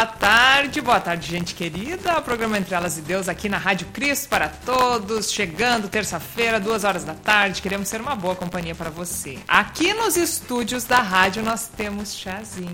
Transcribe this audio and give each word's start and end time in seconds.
Boa 0.00 0.12
tarde, 0.12 0.80
boa 0.80 0.98
tarde, 0.98 1.28
gente 1.28 1.54
querida. 1.54 2.18
O 2.18 2.22
programa 2.22 2.56
Entre 2.56 2.74
Elas 2.74 2.96
e 2.96 3.02
Deus 3.02 3.28
aqui 3.28 3.50
na 3.50 3.58
Rádio 3.58 3.86
Cristo 3.88 4.30
para 4.30 4.48
todos. 4.48 5.30
Chegando 5.30 5.90
terça-feira, 5.90 6.58
duas 6.58 6.84
horas 6.84 7.04
da 7.04 7.12
tarde. 7.12 7.60
Queremos 7.60 7.86
ser 7.86 8.00
uma 8.00 8.16
boa 8.16 8.34
companhia 8.34 8.74
para 8.74 8.88
você. 8.88 9.38
Aqui 9.46 9.92
nos 9.92 10.16
estúdios 10.16 10.84
da 10.84 11.02
rádio 11.02 11.42
nós 11.42 11.68
temos 11.68 12.14
chazinho. 12.14 12.70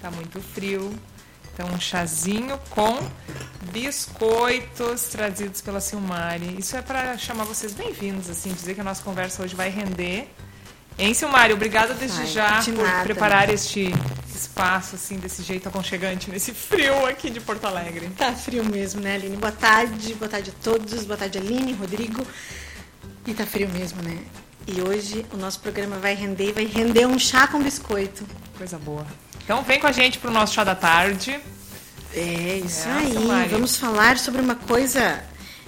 Tá 0.00 0.08
muito 0.12 0.40
frio. 0.40 0.94
Então, 1.52 1.66
um 1.66 1.80
chazinho 1.80 2.56
com 2.70 2.96
biscoitos 3.72 5.02
trazidos 5.06 5.60
pela 5.60 5.80
Silmari. 5.80 6.60
Isso 6.60 6.76
é 6.76 6.80
para 6.80 7.18
chamar 7.18 7.42
vocês 7.42 7.74
bem-vindos, 7.74 8.30
assim, 8.30 8.52
dizer 8.52 8.76
que 8.76 8.82
a 8.82 8.84
nossa 8.84 9.02
conversa 9.02 9.42
hoje 9.42 9.56
vai 9.56 9.68
render. 9.68 10.32
Hein, 10.96 11.12
Silmari? 11.12 11.52
Obrigada 11.52 11.92
desde 11.92 12.20
Ai, 12.20 12.26
já 12.28 12.62
por 12.62 13.02
preparar 13.02 13.50
este 13.50 13.92
espaço, 14.40 14.94
assim, 14.96 15.16
desse 15.18 15.42
jeito 15.42 15.68
aconchegante, 15.68 16.30
nesse 16.30 16.52
frio 16.52 17.06
aqui 17.06 17.30
de 17.30 17.40
Porto 17.40 17.64
Alegre. 17.66 18.08
Tá 18.16 18.32
frio 18.32 18.64
mesmo, 18.64 19.00
né, 19.00 19.14
Aline? 19.14 19.36
Boa 19.36 19.52
tarde, 19.52 20.14
boa 20.14 20.28
tarde 20.28 20.50
a 20.50 20.62
todos, 20.62 21.04
boa 21.04 21.16
tarde, 21.16 21.38
Aline, 21.38 21.72
Rodrigo. 21.72 22.26
E 23.26 23.34
tá 23.34 23.44
frio 23.46 23.68
mesmo, 23.68 24.02
né? 24.02 24.18
E 24.66 24.80
hoje 24.82 25.24
o 25.32 25.36
nosso 25.36 25.60
programa 25.60 25.96
vai 25.98 26.14
render, 26.14 26.52
vai 26.52 26.64
render 26.66 27.06
um 27.06 27.18
chá 27.18 27.46
com 27.46 27.62
biscoito. 27.62 28.24
Coisa 28.56 28.78
boa. 28.78 29.06
Então 29.44 29.62
vem 29.62 29.80
com 29.80 29.86
a 29.86 29.92
gente 29.92 30.18
pro 30.18 30.30
nosso 30.30 30.54
chá 30.54 30.64
da 30.64 30.74
tarde. 30.74 31.40
É, 32.14 32.60
isso 32.64 32.88
É, 32.88 32.92
aí. 32.92 33.48
Vamos 33.48 33.76
falar 33.76 34.18
sobre 34.18 34.40
uma 34.40 34.54
coisa 34.54 35.22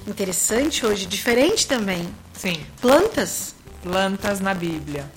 interessante 0.07 0.84
hoje, 0.84 1.07
diferente 1.07 1.67
também. 1.67 2.09
Sim, 2.33 2.64
Plantas. 2.81 3.55
plantas 3.83 4.41
na 4.41 4.53
Bíblia. 4.55 5.11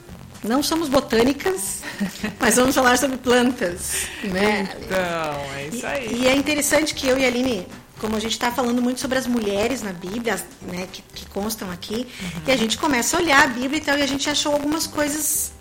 Não 0.44 0.62
somos 0.62 0.88
botânicas, 0.90 1.82
mas 2.40 2.56
vamos 2.56 2.76
falar 2.76 2.98
sobre 2.98 3.18
plantas, 3.18 4.08
né? 4.24 4.70
Então, 4.82 5.56
é 5.56 5.68
isso 5.72 5.86
aí. 5.86 6.08
E, 6.12 6.24
e 6.24 6.28
é 6.28 6.36
interessante 6.36 6.94
que 6.94 7.08
eu 7.08 7.18
e 7.18 7.24
a 7.26 7.28
Aline, 7.28 7.68
como 8.00 8.16
a 8.16 8.20
gente 8.20 8.34
está 8.34 8.52
falando 8.52 8.82
muito 8.82 9.00
sobre 9.00 9.18
as 9.18 9.26
mulheres 9.28 9.82
na 9.82 9.94
Bíblia, 9.94 10.36
né, 10.62 10.88
que, 10.92 11.02
que 11.02 11.26
constam 11.28 11.72
aqui, 11.72 12.08
e 12.46 12.52
a 12.52 12.58
gente 12.58 12.78
começa 12.78 13.16
a 13.18 13.20
olhar 13.22 13.44
a 13.44 13.48
Bíblia 13.48 13.78
e 13.78 13.82
tal, 13.82 13.98
e 13.98 14.02
a 14.02 14.08
gente 14.08 14.30
achou 14.30 14.54
algumas 14.54 14.86
coisas 14.88 15.52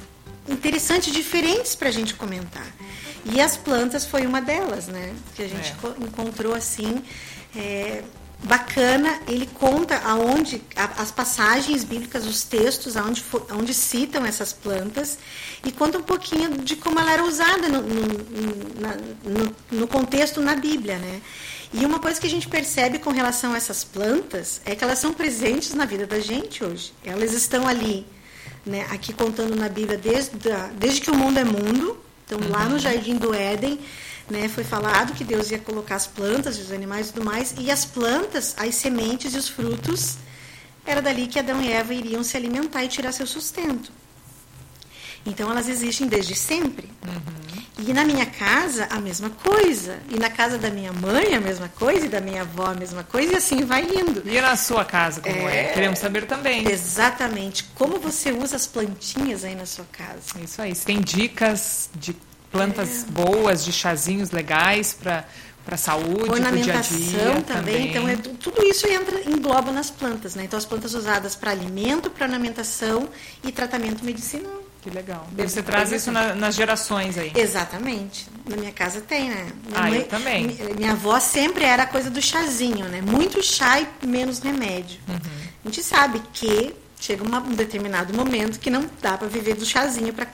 interessantes, 0.49 1.13
diferentes 1.13 1.75
para 1.75 1.89
a 1.89 1.93
gente 1.93 2.15
comentar. 2.15 2.67
E 3.25 3.41
as 3.41 3.57
plantas 3.57 4.05
foi 4.05 4.27
uma 4.27 4.43
delas, 4.43 4.87
né? 4.89 5.15
Que 5.35 5.43
a 5.45 5.49
gente 5.49 5.71
É. 5.71 5.75
co- 5.81 5.95
encontrou 6.01 6.55
assim. 6.55 7.03
é, 7.57 8.03
bacana, 8.45 9.19
ele 9.27 9.47
conta 9.47 9.97
aonde 10.05 10.63
a- 10.77 11.03
as 11.03 11.11
passagens 11.11 11.83
bíblicas, 11.83 12.27
os 12.27 12.43
textos, 12.45 12.97
aonde, 12.97 13.23
fo- 13.23 13.47
aonde 13.51 13.73
citam 13.73 14.25
essas 14.27 14.53
plantas 14.53 15.19
e 15.65 15.73
conta 15.73 15.99
um 15.99 16.03
pouquinho 16.03 16.59
de 16.59 16.77
como 16.77 16.99
ela 17.01 17.13
era 17.13 17.25
usada 17.25 17.69
no, 17.69 17.83
no- 17.83 18.81
na- 18.81 18.97
no- 19.25 19.57
no 19.81 19.87
contexto 19.89 20.41
na 20.41 20.55
Bíblia, 20.55 20.99
né? 20.99 21.21
E 21.73 21.85
uma 21.85 21.99
coisa 21.99 22.21
que 22.21 22.27
a 22.27 22.31
gente 22.31 22.47
percebe 22.47 22.99
com 22.99 23.11
relação 23.11 23.53
a 23.53 23.57
essas 23.57 23.83
plantas 23.83 24.61
é 24.65 24.77
que 24.77 24.85
elas 24.85 24.99
são 24.99 25.13
presentes 25.13 25.75
na 25.75 25.85
vida 25.85 26.07
da 26.07 26.21
gente 26.21 26.63
hoje. 26.63 26.93
Elas 27.05 27.33
estão 27.33 27.67
ali, 27.67 28.07
né? 28.65 28.87
Aqui 28.91 29.13
contando 29.13 29.57
na 29.57 29.69
Bíblia 29.69 29.99
desde, 29.99 30.33
desde 30.79 31.01
que 31.01 31.11
o 31.11 31.17
mundo 31.17 31.39
é 31.39 31.45
mundo. 31.45 31.99
Então, 32.27 32.39
lá 32.49 32.67
no 32.67 32.79
Jardim 32.79 33.17
do 33.17 33.35
Éden, 33.35 33.79
né, 34.31 34.49
foi 34.49 34.65
falado 34.65 35.13
que 35.13 35.25
Deus 35.25 35.51
ia 35.51 35.59
colocar 35.59 35.97
as 35.97 36.07
plantas, 36.07 36.59
os 36.59 36.73
animais 36.73 37.09
e 37.09 37.13
tudo 37.13 37.25
mais, 37.25 37.55
e 37.59 37.71
as 37.71 37.85
plantas, 37.85 38.55
as 38.57 38.75
sementes 38.75 39.35
e 39.35 39.39
os 39.39 39.49
frutos, 39.49 40.17
era 40.87 41.01
dali 41.01 41.27
que 41.27 41.39
Adão 41.39 41.63
e 41.63 41.71
Eva 41.71 41.95
iriam 41.95 42.23
se 42.23 42.37
alimentar 42.37 42.85
e 42.85 42.89
tirar 42.89 43.13
seu 43.13 43.27
sustento. 43.27 43.91
Então 45.27 45.51
elas 45.51 45.69
existem 45.69 46.07
desde 46.07 46.35
sempre. 46.35 46.91
E 47.79 47.93
na 47.93 48.05
minha 48.05 48.25
casa, 48.25 48.87
a 48.91 49.01
mesma 49.01 49.31
coisa. 49.31 49.99
E 50.09 50.19
na 50.19 50.31
casa 50.31 50.59
da 50.59 50.71
minha 50.71 50.93
mãe, 50.93 51.35
a 51.35 51.41
mesma 51.41 51.69
coisa. 51.69 52.07
E 52.07 52.09
da 52.09 52.21
minha 52.21 52.43
avó, 52.43 52.67
a 52.67 52.75
mesma 52.75 53.03
coisa. 53.03 53.33
E 53.33 53.37
assim 53.37 53.65
vai 53.65 53.83
indo. 53.83 54.23
E 54.25 54.41
na 54.41 54.57
sua 54.57 54.85
casa, 54.85 55.21
como 55.21 55.49
é? 55.49 55.65
Queremos 55.65 55.99
saber 55.99 56.27
também. 56.27 56.69
Exatamente. 56.71 57.65
Como 57.75 57.99
você 57.99 58.31
usa 58.33 58.57
as 58.57 58.67
plantinhas 58.67 59.45
aí 59.45 59.55
na 59.55 59.67
sua 59.67 59.85
casa? 59.91 60.39
Isso 60.43 60.63
aí. 60.63 60.75
Se 60.75 60.85
tem 60.87 61.01
dicas 61.01 61.91
de 61.95 62.15
plantas 62.59 63.05
boas, 63.09 63.65
de 63.65 63.73
chazinhos 63.73 64.31
legais 64.31 64.93
para 64.95 65.25
para 65.65 65.79
saúde, 65.79 66.25
para 66.27 66.35
o 66.35 66.35
dia 66.37 66.45
a 66.45 66.51
Ornamentação 66.51 66.99
dia 66.99 67.43
também. 67.47 67.89
Então, 67.89 68.07
é, 68.07 68.17
tu- 68.17 68.35
tudo 68.35 68.63
isso 68.67 68.87
entra, 68.87 69.19
engloba 69.27 69.73
nas 69.73 69.89
plantas. 69.91 70.35
Né? 70.35 70.45
Então, 70.45 70.59
as 70.59 70.67
plantas 70.67 70.93
usadas 70.93 71.35
para 71.35 71.51
alimento, 71.53 72.11
para 72.11 72.27
ornamentação 72.27 73.09
e 73.43 73.51
tratamento 73.51 74.05
medicinal. 74.05 74.63
Que 74.83 74.91
legal. 74.91 75.27
Você 75.35 75.63
traz 75.63 75.91
isso 75.91 76.13
na- 76.13 76.35
nas 76.35 76.55
gerações 76.55 77.17
aí. 77.17 77.33
Exatamente. 77.35 78.27
Na 78.47 78.57
minha 78.59 78.73
casa 78.73 79.01
tem, 79.01 79.31
né? 79.31 79.47
Minha 79.67 79.81
Ah, 79.83 79.91
eu 79.91 80.05
também. 80.07 80.49
mi- 80.49 80.75
Minha 80.77 80.93
avó 80.93 81.19
sempre 81.19 81.65
era 81.65 81.85
a 81.85 81.87
coisa 81.87 82.11
do 82.11 82.21
chazinho, 82.21 82.85
né? 82.91 83.01
Muito 83.01 83.43
chá 83.43 83.81
e 83.81 84.07
menos 84.07 84.41
remédio. 84.41 85.01
Uhum. 85.09 85.17
A 85.65 85.69
gente 85.69 85.83
sabe 85.83 86.21
que 86.35 86.75
chega 87.05 87.23
uma- 87.23 87.39
um 87.39 87.55
determinado 87.55 88.15
momento 88.15 88.59
que 88.59 88.71
não 88.71 88.89
dá 89.03 89.19
para 89.19 89.29
viver 89.29 89.55
do 89.55 89.67
chazinho 89.67 90.15
para 90.15 90.27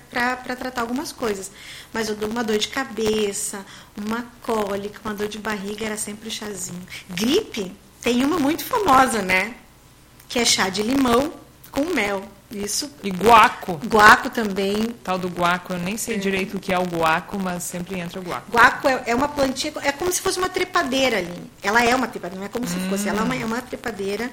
tratar 0.57 0.81
algumas 0.83 1.11
coisas. 1.11 1.51
Mas 1.93 2.09
eu 2.09 2.15
dou 2.15 2.29
uma 2.31 2.45
dor 2.45 2.59
de 2.59 2.69
cabeça, 2.69 3.65
uma 3.97 4.25
cólica, 4.43 5.01
uma 5.05 5.13
dor 5.13 5.27
de 5.27 5.39
barriga, 5.39 5.87
era 5.87 5.97
sempre 5.97 6.29
o 6.29 6.31
chazinho. 6.31 6.81
Gripe, 7.09 7.73
tem 8.01 8.25
uma 8.25 8.39
muito 8.39 8.65
famosa, 8.65 9.21
né? 9.21 9.55
Que 10.29 10.39
é 10.39 10.45
chá 10.45 10.69
de 10.69 10.83
limão 10.83 11.33
com 11.73 11.87
mel. 11.93 12.23
Isso. 12.53 12.91
E 13.03 13.11
guaco. 13.11 13.81
Guaco 13.87 14.31
também, 14.31 14.95
Tal 15.05 15.19
do 15.19 15.29
guaco, 15.29 15.73
eu 15.73 15.79
nem 15.79 15.97
sei 15.97 16.19
direito 16.19 16.57
o 16.57 16.61
que 16.61 16.73
é 16.73 16.79
o 16.79 16.85
guaco, 16.85 17.37
mas 17.39 17.63
sempre 17.65 17.99
entra 17.99 18.21
o 18.21 18.25
guaco. 18.25 18.51
Guaco 18.51 18.89
é, 18.89 19.03
é 19.07 19.15
uma 19.15 19.29
plantinha, 19.29 19.73
é 19.83 19.93
como 19.93 20.13
se 20.13 20.21
fosse 20.21 20.39
uma 20.39 20.49
trepadeira 20.49 21.19
ali. 21.19 21.43
Ela 21.63 21.85
é 21.85 21.95
uma 21.95 22.07
trepadeira, 22.09 22.41
não 22.41 22.47
é 22.47 22.49
como 22.49 22.67
se 22.67 22.75
fosse, 22.89 23.09
ela 23.09 23.21
é 23.21 23.23
uma, 23.23 23.37
é 23.37 23.45
uma 23.45 23.61
trepadeira 23.61 24.31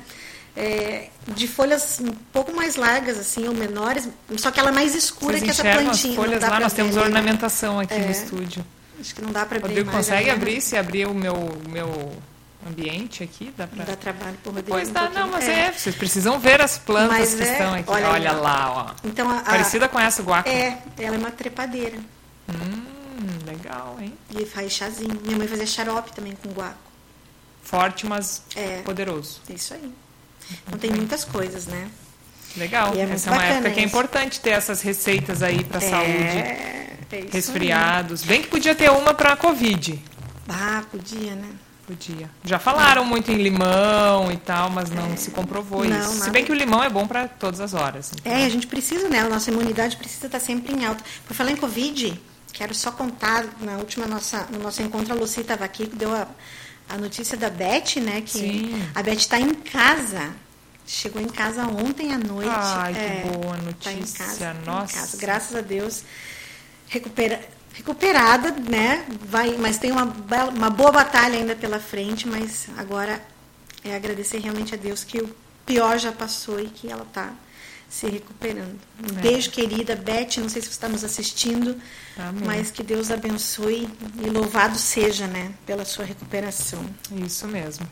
é, 0.59 1.09
de 1.27 1.47
folhas 1.47 1.99
um 2.01 2.11
pouco 2.33 2.51
mais 2.55 2.75
largas, 2.75 3.19
assim, 3.19 3.47
ou 3.47 3.53
menores, 3.53 4.09
só 4.37 4.49
que 4.49 4.59
ela 4.59 4.69
é 4.69 4.73
mais 4.73 4.95
escura 4.95 5.33
Vocês 5.37 5.43
que 5.43 5.49
essa 5.51 5.61
plantinha. 5.61 5.91
as 5.91 6.03
não 6.03 6.15
folhas 6.15 6.41
lá, 6.41 6.59
nós 6.59 6.73
temos 6.73 6.95
né? 6.95 7.01
ornamentação 7.03 7.79
aqui 7.79 7.93
no 7.93 8.05
É. 8.07 8.11
estúdio. 8.11 8.65
Acho 8.99 9.13
que 9.13 9.21
não 9.21 9.31
dá 9.31 9.45
para 9.45 9.57
O 9.59 9.61
ver 9.61 9.67
Rodrigo 9.67 9.85
mais 9.91 9.97
consegue 10.07 10.29
agora. 10.31 10.37
abrir? 10.49 10.61
Se 10.61 10.75
abrir 10.75 11.05
o 11.07 11.13
meu, 11.13 11.61
meu 11.69 12.11
ambiente 12.67 13.23
aqui, 13.23 13.53
dá 13.55 13.67
pra... 13.67 13.85
Dá 13.85 13.95
trabalho 13.95 14.35
pro 14.41 14.51
Rodrigo. 14.51 14.71
Pois 14.71 14.89
um 14.89 14.93
dá, 14.93 15.01
pouquinho. 15.01 15.21
não, 15.25 15.31
mas 15.31 15.47
é. 15.47 15.71
vocês 15.71 15.95
precisam 15.95 16.39
ver 16.39 16.59
as 16.59 16.79
plantas 16.79 17.19
Mas 17.19 17.33
que 17.35 17.43
é, 17.43 17.51
estão 17.51 17.73
aqui. 17.75 17.89
olha 17.91 18.09
Olha, 18.09 18.31
lá, 18.31 18.71
ó. 18.71 19.07
Então, 19.07 19.29
a, 19.29 19.41
Parecida 19.41 19.87
com 19.87 19.99
essa 19.99 20.23
guaco. 20.23 20.49
É, 20.49 20.79
ela 20.97 21.15
é 21.15 21.19
uma 21.19 21.29
trepadeira. 21.31 21.99
Hum, 22.49 22.83
legal, 23.45 23.97
hein? 23.99 24.13
E 24.35 24.45
faz 24.45 24.71
chazinho. 24.71 25.19
Minha 25.23 25.37
mãe 25.37 25.47
fazia 25.47 25.67
xarope 25.67 26.11
também 26.13 26.35
com 26.41 26.49
guaco. 26.49 26.75
Forte, 27.61 28.05
mas 28.07 28.41
É. 28.55 28.81
poderoso. 28.81 29.41
É 29.49 29.53
isso 29.53 29.73
aí. 29.75 29.93
Então 30.67 30.79
tem 30.79 30.91
muitas 30.91 31.23
coisas, 31.23 31.67
né? 31.67 31.87
Legal. 32.55 32.93
É 32.95 33.01
Essa 33.01 33.29
é 33.29 33.33
uma 33.33 33.43
época 33.43 33.71
que 33.71 33.79
é 33.79 33.83
isso. 33.83 33.87
importante 33.89 34.39
ter 34.39 34.51
essas 34.51 34.81
receitas 34.81 35.43
aí 35.43 35.65
saúde. 35.79 36.07
É, 36.07 36.97
é 37.11 37.19
isso 37.19 37.25
aí. 37.25 37.29
Resfriados. 37.31 38.23
Bem 38.23 38.41
que 38.41 38.47
podia 38.47 38.73
ter 38.75 38.89
uma 38.89 39.13
pra 39.13 39.35
Covid. 39.37 40.01
Ah, 40.49 40.83
podia, 40.91 41.35
né? 41.35 41.49
Podia. 41.85 42.29
Já 42.43 42.59
falaram 42.59 43.05
muito 43.05 43.31
em 43.31 43.35
limão 43.35 44.29
e 44.29 44.35
tal, 44.37 44.69
mas 44.69 44.89
não 44.89 45.15
se 45.15 45.31
comprovou 45.31 45.85
Não, 45.85 45.97
isso. 45.99 46.11
Se 46.13 46.19
nada. 46.19 46.31
bem 46.31 46.43
que 46.43 46.51
o 46.51 46.55
limão 46.55 46.83
é 46.83 46.89
bom 46.89 47.07
pra 47.07 47.29
todas 47.29 47.61
as 47.61 47.73
horas. 47.73 48.11
então. 48.19 48.33
É, 48.33 48.43
a 48.45 48.49
gente 48.49 48.67
precisa, 48.67 49.07
né? 49.07 49.19
A 49.21 49.29
nossa 49.29 49.49
imunidade 49.51 49.95
precisa 49.95 50.25
estar 50.25 50.39
sempre 50.39 50.73
em 50.73 50.85
alta. 50.85 51.01
Por 51.25 51.33
falar 51.33 51.51
em 51.51 51.55
Covid, 51.55 52.19
quero 52.51 52.75
só 52.75 52.91
contar, 52.91 53.45
na 53.61 53.77
última 53.77 54.05
nossa, 54.05 54.47
no 54.51 54.59
nosso 54.59 54.81
encontro, 54.81 55.13
a 55.13 55.15
Lucy 55.15 55.39
estava 55.41 55.63
aqui, 55.63 55.87
que 55.87 55.95
deu 55.95 56.13
a, 56.13 56.27
a 56.89 56.97
notícia 56.97 57.37
da 57.37 57.49
Beth, 57.49 57.97
né? 58.01 58.21
Que 58.21 58.39
Sim. 58.39 58.89
a 58.95 59.03
Beth 59.03 59.13
está 59.15 59.39
em 59.39 59.53
casa. 59.53 60.33
Chegou 60.85 61.21
em 61.21 61.27
casa 61.27 61.67
ontem 61.67 62.13
à 62.13 62.17
noite. 62.17 62.49
Ai, 62.49 62.93
que 62.93 62.99
é, 62.99 63.29
boa 63.31 63.57
tá 63.81 63.91
em 63.91 63.97
notícia. 63.97 64.25
casa, 64.25 64.39
tá 64.39 64.55
em 64.61 64.65
Nossa. 64.65 64.93
casa. 64.93 65.17
Graças 65.17 65.55
a 65.55 65.61
Deus. 65.61 66.03
Recupera, 66.87 67.41
recuperada, 67.73 68.51
né? 68.51 69.05
Vai, 69.25 69.57
mas 69.57 69.77
tem 69.77 69.91
uma, 69.91 70.05
uma 70.55 70.69
boa 70.69 70.91
batalha 70.91 71.37
ainda 71.37 71.55
pela 71.55 71.79
frente, 71.79 72.27
mas 72.27 72.67
agora 72.77 73.21
é 73.83 73.95
agradecer 73.95 74.39
realmente 74.39 74.73
a 74.73 74.77
Deus 74.77 75.03
que 75.03 75.19
o 75.19 75.35
pior 75.65 75.97
já 75.99 76.11
passou 76.11 76.59
e 76.59 76.67
que 76.67 76.89
ela 76.89 77.03
está 77.03 77.33
se 77.89 78.07
recuperando. 78.07 78.77
Um 79.01 79.17
É. 79.17 79.21
beijo, 79.21 79.49
querida 79.51 79.95
Beth, 79.95 80.37
não 80.37 80.49
sei 80.49 80.61
se 80.61 80.67
você 80.67 80.73
está 80.73 80.89
nos 80.89 81.03
assistindo, 81.03 81.75
Amém. 82.17 82.43
mas 82.45 82.69
que 82.71 82.83
Deus 82.83 83.09
abençoe 83.11 83.87
e 84.23 84.29
louvado 84.29 84.77
seja, 84.77 85.25
né, 85.27 85.51
pela 85.65 85.85
sua 85.85 86.03
recuperação. 86.05 86.83
Isso 87.25 87.47
mesmo. 87.47 87.87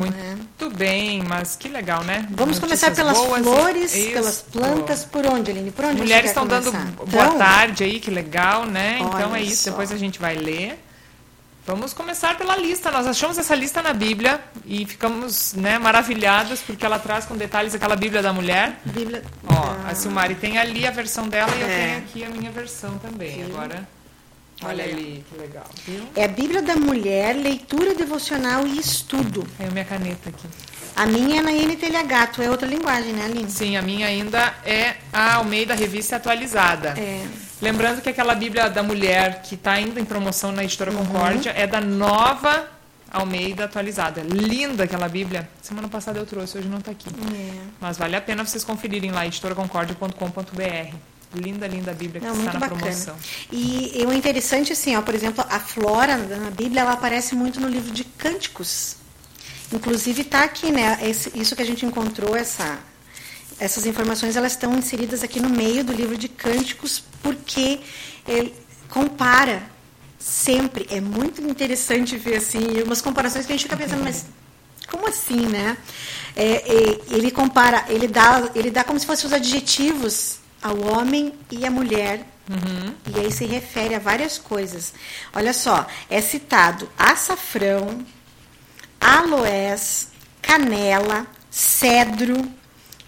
É. 0.00 0.34
Muito 0.36 0.70
bem, 0.76 1.22
mas 1.24 1.56
que 1.56 1.68
legal, 1.68 2.02
né? 2.04 2.20
Vamos 2.30 2.58
Notícias 2.58 2.60
começar 2.60 2.90
pelas 2.94 3.18
boas. 3.18 3.42
flores, 3.42 3.94
Isso. 3.94 4.12
pelas 4.12 4.40
plantas, 4.42 5.04
por 5.04 5.26
onde, 5.26 5.50
Aline? 5.50 5.70
Por 5.72 5.84
onde 5.84 6.00
Mulheres 6.00 6.30
estão 6.30 6.46
dando 6.46 6.70
boa 6.70 7.04
Então, 7.06 7.36
tarde 7.38 7.84
aí, 7.84 7.98
que 8.00 8.10
legal, 8.10 8.64
né? 8.66 8.98
então 9.02 9.34
é 9.34 9.42
isso, 9.42 9.64
só. 9.64 9.70
depois 9.70 9.90
a 9.92 9.96
gente 9.96 10.18
vai 10.18 10.36
ler. 10.36 10.78
Vamos 11.66 11.92
começar 11.92 12.36
pela 12.36 12.56
lista. 12.56 12.90
Nós 12.90 13.06
achamos 13.06 13.38
essa 13.38 13.54
lista 13.54 13.80
na 13.82 13.92
Bíblia 13.92 14.40
e 14.66 14.84
ficamos 14.86 15.52
né, 15.54 15.78
maravilhadas 15.78 16.60
porque 16.60 16.84
ela 16.84 16.98
traz 16.98 17.26
com 17.26 17.36
detalhes 17.36 17.74
aquela 17.74 17.94
Bíblia 17.94 18.22
da 18.22 18.32
mulher. 18.32 18.78
Bíblia. 18.84 19.22
Ó, 19.46 19.54
Ah, 19.54 19.90
a 19.90 19.94
Silmari 19.94 20.34
tem 20.34 20.58
ali 20.58 20.86
a 20.86 20.90
versão 20.90 21.28
dela 21.28 21.54
e 21.56 21.60
eu 21.60 21.66
É. 21.68 21.84
tenho 21.86 21.98
aqui 21.98 22.24
a 22.24 22.28
minha 22.30 22.50
versão 22.50 22.98
também. 22.98 23.34
Sim. 23.36 23.44
Agora, 23.52 23.86
Olha 24.62 24.84
ali, 24.84 25.24
que 25.30 25.38
legal. 25.40 25.64
Viu? 25.86 26.02
É 26.14 26.24
a 26.24 26.28
Bíblia 26.28 26.60
da 26.60 26.76
Mulher, 26.76 27.34
leitura 27.34 27.94
devocional 27.94 28.66
e 28.66 28.78
estudo. 28.78 29.46
Tenho 29.56 29.72
minha 29.72 29.86
caneta 29.86 30.28
aqui. 30.28 30.46
A 30.94 31.06
minha 31.06 31.38
é 31.38 31.42
na 31.42 31.50
NTLH, 31.50 32.26
tu 32.26 32.42
é 32.42 32.50
outra 32.50 32.68
linguagem, 32.68 33.14
né, 33.14 33.24
Aline? 33.24 33.50
Sim, 33.50 33.78
a 33.78 33.82
minha 33.82 34.06
ainda 34.06 34.52
é 34.66 34.96
a 35.10 35.36
Almeida 35.36 35.74
Revista 35.74 36.16
Atualizada. 36.16 36.90
É. 36.98 37.24
Lembrando 37.60 38.00
que 38.00 38.08
aquela 38.08 38.34
Bíblia 38.34 38.68
da 38.70 38.82
Mulher 38.82 39.42
que 39.42 39.54
está 39.54 39.72
ainda 39.72 40.00
em 40.00 40.04
promoção 40.04 40.50
na 40.52 40.64
Editora 40.64 40.90
Uhum. 40.90 40.98
Concórdia 41.04 41.50
é 41.50 41.66
da 41.66 41.80
nova 41.80 42.68
Almeida 43.10 43.64
Atualizada. 43.64 44.22
Linda 44.22 44.84
aquela 44.84 45.08
Bíblia. 45.08 45.48
Semana 45.60 45.88
passada 45.88 46.18
eu 46.18 46.24
trouxe, 46.26 46.56
hoje 46.58 46.68
não 46.68 46.78
está 46.78 46.90
aqui. 46.90 47.08
É. 47.34 47.52
Mas 47.80 47.98
vale 47.98 48.16
a 48.16 48.20
pena 48.20 48.44
vocês 48.44 48.64
conferirem 48.64 49.10
lá, 49.10 49.26
editoraconcordia.com.br. 49.26 50.94
Linda, 51.32 51.66
linda 51.68 51.92
Bíblia 51.92 52.20
que 52.20 52.26
Não, 52.26 52.34
está 52.34 52.52
na 52.54 52.58
bacana. 52.60 52.80
promoção. 52.80 53.14
E, 53.52 54.00
e 54.02 54.04
o 54.06 54.12
interessante, 54.12 54.72
assim, 54.72 54.96
ó, 54.96 55.02
por 55.02 55.14
exemplo, 55.14 55.44
a 55.48 55.60
flora 55.60 56.16
na 56.16 56.50
Bíblia, 56.50 56.80
ela 56.80 56.92
aparece 56.94 57.36
muito 57.36 57.60
no 57.60 57.68
livro 57.68 57.92
de 57.92 58.02
Cânticos. 58.04 58.96
Inclusive 59.72 60.22
está 60.22 60.42
aqui, 60.42 60.72
né? 60.72 60.98
esse- 61.02 61.30
isso 61.38 61.54
que 61.54 61.62
a 61.62 61.66
gente 61.66 61.86
encontrou, 61.86 62.34
essa, 62.34 62.80
essas 63.60 63.86
informações, 63.86 64.36
elas 64.36 64.52
estão 64.52 64.76
inseridas 64.76 65.22
aqui 65.22 65.38
no 65.38 65.50
meio 65.50 65.84
do 65.84 65.92
livro 65.92 66.16
de 66.16 66.28
Cânticos, 66.28 67.04
porque 67.22 67.80
ele 68.26 68.54
compara 68.88 69.62
sempre. 70.18 70.86
É 70.90 71.00
muito 71.00 71.42
interessante 71.42 72.16
ver, 72.16 72.36
assim, 72.36 72.82
umas 72.82 73.02
comparações 73.02 73.44
que 73.44 73.52
a 73.52 73.56
gente 73.56 73.64
fica 73.64 73.76
pensando, 73.76 74.02
mas 74.02 74.24
como 74.90 75.06
assim, 75.06 75.46
né? 75.46 75.76
É, 76.34 76.98
ele 77.10 77.30
compara, 77.30 77.84
ele 77.88 78.08
dá, 78.08 78.50
ele 78.54 78.70
dá 78.70 78.82
como 78.82 78.98
se 78.98 79.06
fossem 79.06 79.26
os 79.26 79.32
adjetivos 79.32 80.38
ao 80.62 80.78
homem 80.80 81.34
e 81.50 81.66
à 81.66 81.70
mulher. 81.70 82.26
E 83.14 83.20
aí 83.20 83.30
se 83.30 83.44
refere 83.44 83.94
a 83.94 84.00
várias 84.00 84.36
coisas. 84.36 84.92
Olha 85.32 85.52
só, 85.52 85.86
é 86.08 86.20
citado 86.20 86.90
açafrão, 86.98 88.04
aloés, 89.00 90.08
canela, 90.42 91.26
cedro, 91.48 92.59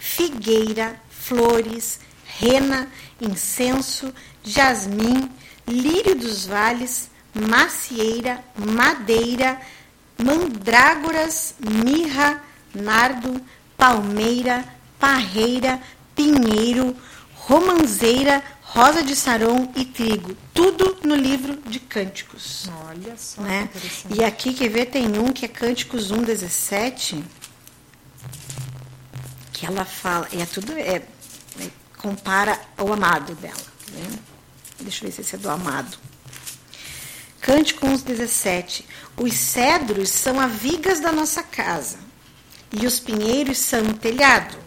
figueira, 0.03 1.01
flores, 1.09 2.01
rena, 2.27 2.89
incenso, 3.21 4.13
jasmim, 4.43 5.31
lírio 5.67 6.17
dos 6.17 6.45
vales, 6.45 7.09
macieira, 7.33 8.45
madeira, 8.57 9.61
mandrágoras, 10.21 11.55
mirra, 11.61 12.43
nardo, 12.75 13.41
palmeira, 13.77 14.65
parreira, 14.99 15.81
pinheiro, 16.17 16.97
romanzeira, 17.37 18.43
rosa 18.61 19.05
de 19.05 19.15
saron 19.15 19.71
e 19.77 19.85
trigo. 19.85 20.37
Tudo 20.53 20.99
no 21.05 21.15
livro 21.15 21.59
de 21.67 21.79
Cânticos. 21.79 22.69
Olha 22.89 23.17
só 23.17 23.41
Né? 23.43 23.69
que. 23.73 24.15
E 24.21 24.25
aqui, 24.25 24.53
quer 24.53 24.69
ver, 24.69 24.87
tem 24.87 25.07
um 25.19 25.33
que 25.33 25.45
é 25.45 25.49
Cânticos 25.49 26.11
1,17, 26.13 27.23
que 29.63 29.67
ela 29.67 29.85
fala, 29.85 30.27
é 30.33 30.45
tudo, 30.45 30.73
é, 30.73 30.97
é, 30.97 31.71
compara 31.97 32.61
o 32.77 32.93
amado 32.93 33.33
dela. 33.37 33.55
Né? 33.93 34.19
Deixa 34.81 35.05
eu 35.05 35.09
ver 35.09 35.15
se 35.15 35.21
esse 35.21 35.37
é 35.37 35.39
do 35.39 35.49
amado. 35.49 35.97
Cântico 37.41 37.87
1,17. 37.87 38.83
Os 39.17 39.33
cedros 39.35 40.09
são 40.09 40.41
as 40.41 40.51
vigas 40.51 40.99
da 40.99 41.13
nossa 41.13 41.45
casa, 41.45 41.99
e 42.73 42.85
os 42.85 42.99
pinheiros 42.99 43.59
são 43.59 43.83
o 43.83 43.95
telhado. 43.95 44.59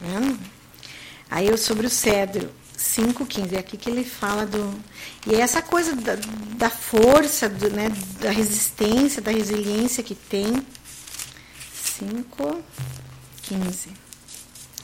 Vendo? 0.00 0.40
Aí 1.30 1.46
eu 1.46 1.56
sobre 1.56 1.86
o 1.86 1.90
cedro, 1.90 2.50
5,15. 2.76 3.52
É 3.52 3.58
aqui 3.60 3.76
que 3.76 3.88
ele 3.88 4.02
fala 4.02 4.44
do. 4.44 4.74
E 5.24 5.36
é 5.36 5.40
essa 5.40 5.62
coisa 5.62 5.94
da, 5.94 6.16
da 6.56 6.68
força, 6.68 7.48
do, 7.48 7.70
né, 7.70 7.88
da 8.20 8.32
resistência, 8.32 9.22
da 9.22 9.30
resiliência 9.30 10.02
que 10.02 10.16
tem. 10.16 10.66
5,15. 13.48 13.88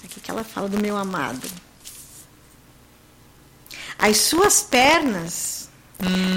Aqui 0.05 0.20
que 0.20 0.31
ela 0.31 0.44
fala 0.44 0.69
do 0.69 0.79
meu 0.79 0.97
amado. 0.97 1.49
As 3.99 4.19
suas 4.19 4.62
pernas 4.62 5.69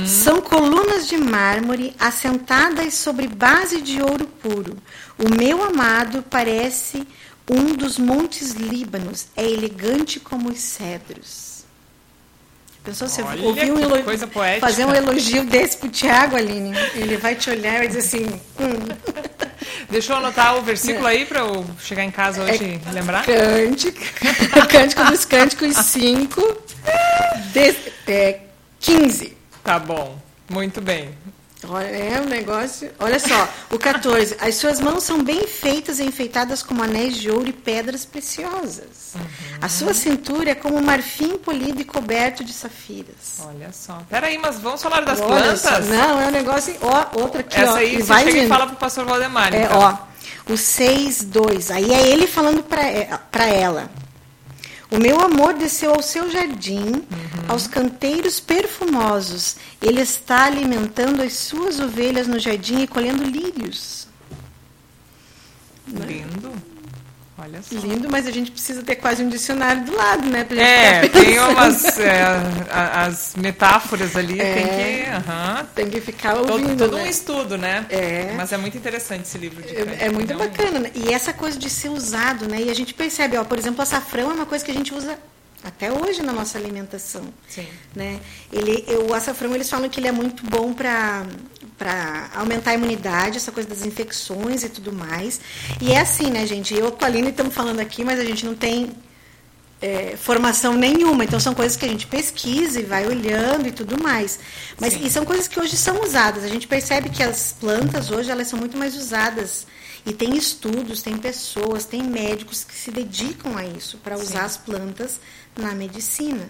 são 0.08 0.42
colunas 0.42 1.08
de 1.08 1.18
mármore 1.18 1.94
assentadas 2.00 2.94
sobre 2.94 3.28
base 3.28 3.82
de 3.82 4.02
ouro 4.02 4.26
puro. 4.26 4.78
O 5.18 5.30
meu 5.30 5.62
amado 5.64 6.24
parece 6.30 7.06
um 7.50 7.74
dos 7.76 7.98
montes 7.98 8.52
Líbanos. 8.52 9.28
É 9.36 9.44
elegante 9.44 10.20
como 10.20 10.50
os 10.50 10.60
cedros. 10.60 11.50
Pensou 12.84 13.10
você 13.10 13.22
Olha, 13.22 13.44
ouvir 13.44 13.72
um 13.72 13.80
elogio, 13.80 14.30
fazer 14.62 14.86
um 14.86 14.96
elogio 14.96 15.44
desse 15.44 15.78
pro 15.78 15.90
Tiago, 15.90 16.38
Aline? 16.38 16.72
Ele 16.96 17.18
vai 17.18 17.36
te 17.36 17.50
olhar 17.50 17.76
e 17.76 17.78
vai 17.80 17.88
dizer 17.88 18.00
assim: 18.00 18.26
hum, 18.58 18.88
Deixa 19.90 20.14
eu 20.14 20.18
anotar 20.18 20.56
o 20.56 20.62
versículo 20.62 21.08
aí 21.08 21.26
para 21.26 21.40
eu 21.40 21.66
chegar 21.80 22.04
em 22.04 22.12
casa 22.12 22.42
É 22.42 22.52
hoje 22.52 22.80
e 22.88 22.92
lembrar. 22.94 23.26
Cântico, 23.26 24.00
Cântico 24.70 25.04
dos 25.06 25.26
Cânticos 25.26 25.76
5, 25.76 26.58
de, 27.52 27.76
é, 28.12 28.40
15. 28.80 29.36
Tá 29.64 29.80
bom. 29.80 30.18
Muito 30.50 30.80
bem. 30.80 31.10
Olha, 31.68 31.88
é 31.88 32.22
um 32.22 32.26
negócio. 32.26 32.90
Olha 33.00 33.20
só, 33.20 33.48
o 33.70 33.78
14. 33.78 34.38
As 34.40 34.56
suas 34.56 34.80
mãos 34.80 35.04
são 35.04 35.22
bem 35.22 35.46
feitas 35.46 36.00
e 36.00 36.04
enfeitadas 36.06 36.64
como 36.64 36.82
anéis 36.82 37.18
de 37.18 37.30
ouro 37.30 37.48
e 37.50 37.54
pedras 37.54 38.06
preciosas. 38.06 39.14
A 39.62 39.68
sua 39.68 39.94
cintura 39.94 40.52
é 40.52 40.56
como 40.56 40.82
marfim 40.82 41.38
polido 41.38 41.82
e 41.82 41.84
coberto 41.84 42.46
de 42.46 42.54
safiras. 42.54 43.42
Olha 43.46 43.72
só. 43.74 44.02
Peraí, 44.10 44.38
mas 44.38 44.58
vamos 44.60 44.82
falar 44.82 45.02
das 45.02 45.20
Olha 45.20 45.28
plantas? 45.28 45.60
só, 45.62 45.80
Não, 45.82 46.22
é 46.22 46.28
um 46.28 46.32
negócio. 46.32 46.76
Ó, 46.82 47.20
outra 47.22 47.42
aqui, 47.42 47.60
Essa 47.60 47.74
ó. 47.74 47.76
aí 47.76 47.96
e 47.96 47.98
você 47.98 48.04
vai 48.04 48.24
chega 48.26 48.38
e 48.38 48.42
indo. 48.42 48.50
fala 48.50 48.68
pro 48.68 48.76
pastor 48.78 49.06
Valdemar. 49.06 49.54
É, 49.54 49.64
então. 49.64 49.80
ó, 49.80 50.54
o 50.54 50.56
6, 50.58 51.24
2. 51.26 51.72
Aí 51.72 51.92
é 51.94 52.08
ele 52.10 52.26
falando 52.26 52.64
para 52.64 53.46
ela. 53.48 53.90
O 54.92 54.98
meu 54.98 55.20
amor 55.22 55.54
desceu 55.54 55.94
ao 55.94 56.02
seu 56.02 56.30
jardim, 56.32 57.04
aos 57.48 57.68
canteiros 57.68 58.40
perfumosos. 58.40 59.56
Ele 59.82 60.02
está 60.02 60.46
alimentando 60.46 61.22
as 61.22 61.34
suas 61.34 61.80
ovelhas 61.80 62.28
no 62.28 62.40
jardim 62.40 62.82
e 62.82 62.88
colhendo 62.88 63.24
lírios. 63.24 64.08
Lindo. 65.88 66.69
Olha 67.52 67.62
só. 67.62 67.76
Lindo, 67.88 68.08
mas 68.10 68.28
a 68.28 68.32
gente 68.32 68.52
precisa 68.52 68.84
ter 68.84 68.96
quase 68.96 69.24
um 69.24 69.30
dicionário 69.30 69.84
do 69.84 69.96
lado, 69.96 70.26
né? 70.30 70.44
Pra 70.44 70.56
gente 70.56 70.68
É, 70.68 71.08
tem 71.10 71.40
umas 71.40 71.98
é, 72.00 72.22
as 72.70 73.34
metáforas 73.36 74.16
ali, 74.16 74.40
É. 74.40 74.54
tem 74.54 74.68
que. 74.68 75.10
aham. 75.10 75.66
Tem 75.76 75.90
que 75.90 76.00
ficar 76.02 76.36
Todo, 76.36 76.52
ouvindo. 76.54 76.78
todo 76.78 76.98
né? 76.98 77.04
um 77.04 77.08
estudo, 77.08 77.58
né? 77.58 77.86
É. 77.90 78.34
Mas 78.36 78.52
é 78.52 78.58
muito 78.58 78.78
interessante 78.78 79.24
esse 79.24 79.38
livro 79.38 79.62
de 79.64 79.76
É, 79.76 79.82
é 80.06 80.10
muito 80.12 80.30
realmente. 80.30 80.58
bacana, 80.58 80.80
né? 80.80 80.92
E 80.94 81.12
essa 81.12 81.34
coisa 81.34 81.58
de 81.58 81.70
ser 81.70 81.90
usado, 81.90 82.48
né? 82.48 82.62
E 82.62 82.70
a 82.70 82.76
gente 82.76 82.94
percebe, 82.94 83.38
ó, 83.38 83.44
por 83.44 83.58
exemplo, 83.58 83.80
o 83.80 83.84
açafrão 83.84 84.32
é 84.32 84.34
uma 84.34 84.46
coisa 84.46 84.64
que 84.64 84.72
a 84.72 84.74
gente 84.74 84.94
usa 84.94 85.18
até 85.64 85.92
hoje 85.92 86.22
na 86.22 86.32
nossa 86.32 86.58
alimentação. 86.58 87.24
Sim. 87.48 87.68
Né? 87.96 88.20
Ele, 88.52 88.86
o 89.08 89.14
açafrão, 89.14 89.54
eles 89.54 89.70
falam 89.70 89.90
que 89.90 90.00
ele 90.00 90.08
é 90.08 90.12
muito 90.12 90.44
bom 90.46 90.74
para 90.74 91.26
para 91.78 92.30
aumentar 92.36 92.72
a 92.72 92.74
imunidade, 92.74 93.38
essa 93.38 93.54
coisa 93.54 93.70
das 93.70 93.86
infecções 93.86 94.66
e 94.66 94.70
tudo 94.70 94.92
mais. 94.92 95.40
E 95.80 95.94
é 95.94 96.02
assim, 96.02 96.30
né, 96.30 96.46
gente? 96.46 96.76
Eu 96.76 96.92
com 96.92 97.06
a 97.06 97.08
Aline 97.08 97.30
estamos 97.30 97.56
falando 97.56 97.80
aqui, 97.80 98.04
mas 98.04 98.20
a 98.20 98.26
gente 98.26 98.46
não 98.46 98.54
tem 98.54 98.92
é, 99.82 100.18
formação 100.18 100.74
nenhuma. 100.74 101.24
Então 101.24 101.40
são 101.40 101.54
coisas 101.54 101.78
que 101.78 101.86
a 101.86 101.88
gente 101.88 102.06
pesquisa 102.06 102.82
e 102.82 102.84
vai 102.84 103.08
olhando 103.08 103.68
e 103.68 103.72
tudo 103.72 104.02
mais. 104.02 104.40
Mas 104.78 104.94
Sim. 104.94 105.06
e 105.06 105.10
são 105.10 105.24
coisas 105.24 105.48
que 105.48 105.58
hoje 105.58 105.78
são 105.78 106.04
usadas. 106.04 106.44
A 106.44 106.50
gente 106.50 106.68
percebe 106.68 107.10
que 107.10 107.24
as 107.24 107.56
plantas 107.58 108.12
hoje 108.12 108.30
elas 108.30 108.48
são 108.48 108.60
muito 108.60 108.78
mais 108.78 108.96
usadas. 108.96 109.66
E 110.06 110.14
tem 110.14 110.36
estudos, 110.36 111.02
tem 111.02 111.18
pessoas, 111.18 111.86
tem 111.86 112.02
médicos 112.04 112.64
que 112.64 112.74
se 112.74 112.90
dedicam 112.90 113.58
a 113.58 113.66
isso, 113.66 113.98
para 113.98 114.18
usar 114.18 114.46
as 114.46 114.58
plantas 114.58 115.20
na 115.60 115.74
medicina. 115.74 116.50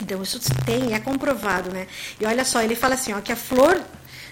Então 0.00 0.22
isso 0.22 0.40
tem, 0.64 0.94
é 0.94 1.00
comprovado, 1.00 1.70
né? 1.70 1.86
E 2.20 2.26
olha 2.26 2.44
só, 2.44 2.60
ele 2.60 2.74
fala 2.74 2.94
assim, 2.94 3.12
ó, 3.12 3.20
que 3.20 3.32
a 3.32 3.36
flor 3.36 3.80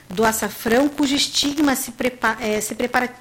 do 0.09 0.25
açafrão, 0.25 0.89
cujo 0.89 1.15
estigma 1.15 1.77
se, 1.77 1.93
prepa, 1.93 2.37
eh, 2.41 2.61
se 2.61 2.75
prepara 2.75 3.15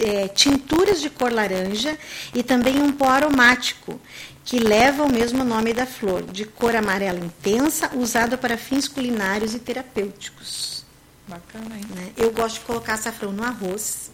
eh, 0.00 0.28
tinturas 0.28 1.00
de 1.00 1.08
cor 1.08 1.32
laranja 1.32 1.96
e 2.34 2.42
também 2.42 2.82
um 2.82 2.92
pó 2.92 3.08
aromático, 3.08 4.00
que 4.44 4.58
leva 4.58 5.04
o 5.04 5.10
mesmo 5.10 5.44
nome 5.44 5.72
da 5.72 5.86
flor, 5.86 6.22
de 6.22 6.44
cor 6.44 6.74
amarela 6.74 7.18
intensa, 7.18 7.90
usado 7.94 8.36
para 8.38 8.56
fins 8.56 8.88
culinários 8.88 9.54
e 9.54 9.58
terapêuticos. 9.58 10.84
Bacana, 11.26 11.76
hein? 11.76 11.84
né? 11.94 12.12
Eu 12.16 12.30
gosto 12.30 12.60
de 12.60 12.66
colocar 12.66 12.94
açafrão 12.94 13.32
no 13.32 13.42
arroz. 13.42 14.10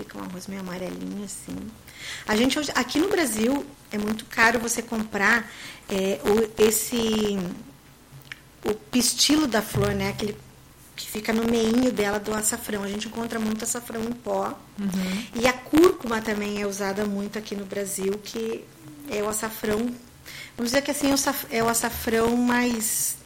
Fica 0.00 0.18
um 0.18 0.22
arroz 0.22 0.46
meio 0.46 0.62
amarelinho 0.62 1.24
assim. 1.24 1.56
A 2.26 2.34
gente 2.34 2.58
hoje, 2.58 2.72
aqui 2.74 2.98
no 2.98 3.08
Brasil 3.08 3.66
é 3.92 3.98
muito 3.98 4.24
caro 4.24 4.58
você 4.58 4.80
comprar 4.80 5.50
é, 5.90 6.18
o, 6.24 6.62
esse 6.62 7.38
o 8.64 8.74
pistilo 8.74 9.46
da 9.46 9.60
flor, 9.60 9.94
né? 9.94 10.08
Aquele 10.08 10.36
que 10.96 11.06
fica 11.06 11.34
no 11.34 11.44
meinho 11.44 11.92
dela 11.92 12.18
do 12.18 12.32
açafrão. 12.32 12.82
A 12.82 12.88
gente 12.88 13.08
encontra 13.08 13.38
muito 13.38 13.64
açafrão 13.64 14.02
em 14.02 14.12
pó. 14.12 14.58
E 15.34 15.46
a 15.46 15.52
cúrcuma 15.52 16.22
também 16.22 16.62
é 16.62 16.66
usada 16.66 17.04
muito 17.04 17.38
aqui 17.38 17.54
no 17.54 17.66
Brasil, 17.66 18.18
que 18.24 18.64
é 19.10 19.22
o 19.22 19.28
açafrão. 19.28 19.78
Vamos 20.56 20.72
dizer 20.72 20.82
que 20.82 20.90
assim 20.90 21.10
é 21.10 21.14
o 21.14 21.18
é 21.50 21.62
o 21.62 21.68
açafrão 21.68 22.36
mais 22.36 23.16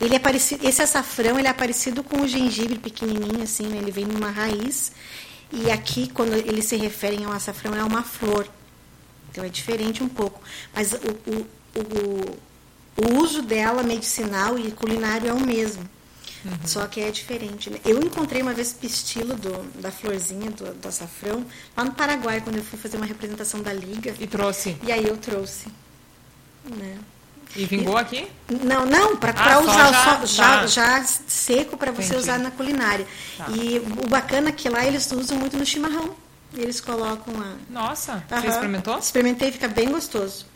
Ele 0.00 0.14
é 0.14 0.18
parecido, 0.18 0.66
esse 0.66 0.80
açafrão 0.80 1.38
ele 1.38 1.48
é 1.48 1.52
parecido 1.52 2.02
com 2.02 2.22
o 2.22 2.28
gengibre 2.28 2.78
pequenininho 2.78 3.42
assim, 3.42 3.66
né? 3.66 3.78
ele 3.78 3.90
vem 3.90 4.04
numa 4.04 4.30
raiz 4.30 4.92
e 5.52 5.70
aqui 5.70 6.08
quando 6.08 6.34
eles 6.34 6.64
se 6.66 6.76
referem 6.76 7.24
ao 7.24 7.32
açafrão 7.32 7.74
é 7.74 7.82
uma 7.82 8.02
flor. 8.02 8.48
Então 9.30 9.44
é 9.44 9.48
diferente 9.48 10.02
um 10.02 10.08
pouco, 10.08 10.40
mas 10.74 10.92
o, 10.92 10.96
o, 10.96 11.46
o, 11.78 12.38
o 13.06 13.22
uso 13.22 13.42
dela 13.42 13.82
medicinal 13.82 14.58
e 14.58 14.70
culinário 14.72 15.28
é 15.28 15.32
o 15.32 15.40
mesmo. 15.40 15.88
Uhum. 16.44 16.52
Só 16.66 16.86
que 16.86 17.00
é 17.00 17.10
diferente. 17.10 17.70
Né? 17.70 17.78
Eu 17.84 18.00
encontrei 18.02 18.42
uma 18.42 18.54
vez 18.54 18.72
pistilo 18.72 19.34
do, 19.34 19.62
da 19.80 19.90
florzinha 19.90 20.50
do, 20.50 20.72
do 20.74 20.88
açafrão 20.88 21.44
lá 21.76 21.84
no 21.84 21.92
Paraguai, 21.92 22.40
quando 22.40 22.56
eu 22.56 22.64
fui 22.64 22.78
fazer 22.78 22.96
uma 22.96 23.06
representação 23.06 23.62
da 23.62 23.72
Liga. 23.72 24.14
E 24.18 24.26
trouxe? 24.26 24.76
E 24.82 24.90
aí 24.90 25.06
eu 25.06 25.16
trouxe. 25.16 25.68
Né? 26.64 26.98
E 27.56 27.64
vingou 27.64 27.96
aqui? 27.96 28.28
Não, 28.62 28.86
não, 28.86 29.16
para 29.16 29.32
ah, 29.36 29.60
usar 29.60 29.92
já, 29.92 30.02
só, 30.02 30.26
já, 30.26 30.60
tá. 30.60 30.66
já 30.66 31.04
seco 31.04 31.76
para 31.76 31.90
você 31.90 32.14
usar 32.14 32.38
na 32.38 32.50
culinária. 32.50 33.06
Tá. 33.36 33.46
E 33.50 33.78
o 33.78 34.08
bacana 34.08 34.50
é 34.50 34.52
que 34.52 34.68
lá 34.68 34.84
eles 34.86 35.10
usam 35.10 35.38
muito 35.38 35.56
no 35.56 35.66
chimarrão. 35.66 36.14
Eles 36.54 36.80
colocam 36.80 37.34
a. 37.40 37.54
Nossa, 37.68 38.14
uhum. 38.14 38.40
você 38.40 38.48
experimentou? 38.48 38.98
Experimentei, 38.98 39.52
fica 39.52 39.68
bem 39.68 39.90
gostoso. 39.90 40.46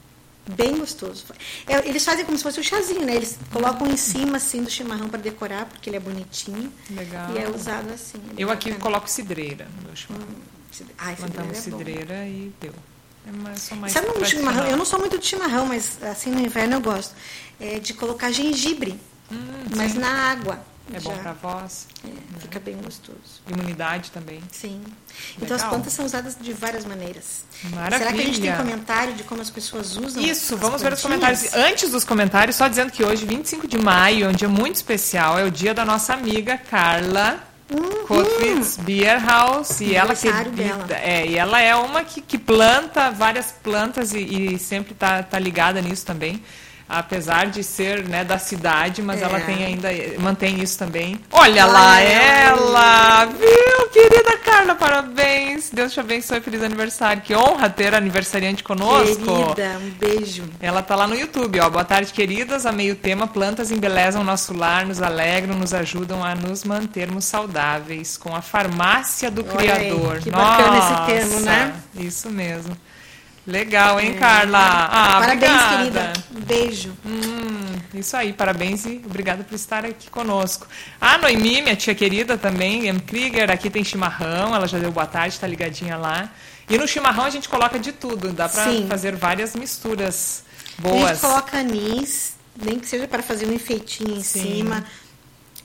Bem 0.47 0.79
gostoso. 0.79 1.25
É, 1.67 1.89
eles 1.89 2.05
fazem 2.05 2.25
como 2.25 2.37
se 2.37 2.45
fosse 2.45 2.61
um 2.61 2.63
chazinho, 2.63 3.07
né? 3.07 3.17
Eles 3.17 3.39
colocam 3.51 3.87
em 3.87 3.97
cima 3.97 4.37
assim 4.37 4.63
do 4.63 4.71
chimarrão 4.71 5.09
para 5.09 5.21
decorar, 5.21 5.65
porque 5.67 5.89
ele 5.89 5.97
é 5.97 6.01
bonitinho. 6.01 6.71
Legal. 6.91 7.33
E 7.35 7.39
é 7.39 7.49
usado 7.49 7.93
assim. 7.93 8.19
É 8.37 8.43
eu 8.43 8.51
aqui 8.51 8.73
coloco 8.75 9.09
cidreira 9.09 9.67
no 9.77 9.87
meu 9.87 9.97
chimarrão. 9.97 10.27
Hum, 10.29 10.85
Ai, 10.99 11.17
Plantamos 11.17 11.59
cidreira, 11.59 11.91
é 11.91 12.25
cidreira 12.25 12.27
e 12.27 12.53
deu. 12.61 12.75
Sabe 13.89 14.09
um 14.17 14.25
chimarrão? 14.25 14.67
Eu 14.67 14.77
não 14.77 14.85
sou 14.85 14.99
muito 14.99 15.19
de 15.19 15.27
chimarrão, 15.27 15.67
mas 15.67 15.99
assim 16.03 16.31
no 16.31 16.41
inverno 16.41 16.75
eu 16.75 16.81
gosto. 16.81 17.15
É 17.61 17.79
de 17.79 17.95
colocar 17.95 18.31
gengibre, 18.31 19.01
hum, 19.31 19.37
mas 19.77 19.93
sim. 19.93 19.99
na 19.99 20.31
água. 20.31 20.61
É 20.93 21.01
já. 21.01 21.11
bom 21.11 21.17
para 21.17 21.33
voz. 21.33 21.87
É, 22.05 22.09
né? 22.09 22.15
Fica 22.41 22.61
bem 22.61 22.77
gostoso. 22.77 23.43
Imunidade 23.49 24.11
também. 24.11 24.43
Sim. 24.53 24.83
Legal. 24.83 24.95
Então 25.41 25.57
as 25.57 25.65
plantas 25.65 25.93
são 25.95 26.05
usadas 26.05 26.37
de 26.39 26.53
várias 26.53 26.85
maneiras. 26.85 27.45
Maravilha. 27.65 27.99
Será 27.99 28.13
que 28.13 28.21
a 28.21 28.25
gente 28.25 28.41
tem 28.41 28.55
comentário 28.55 29.15
de 29.15 29.23
como 29.23 29.41
as 29.41 29.49
pessoas 29.49 29.97
usam? 29.97 30.23
Isso, 30.23 30.57
vamos 30.59 30.83
ver 30.83 30.93
os 30.93 31.01
comentários. 31.01 31.55
Antes 31.55 31.91
dos 31.91 32.05
comentários, 32.05 32.57
só 32.57 32.69
dizendo 32.69 32.93
que 32.93 33.03
hoje, 33.03 33.25
25 33.25 33.67
de 33.67 33.79
maio, 33.79 34.27
é 34.27 34.29
um 34.29 34.33
dia 34.33 34.49
muito 34.49 34.77
especial, 34.77 35.39
é 35.39 35.45
o 35.45 35.51
dia 35.51 35.73
da 35.73 35.85
nossa 35.85 36.13
amiga 36.13 36.59
Carla. 36.59 37.54
Uhum. 37.71 38.07
Kotwitz 38.07 38.77
Beer 38.79 39.25
House 39.25 39.81
e 39.81 39.95
ela 39.95 40.15
que 40.15 40.29
é, 41.03 41.27
e 41.27 41.37
ela 41.37 41.61
é 41.61 41.75
uma 41.75 42.05
que, 42.05 42.21
que 42.21 42.37
planta 42.37 43.11
várias 43.11 43.53
plantas 43.53 44.13
e, 44.13 44.55
e 44.55 44.59
sempre 44.59 44.93
está 44.93 45.23
tá 45.23 45.39
ligada 45.39 45.81
nisso 45.81 46.05
também 46.05 46.43
apesar 46.89 47.47
de 47.47 47.63
ser 47.63 48.05
né, 48.05 48.25
da 48.25 48.39
cidade, 48.39 49.03
mas 49.03 49.21
é. 49.21 49.25
ela 49.25 49.41
tem 49.41 49.65
ainda 49.65 49.89
mantém 50.19 50.61
isso 50.61 50.79
também. 50.79 51.19
Olha, 51.31 51.65
Olha 51.65 51.67
lá 51.67 52.01
ela, 52.01 53.25
viu, 53.27 53.89
querida 53.93 54.35
Carla, 54.39 54.75
parabéns. 54.75 55.71
Deus 55.71 55.93
te 55.93 56.01
abençoe, 56.01 56.41
feliz 56.41 56.63
aniversário. 56.63 57.23
Que 57.23 57.35
honra 57.35 57.69
ter 57.69 57.95
aniversariante 57.95 58.63
conosco. 58.63 59.55
Querida, 59.55 59.79
um 59.79 59.91
beijo. 59.91 60.45
Ela 60.61 60.83
tá 60.83 60.95
lá 60.95 61.07
no 61.07 61.15
YouTube, 61.15 61.59
ó. 61.61 61.69
Boa 61.69 61.85
tarde, 61.85 62.13
queridas. 62.13 62.65
A 62.67 62.73
meio 62.73 62.95
tema, 62.95 63.27
plantas 63.27 63.71
embelezam 63.71 64.23
nosso 64.23 64.55
lar, 64.55 64.87
nos 64.87 65.03
alegram, 65.03 65.57
nos 65.57 65.75
ajudam 65.75 66.23
a 66.23 66.35
nos 66.35 66.63
mantermos 66.63 67.25
saudáveis 67.25 68.17
com 68.17 68.35
a 68.35 68.43
farmácia 68.43 69.31
do 69.31 69.43
Olha 69.43 69.57
Criador. 69.57 70.17
Aí, 70.17 70.23
que 70.23 70.31
Nossa, 70.31 70.63
bacana 70.63 70.79
esse 70.79 71.07
termo, 71.07 71.41
né? 71.41 71.75
Isso 71.97 72.31
mesmo. 72.31 72.77
Legal, 73.47 74.01
hein, 74.01 74.13
é. 74.17 74.19
Carla? 74.19 74.59
Ah, 74.59 75.21
parabéns, 75.21 75.53
obrigada. 75.53 75.77
querida. 75.77 76.13
Um 76.35 76.41
beijo. 76.41 76.97
Hum, 77.05 77.77
isso 77.93 78.17
aí, 78.17 78.33
parabéns 78.33 78.87
e 78.87 79.03
obrigada 79.05 79.45
por 79.45 79.55
estar 79.55 79.85
aqui 79.85 80.11
conosco. 80.11 80.67
A 81.01 81.19
Noemi, 81.19 81.61
minha 81.61 81.77
tia 81.77 81.95
querida 81.95 82.39
também, 82.39 82.87
M. 82.87 83.01
Krieger, 83.01 83.51
aqui 83.51 83.69
tem 83.69 83.85
chimarrão, 83.85 84.55
ela 84.55 84.67
já 84.67 84.79
deu 84.79 84.91
boa 84.91 85.07
tarde, 85.07 85.35
está 85.35 85.47
ligadinha 85.47 85.97
lá. 85.97 86.31
E 86.69 86.79
no 86.79 86.89
chimarrão 86.89 87.25
a 87.25 87.31
gente 87.31 87.49
coloca 87.49 87.79
de 87.79 87.93
tudo, 87.93 88.33
dá 88.33 88.49
para 88.49 88.65
fazer 88.89 89.15
várias 89.15 89.55
misturas 89.55 90.43
boas. 90.79 91.05
A 91.05 91.13
gente 91.13 91.21
coloca 91.21 91.59
anis, 91.59 92.37
nem 92.57 92.79
que 92.79 92.87
seja 92.87 93.07
para 93.07 93.23
fazer 93.23 93.47
um 93.47 93.53
enfeitinho 93.53 94.17
em 94.17 94.23
Sim. 94.23 94.41
cima. 94.43 94.85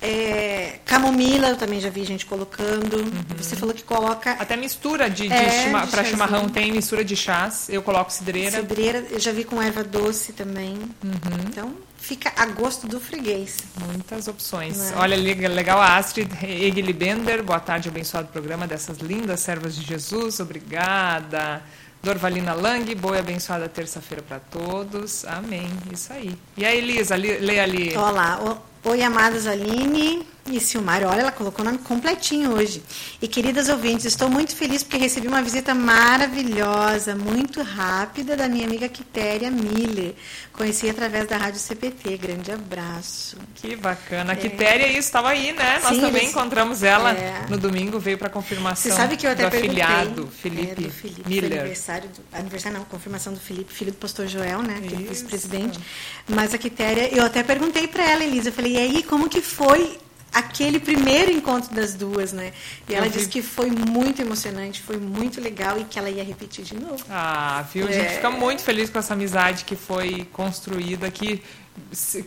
É, 0.01 0.79
camomila, 0.85 1.49
eu 1.49 1.57
também 1.57 1.81
já 1.81 1.89
vi 1.89 2.05
gente 2.05 2.25
colocando. 2.25 2.97
Uhum. 2.97 3.37
Você 3.37 3.55
falou 3.55 3.75
que 3.75 3.83
coloca. 3.83 4.31
Até 4.31 4.55
mistura 4.55 5.09
de, 5.09 5.27
de, 5.27 5.33
é, 5.33 5.63
chima, 5.63 5.85
para 5.87 6.05
chimarrão 6.05 6.47
tem 6.47 6.71
mistura 6.71 7.03
de 7.03 7.15
chás. 7.17 7.67
Eu 7.69 7.81
coloco 7.81 8.11
cidreira. 8.11 8.51
Cidreira, 8.51 9.05
eu 9.09 9.19
já 9.19 9.33
vi 9.33 9.43
com 9.43 9.61
erva 9.61 9.83
doce 9.83 10.31
também. 10.31 10.75
Uhum. 11.03 11.47
Então, 11.47 11.73
fica 11.97 12.31
a 12.37 12.45
gosto 12.45 12.87
do 12.87 12.99
freguês. 12.99 13.57
Muitas 13.87 14.29
opções. 14.29 14.91
É? 14.91 14.95
Olha, 14.95 15.17
legal 15.17 15.81
a 15.81 15.97
Astrid 15.97 16.31
Egli 16.43 16.93
Bender. 16.93 17.43
Boa 17.43 17.59
tarde, 17.59 17.89
abençoado 17.89 18.29
programa 18.29 18.65
dessas 18.65 18.99
lindas 18.99 19.41
servas 19.41 19.75
de 19.75 19.85
Jesus. 19.85 20.39
Obrigada. 20.39 21.61
Dorvalina 22.01 22.53
Lang, 22.53 22.95
boa 22.95 23.17
e 23.17 23.19
abençoada 23.19 23.67
terça-feira 23.67 24.23
para 24.23 24.39
todos. 24.39 25.25
Amém. 25.25 25.67
Isso 25.91 26.13
aí. 26.13 26.33
E 26.55 26.65
aí, 26.65 26.77
Elisa, 26.77 27.17
lê 27.17 27.59
ali. 27.59 27.97
Olá. 27.97 28.61
Oi, 28.86 29.03
amadas 29.03 29.45
Aline 29.45 30.24
e 30.46 30.60
Silmar. 30.60 31.03
Olha, 31.03 31.22
ela 31.22 31.31
colocou 31.31 31.62
o 31.62 31.65
nome 31.65 31.79
completinho 31.79 32.53
hoje. 32.53 32.84
E 33.22 33.27
queridas 33.27 33.69
ouvintes, 33.69 34.05
estou 34.05 34.29
muito 34.29 34.55
feliz 34.55 34.84
porque 34.84 34.98
recebi 34.98 35.27
uma 35.27 35.41
visita 35.41 35.74
maravilhosa, 35.75 37.15
muito 37.15 37.62
rápida, 37.62 38.36
da 38.36 38.48
minha 38.48 38.65
amiga 38.65 38.89
Quitéria 38.89 39.51
Miller. 39.51 40.15
Conheci 40.53 40.89
através 40.89 41.27
da 41.27 41.38
Rádio 41.38 41.60
CPT. 41.60 42.17
Grande 42.17 42.51
abraço. 42.51 43.38
Que 43.55 43.75
bacana. 43.75 44.34
A 44.34 44.36
é. 44.36 44.38
Quitéria, 44.38 44.88
isso, 44.88 45.00
estava 45.00 45.29
aí, 45.29 45.53
né? 45.53 45.79
Nós 45.81 45.96
Sim, 45.96 46.01
também 46.01 46.24
eles... 46.24 46.31
encontramos 46.31 46.84
ela 46.84 47.13
é. 47.13 47.46
no 47.50 47.58
domingo, 47.58 48.00
veio 48.00 48.17
para 48.17 48.29
confirmação 48.29 48.91
Você 48.91 48.98
sabe 48.98 49.15
que 49.15 49.25
eu 49.25 49.31
até 49.31 49.50
do 49.50 49.55
afiliado, 49.55 50.27
Felipe, 50.27 50.72
é, 50.72 50.75
do 50.75 50.89
Felipe 50.89 51.29
Miller. 51.29 51.60
Aniversário, 51.60 52.10
do, 52.10 52.38
aniversário 52.38 52.77
não, 52.77 52.86
confirmação 52.86 53.34
do 53.34 53.39
Felipe, 53.39 53.74
filho 53.74 53.91
do 53.91 53.98
pastor 53.98 54.27
Joel, 54.27 54.62
né? 54.62 54.81
Que 54.86 54.96
é 54.96 54.98
vice-presidente. 54.98 55.79
Mas 56.27 56.53
a 56.53 56.58
Quitéria, 56.58 57.10
eu 57.15 57.24
até 57.24 57.41
perguntei 57.43 57.88
para 57.88 58.03
ela, 58.03 58.24
Elisa, 58.24 58.50
eu 58.50 58.53
falei, 58.53 58.74
e 58.74 58.77
aí, 58.77 59.03
como 59.03 59.29
que 59.29 59.41
foi 59.41 59.98
aquele 60.33 60.79
primeiro 60.79 61.31
encontro 61.31 61.74
das 61.74 61.93
duas, 61.93 62.31
né? 62.31 62.51
E 62.88 62.93
ela 62.93 63.09
disse 63.09 63.27
que 63.27 63.41
foi 63.41 63.69
muito 63.69 64.21
emocionante, 64.21 64.81
foi 64.81 64.98
muito 64.98 65.41
legal 65.41 65.79
e 65.79 65.83
que 65.83 65.98
ela 65.98 66.09
ia 66.09 66.24
repetir 66.24 66.63
de 66.63 66.75
novo. 66.75 67.03
Ah, 67.09 67.65
viu? 67.74 67.88
A 67.88 67.91
gente 67.91 68.05
é... 68.05 68.09
fica 68.15 68.29
muito 68.29 68.62
feliz 68.62 68.89
com 68.89 69.00
essa 69.00 69.13
amizade 69.13 69.65
que 69.65 69.75
foi 69.75 70.27
construída 70.31 71.07
aqui. 71.07 71.41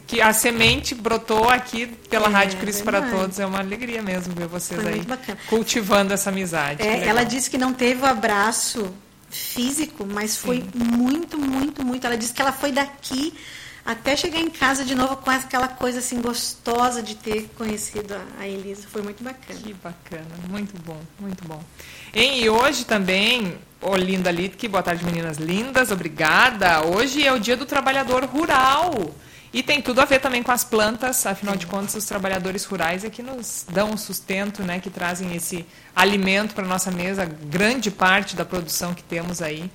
Que 0.07 0.23
a 0.23 0.33
semente 0.33 0.95
brotou 0.95 1.47
aqui 1.47 1.87
pela 2.09 2.27
é, 2.27 2.31
Rádio 2.31 2.59
Cristo 2.59 2.85
para 2.85 3.03
Todos. 3.03 3.39
É 3.39 3.45
uma 3.45 3.59
alegria 3.59 4.01
mesmo 4.01 4.35
ver 4.35 4.47
vocês 4.47 4.81
foi 4.81 4.95
aí 4.95 5.07
cultivando 5.47 6.15
essa 6.15 6.31
amizade. 6.31 6.83
É, 6.83 7.07
ela 7.07 7.23
disse 7.23 7.51
que 7.51 7.59
não 7.59 7.75
teve 7.75 8.01
o 8.01 8.07
abraço 8.07 8.95
físico, 9.29 10.07
mas 10.07 10.39
foi 10.39 10.63
Sim. 10.63 10.71
muito, 10.75 11.39
muito, 11.39 11.85
muito. 11.85 12.07
Ela 12.07 12.17
disse 12.17 12.33
que 12.33 12.41
ela 12.41 12.53
foi 12.53 12.73
daqui 12.73 13.35
até 13.85 14.17
chegar 14.17 14.39
em 14.39 14.49
casa 14.49 14.85
de 14.85 14.95
novo 14.95 15.17
com 15.17 15.31
aquela 15.31 15.69
coisa 15.69 15.99
assim 15.99 16.21
gostosa 16.21 17.03
de 17.03 17.17
ter 17.17 17.49
conhecido 17.57 18.15
a 18.39 18.47
Elisa. 18.47 18.87
Foi 18.89 19.03
muito 19.03 19.23
bacana. 19.23 19.61
Que 19.61 19.75
bacana, 19.75 20.35
muito 20.49 20.75
bom, 20.83 21.01
muito 21.19 21.47
bom. 21.47 21.63
E 22.15 22.49
hoje 22.49 22.85
também, 22.85 23.59
ô 23.81 23.97
Linda 23.97 24.31
Litke, 24.31 24.69
boa 24.69 24.83
tarde 24.83 25.05
meninas 25.05 25.39
lindas, 25.39 25.91
obrigada. 25.91 26.87
Hoje 26.87 27.27
é 27.27 27.33
o 27.33 27.41
dia 27.41 27.57
do 27.57 27.67
trabalhador 27.67 28.25
rural. 28.25 29.15
E 29.53 29.63
tem 29.63 29.83
tudo 29.83 30.01
a 30.01 30.07
ver 30.07 30.19
também 30.19 30.43
com 30.43 30.51
as 30.51 30.65
plantas, 30.65 31.27
afinal 31.27 31.55
de 31.57 31.67
contas, 31.67 31.95
os 31.95 32.07
trabalhadores 32.07 32.65
rurais 32.65 33.05
é 33.05 33.11
que 33.11 33.23
nos 33.23 33.67
dão 33.71 33.91
o 33.91 33.99
sustento, 33.99 34.63
né, 34.63 34.81
que 34.81 34.89
trazem 34.89 35.37
esse 35.37 35.67
alimento 35.95 36.55
para 36.55 36.67
nossa 36.67 36.91
mesa, 36.91 37.27
grande 37.27 37.91
parte 37.91 38.35
da 38.35 38.47
produção 38.47 38.95
que 38.95 39.03
temos 39.03 39.43
aí 39.43 39.71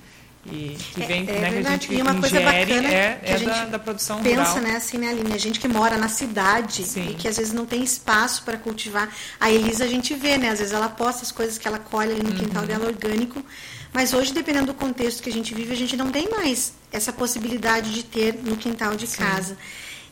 e 0.50 0.76
que 0.94 1.04
vem, 1.04 1.28
é, 1.28 1.36
é 1.36 1.40
né, 1.40 1.50
que 1.50 1.66
a 1.66 1.70
gente 1.70 1.94
e 1.94 2.02
uma 2.02 2.14
coisa 2.14 2.40
bacana 2.40 2.88
é, 2.88 3.20
é 3.22 3.38
da, 3.38 3.64
da, 3.66 3.78
produção 3.78 4.22
pensa, 4.22 4.42
rural. 4.42 4.60
né, 4.60 4.76
assim, 4.76 4.98
né, 4.98 5.08
Aline? 5.08 5.32
A 5.32 5.38
gente 5.38 5.60
que 5.60 5.68
mora 5.68 5.96
na 5.96 6.08
cidade 6.08 6.84
Sim. 6.84 7.10
e 7.10 7.14
que 7.14 7.28
às 7.28 7.36
vezes 7.36 7.52
não 7.52 7.66
tem 7.66 7.82
espaço 7.82 8.42
para 8.42 8.56
cultivar. 8.56 9.08
A 9.38 9.50
Elisa 9.50 9.84
a 9.84 9.88
gente 9.88 10.14
vê, 10.14 10.38
né? 10.38 10.50
Às 10.50 10.58
vezes 10.58 10.74
ela 10.74 10.88
posta 10.88 11.22
as 11.22 11.32
coisas 11.32 11.58
que 11.58 11.68
ela 11.68 11.78
colhe 11.78 12.12
ali 12.12 12.22
no 12.22 12.30
uhum. 12.30 12.36
quintal 12.36 12.64
dela 12.64 12.86
orgânico. 12.86 13.44
Mas 13.92 14.12
hoje, 14.12 14.32
dependendo 14.32 14.66
do 14.66 14.74
contexto 14.74 15.22
que 15.22 15.30
a 15.30 15.32
gente 15.32 15.54
vive, 15.54 15.72
a 15.72 15.76
gente 15.76 15.96
não 15.96 16.10
tem 16.10 16.28
mais 16.28 16.72
essa 16.92 17.12
possibilidade 17.12 17.92
de 17.92 18.02
ter 18.02 18.34
no 18.34 18.56
quintal 18.56 18.94
de 18.96 19.06
Sim. 19.06 19.18
casa. 19.18 19.56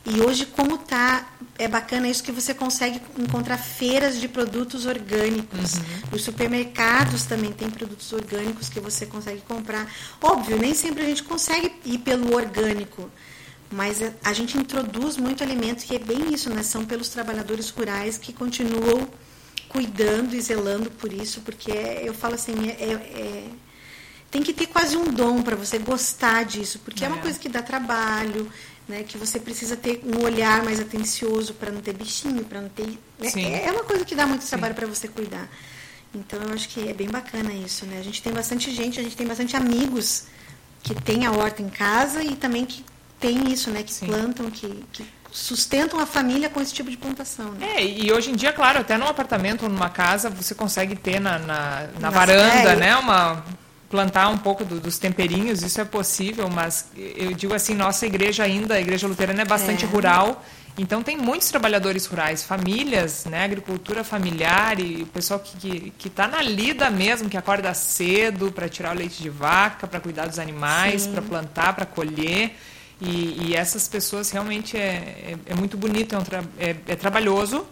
E 0.09 0.21
hoje, 0.21 0.45
como 0.45 0.77
tá, 0.77 1.27
é 1.59 1.67
bacana 1.67 2.07
isso 2.07 2.23
que 2.23 2.31
você 2.31 2.53
consegue 2.53 3.01
encontrar 3.19 3.57
feiras 3.57 4.21
de 4.21 4.29
produtos 4.29 4.85
orgânicos. 4.85 5.73
Uhum. 5.73 5.81
Os 6.13 6.23
supermercados 6.23 7.25
também 7.25 7.51
têm 7.51 7.69
produtos 7.69 8.13
orgânicos 8.13 8.69
que 8.69 8.79
você 8.79 9.05
consegue 9.05 9.41
comprar. 9.41 9.85
Óbvio, 10.21 10.57
nem 10.57 10.73
sempre 10.73 11.03
a 11.03 11.05
gente 11.05 11.23
consegue 11.23 11.73
ir 11.83 11.97
pelo 11.97 12.33
orgânico, 12.33 13.11
mas 13.69 13.97
a 14.23 14.31
gente 14.31 14.57
introduz 14.57 15.17
muito 15.17 15.43
alimento 15.43 15.83
e 15.91 15.95
é 15.95 15.99
bem 15.99 16.33
isso, 16.33 16.49
né? 16.49 16.63
São 16.63 16.85
pelos 16.85 17.09
trabalhadores 17.09 17.69
rurais 17.69 18.17
que 18.17 18.31
continuam 18.31 19.09
cuidando 19.67 20.33
e 20.35 20.41
zelando 20.41 20.89
por 20.89 21.11
isso, 21.11 21.41
porque 21.41 21.69
é, 21.69 22.03
eu 22.05 22.13
falo 22.13 22.35
assim, 22.35 22.53
é, 22.69 22.83
é, 22.83 22.93
é 22.93 23.49
tem 24.31 24.43
que 24.43 24.53
ter 24.53 24.67
quase 24.67 24.95
um 24.97 25.05
dom 25.05 25.41
para 25.41 25.55
você 25.55 25.77
gostar 25.77 26.43
disso, 26.43 26.79
porque 26.79 27.03
é. 27.03 27.07
é 27.07 27.09
uma 27.09 27.21
coisa 27.21 27.39
que 27.39 27.49
dá 27.49 27.61
trabalho, 27.61 28.49
né? 28.87 29.03
Que 29.03 29.17
você 29.17 29.39
precisa 29.39 29.75
ter 29.75 30.01
um 30.03 30.23
olhar 30.23 30.63
mais 30.63 30.79
atencioso 30.79 31.53
para 31.53 31.71
não 31.71 31.81
ter 31.81 31.93
bichinho, 31.93 32.43
para 32.43 32.61
não 32.61 32.69
ter. 32.69 32.87
Né? 33.19 33.65
É 33.65 33.71
uma 33.71 33.83
coisa 33.83 34.05
que 34.05 34.15
dá 34.15 34.25
muito 34.25 34.45
trabalho 34.45 34.75
para 34.75 34.87
você 34.87 35.07
cuidar. 35.07 35.49
Então 36.13 36.41
eu 36.41 36.53
acho 36.53 36.69
que 36.69 36.89
é 36.89 36.93
bem 36.93 37.09
bacana 37.09 37.51
isso, 37.53 37.85
né? 37.85 37.99
A 37.99 38.03
gente 38.03 38.21
tem 38.21 38.33
bastante 38.33 38.71
gente, 38.73 38.99
a 38.99 39.03
gente 39.03 39.15
tem 39.15 39.27
bastante 39.27 39.55
amigos 39.55 40.25
que 40.81 40.95
tem 40.95 41.25
a 41.25 41.31
horta 41.31 41.61
em 41.61 41.69
casa 41.69 42.23
e 42.23 42.35
também 42.35 42.65
que 42.65 42.83
tem 43.19 43.51
isso, 43.51 43.69
né? 43.69 43.83
Que 43.83 43.93
Sim. 43.93 44.07
plantam, 44.07 44.49
que, 44.49 44.83
que 44.93 45.05
sustentam 45.31 45.99
a 45.99 46.05
família 46.05 46.49
com 46.49 46.61
esse 46.61 46.73
tipo 46.73 46.89
de 46.89 46.97
plantação. 46.97 47.51
Né? 47.51 47.75
É, 47.75 47.85
e 47.85 48.11
hoje 48.11 48.31
em 48.31 48.35
dia, 48.35 48.53
claro, 48.53 48.79
até 48.79 48.97
num 48.97 49.07
apartamento 49.07 49.63
ou 49.63 49.69
numa 49.69 49.89
casa, 49.89 50.29
você 50.29 50.55
consegue 50.55 50.95
ter 50.95 51.19
na, 51.19 51.37
na, 51.37 51.87
na 51.99 52.09
varanda, 52.09 52.71
é, 52.71 52.75
né? 52.75 52.95
Uma, 52.95 53.43
plantar 53.89 54.27
um 54.29 54.37
pouco 54.37 54.65
do- 54.65 54.79
dos 54.79 54.97
temperinhos, 54.97 55.63
isso 55.63 55.79
é 55.79 55.85
possível, 55.85 56.49
mas 56.49 56.87
eu 56.95 57.33
digo 57.33 57.53
assim, 57.53 57.73
nossa 57.73 58.05
igreja 58.05 58.43
ainda, 58.43 58.75
a 58.75 58.79
igreja 58.81 59.07
luterana 59.07 59.41
é 59.43 59.45
bastante 59.45 59.85
É. 59.85 59.87
rural, 59.87 60.43
então 60.77 61.01
tem 61.01 61.17
muitos 61.17 61.49
trabalhadores 61.49 62.05
rurais, 62.05 62.43
famílias, 62.43 63.25
né? 63.25 63.45
Agricultura 63.45 64.03
familiar 64.03 64.79
e 64.79 65.01
o 65.03 65.07
pessoal 65.07 65.39
que, 65.39 65.57
que, 65.57 65.89
que 65.97 66.09
tá 66.09 66.27
na 66.27 66.41
lida 66.41 66.89
mesmo, 66.91 67.29
que 67.29 67.37
acorda 67.37 67.73
cedo 67.73 68.51
para 68.51 68.69
tirar 68.69 68.93
o 68.95 68.99
leite 68.99 69.23
de 69.23 69.29
vaca, 69.29 69.87
para 69.87 69.99
cuidar 69.99 70.27
dos 70.27 70.37
animais, 70.37 71.07
para 71.07 71.21
plantar, 71.21 71.73
para 71.73 71.85
colher. 71.85 72.55
E, 73.01 73.47
e 73.47 73.55
essas 73.55 73.87
pessoas 73.87 74.29
realmente 74.31 74.75
é, 74.77 75.33
é, 75.35 75.37
é 75.47 75.55
muito 75.55 75.77
bonito, 75.77 76.13
é, 76.13 76.17
um 76.19 76.23
tra- 76.23 76.43
é- 76.59 76.75
é 76.87 76.95
trabalhoso. 76.95 77.65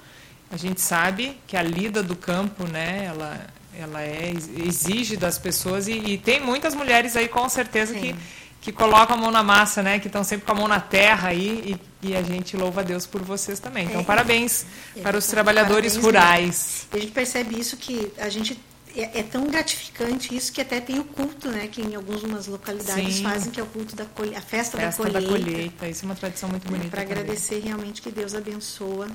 A 0.51 0.57
gente 0.57 0.79
sabe 0.81 1.37
que 1.45 1.57
a 1.57 1.61
lida 1.61 2.01
do 2.01 2.15
campo, 2.15 2.65
né, 2.67 3.05
ela, 3.05 3.39
ela 3.79 4.01
é, 4.01 4.33
exige 4.65 5.17
das 5.17 5.37
pessoas 5.37 5.87
e, 5.87 5.93
e 5.93 6.17
tem 6.17 6.39
muitas 6.39 6.73
mulheres 6.75 7.15
aí 7.15 7.27
com 7.27 7.47
certeza 7.49 7.93
que, 7.93 8.07
Sim. 8.07 8.15
que 8.61 8.71
colocam 8.71 9.15
a 9.15 9.19
mão 9.19 9.31
na 9.31 9.43
massa, 9.43 9.81
né, 9.83 9.99
que 9.99 10.07
estão 10.07 10.23
sempre 10.23 10.45
com 10.45 10.51
a 10.51 10.55
mão 10.55 10.67
na 10.67 10.79
terra 10.79 11.29
aí 11.29 11.77
e, 12.01 12.09
e 12.09 12.15
a 12.15 12.21
gente 12.21 12.55
louva 12.57 12.81
a 12.81 12.83
Deus 12.83 13.05
por 13.05 13.21
vocês 13.21 13.59
também. 13.59 13.85
Então, 13.85 14.01
É. 14.01 14.03
parabéns 14.03 14.65
para 15.01 15.17
os 15.17 15.25
Exatamente. 15.25 15.27
trabalhadores 15.29 15.93
Parabéns 15.93 16.05
rurais. 16.15 16.87
E 16.93 16.97
a 16.97 16.99
gente 17.01 17.11
percebe 17.11 17.59
isso 17.59 17.77
que 17.77 18.11
a 18.17 18.29
gente 18.29 18.59
é, 18.95 19.19
é 19.19 19.23
tão 19.23 19.47
gratificante 19.47 20.33
isso 20.33 20.53
que 20.53 20.61
até 20.61 20.79
tem 20.79 20.97
o 20.99 21.03
culto, 21.03 21.49
né? 21.49 21.67
Que 21.67 21.81
em 21.81 21.95
algumas 21.95 22.47
localidades 22.47 23.15
Sim. 23.15 23.23
fazem 23.23 23.51
que 23.51 23.59
é 23.59 23.63
o 23.63 23.65
culto 23.65 23.93
da 23.93 24.05
colhe 24.05 24.33
a 24.33 24.41
festa, 24.41 24.77
Festa 24.77 25.03
da 25.03 25.19
da 25.19 25.27
colheita, 25.27 25.51
colheita, 25.51 25.87
isso 25.89 26.03
é 26.03 26.07
uma 26.07 26.15
tradição 26.15 26.47
muito 26.47 26.65
bonita. 26.65 26.89
para 26.91 27.01
agradecer 27.01 27.59
realmente 27.59 28.01
que 28.01 28.09
Deus 28.09 28.33
abençoa 28.33 29.07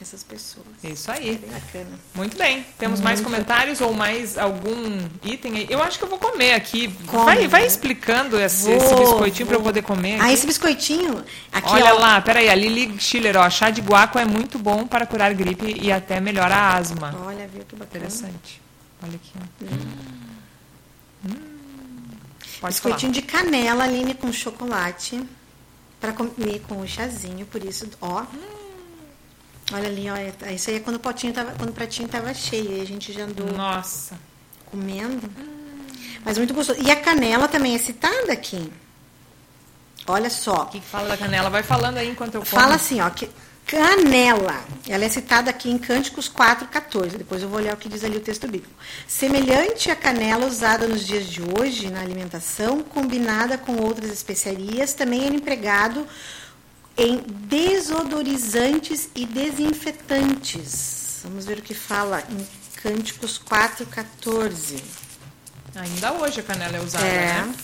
essas 0.00 0.22
pessoas. 0.22 0.66
Isso 0.82 1.10
É 1.10 1.14
aí. 1.14 1.36
bem 1.36 1.50
bacana. 1.50 1.98
Muito 2.14 2.36
bem. 2.36 2.64
Temos 2.78 3.00
mais 3.00 3.20
comentários 3.20 3.80
ou 3.80 3.92
mais 3.92 4.36
algum 4.38 4.98
item 5.22 5.56
aí? 5.58 5.66
Eu 5.70 5.82
acho 5.82 5.98
que 5.98 6.04
eu 6.04 6.08
vou 6.08 6.18
comer 6.18 6.54
aqui. 6.54 6.88
Come. 7.06 7.24
Vai, 7.24 7.48
vai 7.48 7.66
explicando 7.66 8.40
esse, 8.40 8.70
esse 8.70 8.88
Vou, 8.94 8.98
biscoitinho 9.00 9.46
para 9.46 9.56
eu 9.56 9.62
poder 9.62 9.82
comer. 9.82 10.20
Ah, 10.20 10.24
aqui. 10.24 10.34
esse 10.34 10.46
biscoitinho 10.46 11.24
aqui 11.52 11.70
Olha 11.70 11.94
ó, 11.94 11.98
lá, 11.98 12.20
peraí, 12.20 12.48
a 12.48 12.54
Lili 12.54 12.98
Schiller, 12.98 13.36
ó, 13.36 13.48
chá 13.50 13.70
de 13.70 13.80
guaco 13.80 14.18
é 14.18 14.24
muito 14.24 14.58
bom 14.58 14.86
para 14.86 15.06
curar 15.06 15.32
gripe 15.34 15.78
e 15.80 15.92
até 15.92 16.20
melhora 16.20 16.54
a 16.54 16.76
asma. 16.76 17.14
Olha, 17.24 17.46
viu 17.46 17.64
que 17.64 17.76
bacana. 17.76 18.04
Interessante. 18.06 18.60
Olha 19.02 19.14
aqui, 19.14 19.32
ó. 19.36 19.64
Hum. 21.28 21.32
Pode 22.60 22.74
Biscoitinho 22.74 23.12
de 23.12 23.22
canela, 23.22 23.84
Aline, 23.84 24.14
com 24.14 24.32
chocolate. 24.32 25.22
Para 26.00 26.12
comer 26.12 26.60
com 26.68 26.80
o 26.80 26.86
chazinho, 26.86 27.46
por 27.46 27.62
isso, 27.64 27.88
ó. 28.00 28.24
Olha 29.72 29.88
ali, 29.88 30.10
ó. 30.10 30.16
é- 30.16 30.52
Isso 30.54 30.70
aí 30.70 30.76
é 30.76 30.80
quando 30.80 30.96
o 30.96 31.00
potinho 31.00 31.32
tava, 31.32 31.52
quando 31.52 31.70
o 31.70 31.72
pratinho 31.72 32.08
tava 32.08 32.32
cheio. 32.34 32.78
E 32.78 32.80
a 32.80 32.86
gente 32.86 33.12
já 33.12 33.24
andou. 33.24 33.46
Nossa. 33.52 34.18
comendo. 34.66 35.28
Mas 36.24 36.38
muito 36.38 36.54
gostoso. 36.54 36.80
E 36.82 36.90
a 36.90 36.96
canela 36.96 37.46
também 37.48 37.74
é 37.74 37.78
citada 37.78 38.32
aqui. 38.32 38.72
Olha 40.06 40.30
só. 40.30 40.62
O 40.62 40.66
que 40.66 40.80
que 40.80 40.86
fala 40.86 41.08
da 41.08 41.16
canela? 41.16 41.50
Vai 41.50 41.62
falando 41.62 41.98
aí 41.98 42.08
enquanto 42.10 42.34
eu 42.36 42.40
como. 42.42 42.50
Fala 42.62 42.74
assim, 42.76 43.00
ó, 43.00 43.10
que 43.10 43.28
canela. 43.66 44.64
Ela 44.88 45.04
é 45.04 45.08
citada 45.08 45.50
aqui 45.50 45.70
em 45.70 45.78
Cânticos 45.78 46.28
4:14. 46.28 47.16
Depois 47.18 47.42
eu 47.42 47.48
vou 47.48 47.58
olhar 47.58 47.74
o 47.74 47.76
que 47.76 47.88
diz 47.88 48.02
ali 48.02 48.16
o 48.16 48.20
texto 48.20 48.46
bíblico. 48.48 48.74
Semelhante 49.06 49.90
à 49.90 49.96
canela 49.96 50.46
usada 50.46 50.86
nos 50.88 51.06
dias 51.06 51.26
de 51.26 51.40
hoje 51.42 51.90
na 51.90 52.00
alimentação, 52.00 52.82
combinada 52.82 53.56
com 53.58 53.76
outras 53.76 54.10
especiarias, 54.10 54.92
também 54.94 55.26
era 55.26 55.34
empregado 55.34 56.06
em 56.96 57.18
desodorizantes 57.48 59.08
e 59.14 59.24
desinfetantes. 59.26 61.20
Vamos 61.24 61.44
ver 61.46 61.58
o 61.58 61.62
que 61.62 61.74
fala 61.74 62.22
em 62.30 62.46
Cânticos 62.82 63.38
4:14. 63.38 64.82
Ainda 65.74 66.12
hoje 66.12 66.40
a 66.40 66.42
canela 66.42 66.76
é 66.76 66.80
usada, 66.80 67.04
É. 67.06 67.42
né? 67.42 67.54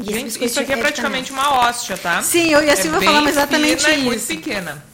E 0.00 0.04
Gente, 0.12 0.44
isso 0.44 0.58
aqui 0.60 0.72
é 0.72 0.76
de 0.76 0.80
praticamente 0.80 1.30
uma 1.32 1.54
hóstia, 1.54 1.96
tá? 1.96 2.22
Sim, 2.22 2.48
eu 2.50 2.62
e 2.64 2.70
a 2.70 2.76
Silvia 2.76 2.98
bem 2.98 3.08
falamos 3.08 3.30
exatamente 3.30 3.84
fina 3.84 3.94
e 3.96 4.02
muito 4.02 4.18
isso. 4.18 4.26
pequena. 4.26 4.84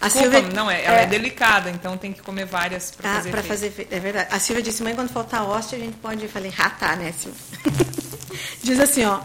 A 0.00 0.06
Desculpa, 0.08 0.30
Silvia- 0.38 0.54
não, 0.54 0.70
é, 0.70 0.82
ela 0.84 0.98
é. 1.00 1.02
é. 1.02 1.06
delicada, 1.06 1.70
então 1.70 1.96
tem 1.96 2.12
que 2.12 2.20
comer 2.22 2.46
várias 2.46 2.90
para 2.90 3.10
Ah, 3.10 3.22
fazer 3.22 3.42
fazer. 3.70 3.88
É 3.90 4.00
verdade. 4.00 4.28
A 4.34 4.38
Silvia 4.40 4.62
disse, 4.62 4.82
mãe, 4.82 4.94
quando 4.94 5.10
faltar 5.10 5.46
hóstia, 5.48 5.76
a 5.76 5.80
gente 5.80 5.96
pode. 5.98 6.22
Eu 6.22 6.28
falei, 6.28 6.52
ah, 6.58 6.70
tá, 6.70 6.96
né, 6.96 7.12
Silvia? 7.18 7.40
Diz 8.62 8.80
assim, 8.80 9.04
ó. 9.04 9.20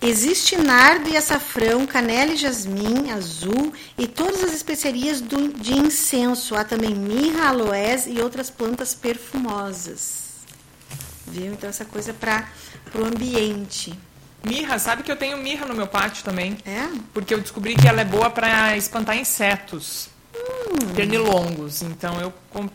Existe 0.00 0.56
nardo 0.56 1.08
e 1.08 1.16
açafrão, 1.16 1.84
canela 1.84 2.32
e 2.32 2.36
jasmim 2.36 3.10
azul 3.10 3.72
e 3.96 4.06
todas 4.06 4.44
as 4.44 4.52
especiarias 4.54 5.20
do- 5.20 5.52
de 5.52 5.72
incenso. 5.76 6.54
Há 6.54 6.62
também 6.64 6.94
mirra, 6.94 7.48
aloés 7.48 8.06
e 8.06 8.20
outras 8.20 8.48
plantas 8.48 8.94
perfumosas. 8.94 10.28
Viu? 11.26 11.52
Então, 11.52 11.68
essa 11.68 11.84
coisa 11.84 12.14
para 12.14 12.46
o 12.94 13.04
ambiente. 13.04 13.92
Mirra, 14.44 14.78
sabe 14.78 15.02
que 15.02 15.10
eu 15.10 15.16
tenho 15.16 15.36
mirra 15.36 15.66
no 15.66 15.74
meu 15.74 15.88
pátio 15.88 16.22
também? 16.24 16.56
É? 16.64 16.88
Porque 17.12 17.34
eu 17.34 17.40
descobri 17.40 17.74
que 17.74 17.88
ela 17.88 18.00
é 18.00 18.04
boa 18.04 18.30
para 18.30 18.76
espantar 18.76 19.18
insetos. 19.18 20.08
Hum. 20.70 20.94
Pernilongos. 20.94 21.82
Então 21.82 22.20
eu 22.20 22.32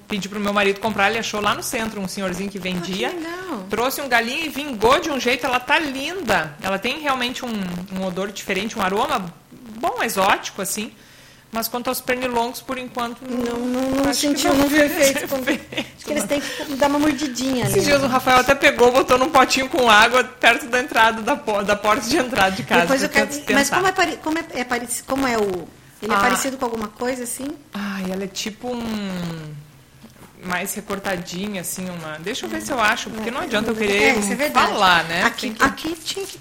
pedi 0.08 0.28
pro 0.30 0.40
meu 0.40 0.54
marido 0.54 0.80
comprar, 0.80 1.10
ele 1.10 1.20
achou 1.20 1.42
lá 1.42 1.54
no 1.54 1.64
centro 1.64 2.00
um 2.02 2.08
senhorzinho 2.08 2.50
que 2.50 2.60
vendia. 2.60 3.10
Ah, 3.10 3.58
que. 3.64 3.70
Trouxe 3.70 4.02
um 4.02 4.08
galinho 4.10 4.46
e 4.46 4.50
vingou 4.50 5.00
de 5.00 5.10
um 5.10 5.20
jeito, 5.20 5.46
ela 5.46 5.60
tá 5.60 5.78
linda. 5.80 6.56
Ela 6.62 6.80
tem 6.80 7.00
realmente 7.00 7.46
um, 7.46 7.52
um 7.98 8.06
odor 8.06 8.32
diferente, 8.32 8.78
um 8.78 8.82
aroma 8.82 9.34
bom, 9.80 10.02
exótico, 10.04 10.62
assim. 10.62 10.92
Mas 11.52 11.68
quanto 11.68 11.88
aos 11.88 12.02
pernilongos, 12.02 12.62
por 12.62 12.80
enquanto, 12.80 13.20
Não, 13.22 13.60
não, 13.60 13.92
não 13.92 14.04
que 14.06 14.16
sentiu, 14.16 14.52
não 14.56 14.66
viu 14.68 14.84
efeito. 14.84 15.28
com- 15.28 15.38
efeito, 15.38 15.86
Acho 15.96 16.06
que 16.06 16.12
eles 16.12 16.24
têm 16.24 16.42
que 16.42 16.76
dar 16.76 16.88
uma 16.88 16.98
mordidinha 16.98 17.66
ali. 17.66 17.74
Esses 17.74 17.84
dias 17.86 18.02
o 18.02 18.08
Rafael 18.08 18.38
até 18.40 18.56
pegou, 18.56 18.92
botou 18.92 19.20
num 19.20 19.30
potinho 19.30 19.70
com 19.70 19.88
água 19.88 20.24
perto 20.24 20.66
da 20.66 20.80
entrada 20.80 21.22
da, 21.22 21.36
da 21.36 21.76
porta 21.76 22.10
de 22.10 22.18
entrada 22.18 22.56
de 22.56 22.64
casa. 22.64 22.82
Depois 22.82 23.04
eu 23.04 23.10
quero... 23.10 23.30
Mas 23.54 23.70
como 23.70 23.86
é, 23.88 23.92
pare... 23.92 24.18
como 24.24 24.38
é, 24.40 24.46
é 24.56 24.66
como 25.06 25.28
é 25.28 25.38
o. 25.38 25.68
Ele 26.04 26.12
é 26.14 26.16
Ah. 26.16 26.20
parecido 26.20 26.58
com 26.58 26.66
alguma 26.66 26.90
coisa 26.90 27.24
assim? 27.24 27.48
Ai, 27.74 28.12
ela 28.12 28.24
é 28.26 28.28
tipo 28.28 28.68
um. 28.68 29.54
Mais 30.44 30.74
recortadinha, 30.74 31.62
assim, 31.62 31.90
uma. 31.90 32.18
Deixa 32.20 32.46
eu 32.46 32.50
ver 32.50 32.62
se 32.62 32.72
eu 32.72 32.80
acho, 32.80 33.10
porque 33.10 33.32
não 33.32 33.40
adianta 33.42 33.72
eu 33.72 33.76
querer 33.76 34.02
É, 34.02 34.44
é 34.46 34.50
falar, 34.52 35.06
né? 35.06 35.24
Aqui, 35.24 35.52
que- 35.52 35.64
aqui 35.64 35.96
tinha 36.04 36.26
que. 36.26 36.38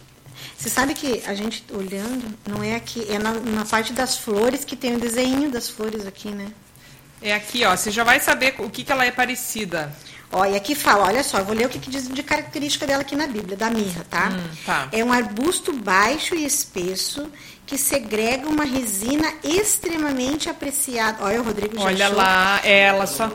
Você 0.58 0.68
sabe 0.68 0.94
que 0.94 1.22
a 1.26 1.34
gente 1.34 1.64
olhando, 1.72 2.24
não 2.48 2.62
é 2.62 2.74
aqui, 2.74 3.06
é 3.08 3.18
na, 3.18 3.32
na 3.32 3.64
parte 3.64 3.92
das 3.92 4.16
flores 4.18 4.64
que 4.64 4.74
tem 4.76 4.96
o 4.96 4.98
desenho 5.00 5.50
das 5.50 5.68
flores 5.68 6.04
aqui, 6.06 6.30
né? 6.30 6.48
É 7.20 7.32
aqui, 7.34 7.64
ó. 7.64 7.76
Você 7.76 7.90
já 7.92 8.02
vai 8.02 8.18
saber 8.20 8.56
o 8.58 8.68
que, 8.68 8.82
que 8.82 8.90
ela 8.90 9.04
é 9.04 9.10
parecida. 9.12 9.94
Ó, 10.32 10.44
e 10.46 10.56
aqui 10.56 10.74
fala, 10.74 11.04
olha 11.06 11.22
só, 11.22 11.38
eu 11.38 11.44
vou 11.44 11.54
ler 11.54 11.66
o 11.66 11.68
que, 11.68 11.78
que 11.78 11.90
diz 11.90 12.08
de 12.08 12.22
característica 12.22 12.86
dela 12.86 13.02
aqui 13.02 13.14
na 13.14 13.26
Bíblia, 13.26 13.56
da 13.56 13.68
mirra, 13.70 14.04
tá? 14.08 14.30
Hum, 14.32 14.56
tá. 14.64 14.88
É 14.90 15.04
um 15.04 15.12
arbusto 15.12 15.72
baixo 15.72 16.34
e 16.34 16.44
espesso 16.44 17.30
que 17.72 17.78
segrega 17.78 18.46
uma 18.46 18.64
resina 18.64 19.32
extremamente 19.42 20.50
apreciada. 20.50 21.24
Olha, 21.24 21.40
o 21.40 21.42
Rodrigo 21.42 21.74
já 21.74 21.84
Olha 21.84 22.04
achou. 22.04 22.18
lá, 22.18 22.60
é, 22.62 22.80
ela 22.80 23.06
só. 23.06 23.32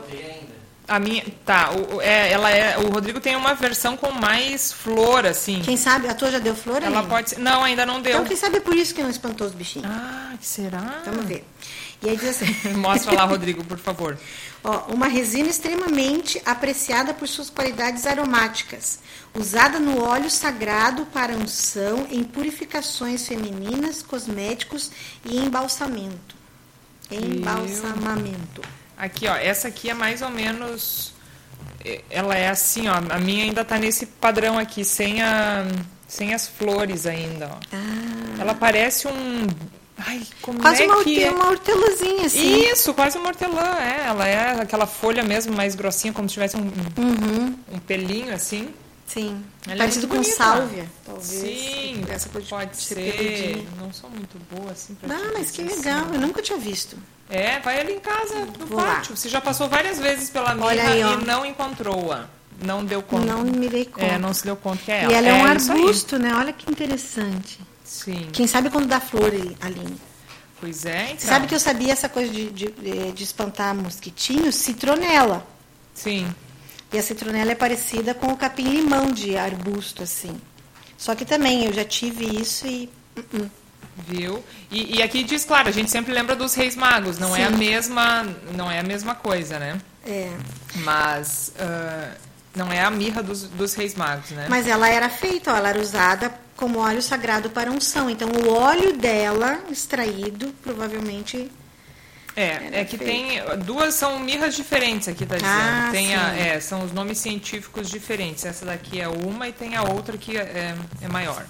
A 0.86 1.00
minha. 1.00 1.24
Tá, 1.44 1.72
o, 1.72 2.00
é, 2.00 2.30
ela 2.30 2.48
é. 2.48 2.78
O 2.78 2.88
Rodrigo 2.88 3.18
tem 3.18 3.34
uma 3.34 3.54
versão 3.54 3.96
com 3.96 4.12
mais 4.12 4.72
flor, 4.72 5.26
assim. 5.26 5.60
Quem 5.64 5.76
sabe, 5.76 6.06
a 6.06 6.14
tua 6.14 6.30
já 6.30 6.38
deu 6.38 6.54
flor 6.54 6.80
Ela 6.80 7.00
ainda? 7.00 7.08
pode. 7.08 7.36
Não, 7.40 7.64
ainda 7.64 7.84
não 7.84 8.00
deu. 8.00 8.12
Então, 8.12 8.24
quem 8.26 8.36
sabe 8.36 8.58
é 8.58 8.60
por 8.60 8.76
isso 8.76 8.94
que 8.94 9.02
não 9.02 9.10
espantou 9.10 9.44
os 9.44 9.52
bichinhos. 9.52 9.90
Ah, 9.90 10.34
que 10.40 10.46
será? 10.46 11.02
Vamos 11.04 11.24
ver. 11.24 11.44
E 12.02 12.08
aí 12.10 12.16
diz 12.16 12.28
assim... 12.28 12.46
Mostra 12.78 13.12
lá, 13.12 13.24
Rodrigo, 13.24 13.64
por 13.64 13.78
favor. 13.78 14.16
Ó, 14.62 14.92
uma 14.92 15.06
resina 15.08 15.48
extremamente 15.48 16.40
apreciada 16.46 17.12
por 17.14 17.26
suas 17.28 17.50
qualidades 17.50 18.06
aromáticas, 18.06 19.00
usada 19.34 19.78
no 19.80 20.02
óleo 20.02 20.30
sagrado 20.30 21.06
para 21.06 21.32
unção, 21.36 22.06
em 22.10 22.22
purificações 22.24 23.26
femininas, 23.26 24.02
cosméticos 24.02 24.90
e 25.24 25.36
embalsamento. 25.38 26.36
Embalsamamento. 27.10 28.62
Aqui, 28.96 29.26
ó, 29.28 29.34
essa 29.36 29.68
aqui 29.68 29.90
é 29.90 29.94
mais 29.94 30.22
ou 30.22 30.30
menos. 30.30 31.12
eh, 31.84 32.02
Ela 32.10 32.36
é 32.36 32.48
assim, 32.48 32.88
ó. 32.88 32.94
A 33.10 33.18
minha 33.18 33.44
ainda 33.44 33.64
tá 33.64 33.78
nesse 33.78 34.06
padrão 34.06 34.58
aqui, 34.58 34.84
sem, 34.84 35.22
a, 35.22 35.64
sem 36.06 36.34
as 36.34 36.46
flores 36.48 37.06
ainda, 37.06 37.46
ó. 37.52 37.58
Ah, 37.72 38.40
Ela 38.40 38.54
parece 38.54 39.06
um. 39.08 39.46
Ai, 39.98 40.22
como 40.42 40.60
quase 40.60 40.82
é 40.82 40.86
uma, 40.86 41.02
que 41.02 41.24
é? 41.24 41.30
uma 41.30 41.48
hortelãzinha, 41.48 42.26
assim. 42.26 42.70
Isso, 42.70 42.94
quase 42.94 43.18
uma 43.18 43.28
hortelã, 43.28 43.76
é. 43.80 44.06
Ela 44.06 44.28
é 44.28 44.60
aquela 44.62 44.86
folha 44.86 45.22
mesmo 45.24 45.54
mais 45.56 45.74
grossinha, 45.74 46.12
como 46.12 46.28
se 46.28 46.34
tivesse 46.34 46.56
um, 46.56 46.60
Uhum. 46.96 47.54
um 47.72 47.78
pelinho 47.80 48.32
assim. 48.32 48.68
Sim. 49.06 49.42
Ela 49.66 49.74
é 49.74 49.78
Parecido 49.78 50.06
muito 50.06 50.18
com 50.18 50.22
bonita. 50.22 50.44
sálvia, 50.44 50.86
talvez. 51.04 51.26
Sim, 51.26 52.04
Essa 52.10 52.28
pode, 52.28 52.46
pode 52.46 52.76
ser 52.76 52.94
ser. 52.94 53.66
Não 53.80 53.90
sou 53.92 54.10
muito 54.10 54.38
boa 54.54 54.70
assim 54.70 54.94
pra 54.94 55.08
Não, 55.08 55.28
te 55.30 55.32
mas 55.38 55.50
que 55.50 55.62
dizer 55.64 55.76
legal. 55.76 56.04
assim. 56.04 56.14
Eu 56.14 56.20
nunca 56.20 56.42
tinha 56.42 56.58
visto. 56.58 56.96
É, 57.30 57.58
vai 57.60 57.80
ali 57.80 57.94
em 57.94 58.00
casa, 58.00 58.34
no 58.58 58.66
Vou 58.66 58.78
lá. 58.78 58.96
pátio. 58.96 59.16
Você 59.16 59.28
já 59.28 59.40
passou 59.40 59.66
várias 59.68 59.98
vezes 59.98 60.28
pela 60.30 60.54
Olha 60.60 60.82
aí, 60.90 61.00
e 61.00 61.24
não 61.26 61.44
encontrou-a. 61.44 62.26
Não 62.62 62.84
deu 62.84 63.00
conta. 63.02 63.24
Não 63.26 63.42
me 63.44 63.68
dei 63.68 63.84
conta. 63.86 64.04
É, 64.06 64.18
não 64.18 64.34
se 64.34 64.44
deu 64.44 64.56
conta 64.56 64.78
que 64.84 64.92
é 64.92 65.04
ela. 65.04 65.12
E 65.12 65.14
ela 65.16 65.28
é, 65.28 65.32
um 65.32 65.56
isso 65.56 65.72
aí. 65.72 65.80
arbusto, 65.80 66.18
né? 66.18 66.34
Olha 66.34 66.52
que 66.52 66.70
interessante. 66.70 67.58
Sim. 67.88 68.28
Quem 68.32 68.46
sabe 68.46 68.68
quando 68.68 68.86
dá 68.86 69.00
flor, 69.00 69.32
Aline? 69.60 69.96
Pois 70.60 70.84
é, 70.84 71.12
então. 71.12 71.26
Sabe 71.26 71.46
que 71.46 71.54
eu 71.54 71.60
sabia 71.60 71.92
essa 71.92 72.08
coisa 72.08 72.30
de, 72.30 72.50
de, 72.50 73.12
de 73.12 73.24
espantar 73.24 73.74
mosquitinhos? 73.74 74.56
Citronela. 74.56 75.46
Sim. 75.94 76.32
E 76.92 76.98
a 76.98 77.02
citronela 77.02 77.52
é 77.52 77.54
parecida 77.54 78.12
com 78.12 78.26
o 78.26 78.36
capim-limão 78.36 79.10
de 79.10 79.38
arbusto, 79.38 80.02
assim. 80.02 80.38
Só 80.98 81.14
que 81.14 81.24
também 81.24 81.64
eu 81.64 81.72
já 81.72 81.84
tive 81.84 82.26
isso 82.26 82.66
e. 82.66 82.90
uh-uh. 83.16 83.50
Viu? 84.06 84.44
E, 84.70 84.98
e 84.98 85.02
aqui 85.02 85.24
diz, 85.24 85.44
claro, 85.44 85.68
a 85.68 85.72
gente 85.72 85.90
sempre 85.90 86.12
lembra 86.12 86.36
dos 86.36 86.54
reis 86.54 86.76
magos. 86.76 87.18
Não 87.18 87.34
é 87.34 87.44
a 87.44 87.50
mesma, 87.50 88.22
não 88.54 88.70
é 88.70 88.78
a 88.78 88.82
mesma 88.82 89.14
coisa, 89.14 89.58
né? 89.58 89.80
É. 90.06 90.30
Mas 90.76 91.52
ah, 91.58 92.12
não 92.58 92.72
é 92.72 92.80
a 92.80 92.90
mirra 92.90 93.22
dos, 93.22 93.44
dos 93.44 93.74
reis 93.74 93.94
magos, 93.94 94.30
né? 94.32 94.46
Mas 94.50 94.66
ela 94.66 94.88
era 94.88 95.08
feita, 95.08 95.52
ó, 95.52 95.56
ela 95.56 95.68
era 95.70 95.80
usada 95.80 96.34
como 96.56 96.80
óleo 96.80 97.00
sagrado 97.00 97.48
para 97.48 97.70
unção. 97.70 98.10
Então 98.10 98.28
o 98.28 98.52
óleo 98.52 98.96
dela, 98.96 99.60
extraído, 99.70 100.52
provavelmente. 100.62 101.50
É, 102.36 102.80
é 102.80 102.84
que 102.84 102.98
feito. 102.98 103.10
tem 103.10 103.58
duas 103.64 103.94
são 103.94 104.18
mirras 104.20 104.54
diferentes 104.54 105.08
aqui 105.08 105.26
tá 105.26 105.36
dizendo. 105.36 105.50
Ah, 105.50 105.88
tem 105.90 106.14
a, 106.14 106.36
é, 106.36 106.60
são 106.60 106.84
os 106.84 106.92
nomes 106.92 107.18
científicos 107.18 107.88
diferentes. 107.88 108.44
Essa 108.44 108.66
daqui 108.66 109.00
é 109.00 109.08
uma 109.08 109.48
e 109.48 109.52
tem 109.52 109.76
a 109.76 109.82
outra 109.82 110.16
que 110.18 110.36
é, 110.36 110.74
é 111.00 111.08
maior. 111.08 111.44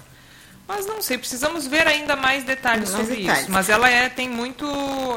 Mas 0.69 0.85
não 0.85 1.01
sei, 1.01 1.17
precisamos 1.17 1.65
ver 1.65 1.87
ainda 1.87 2.15
mais 2.15 2.43
detalhes 2.43 2.91
Mais 2.91 3.01
sobre 3.03 3.21
detalhes. 3.21 3.41
isso. 3.45 3.51
Mas 3.51 3.69
ela 3.69 3.89
é 3.89 4.07
tem 4.07 4.29
muito 4.29 4.65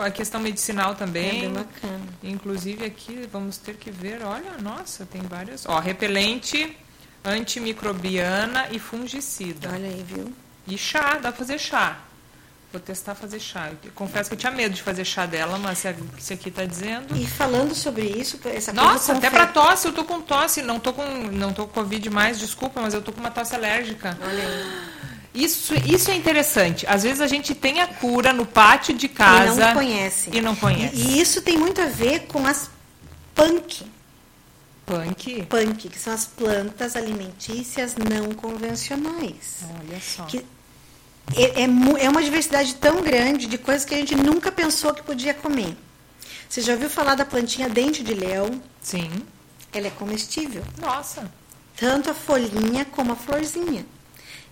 a 0.03 0.11
questão 0.11 0.41
medicinal 0.41 0.93
É 0.93 0.95
também. 0.95 1.41
bem 1.43 1.53
bacana. 1.53 2.01
Inclusive 2.23 2.87
aqui 2.87 3.29
vamos 3.31 3.59
ter 3.59 3.75
que 3.75 3.91
ver, 3.91 4.23
olha, 4.25 4.53
nossa, 4.63 5.05
tem 5.05 5.21
vários. 5.21 5.67
Ó, 5.67 5.79
repelente, 5.79 6.75
antimicrobiana 7.23 8.69
e 8.71 8.79
fungicida. 8.79 9.69
Olha 9.73 9.89
aí, 9.89 10.03
viu? 10.07 10.33
E 10.67 10.79
chá, 10.79 11.15
dá 11.15 11.31
pra 11.31 11.33
fazer 11.33 11.59
chá. 11.59 11.99
Vou 12.73 12.81
testar 12.81 13.15
fazer 13.15 13.39
chá. 13.39 13.71
Eu 13.85 13.91
confesso 13.95 14.31
que 14.31 14.35
eu 14.35 14.39
tinha 14.39 14.51
medo 14.51 14.75
de 14.75 14.81
fazer 14.83 15.05
chá 15.05 15.27
dela, 15.27 15.59
mas 15.59 15.77
se, 15.79 15.95
se 16.19 16.33
aqui 16.33 16.51
tá 16.51 16.65
dizendo. 16.65 17.15
E 17.15 17.27
falando 17.27 17.75
sobre 17.75 18.07
isso, 18.07 18.41
essa 18.47 18.73
Nossa, 18.73 19.13
coisa 19.13 19.19
até 19.19 19.29
pra 19.29 19.47
tosse, 19.49 19.87
eu 19.89 19.93
tô 19.93 20.03
com 20.05 20.23
tosse, 20.23 20.63
não 20.63 20.81
tô 20.81 20.95
com, 20.95 21.05
não 21.31 21.53
tô 21.53 21.67
com 21.67 21.75
Covid 21.75 22.09
mais, 22.09 22.39
desculpa, 22.39 22.81
mas 22.81 22.95
eu 22.95 23.03
tô 23.03 23.13
com 23.13 23.21
uma 23.21 23.31
tosse 23.31 23.55
alérgica. 23.55 24.17
Olha 24.23 24.43
aí. 24.49 24.93
Isso, 25.35 25.73
isso 25.87 26.11
é 26.11 26.15
interessante. 26.15 26.87
Às 26.87 27.03
vezes 27.03 27.21
a 27.21 27.27
gente 27.27 27.55
tem 27.55 27.81
a 27.81 27.87
cura 27.87 28.33
no 28.33 28.45
pátio 28.45 28.95
de 28.95 29.09
casa 29.09 29.63
E 29.63 29.65
não 29.67 29.75
conhece. 29.75 30.31
e 30.33 30.41
não 30.41 30.57
conhece. 30.57 30.95
E, 30.95 31.01
e 31.17 31.21
isso 31.21 31.41
tem 31.41 31.57
muito 31.57 31.81
a 31.81 31.87
ver 31.87 32.27
com 32.27 32.47
as 32.47 32.71
punk. 33.35 33.85
Punk. 34.85 35.47
Punk, 35.47 35.89
que 35.89 35.99
são 35.99 36.13
as 36.13 36.27
plantas 36.27 36.97
alimentícias 36.97 37.95
não 37.97 38.35
convencionais. 38.35 39.61
Olha 39.81 39.99
só. 40.01 40.25
Que 40.25 40.45
é, 41.35 41.63
é 41.63 42.05
é 42.05 42.09
uma 42.11 42.23
diversidade 42.23 42.75
tão 42.75 43.01
grande 43.01 43.47
de 43.47 43.57
coisas 43.57 43.85
que 43.85 43.95
a 43.95 43.99
gente 43.99 44.15
nunca 44.15 44.51
pensou 44.53 44.93
que 44.93 45.03
podia 45.03 45.33
comer. 45.33 45.77
Você 46.49 46.61
já 46.61 46.75
ouviu 46.75 46.91
falar 46.91 47.15
da 47.15 47.25
plantinha 47.25 47.69
dente 47.69 48.03
de 48.03 48.13
leão? 48.13 48.61
Sim. 48.83 49.11
Ela 49.73 49.87
é 49.87 49.91
comestível. 49.91 50.63
Nossa. 50.79 51.33
Tanto 51.77 52.11
a 52.11 52.15
folhinha 52.15 52.85
como 52.85 53.13
a 53.13 53.17
florzinha. 53.17 53.87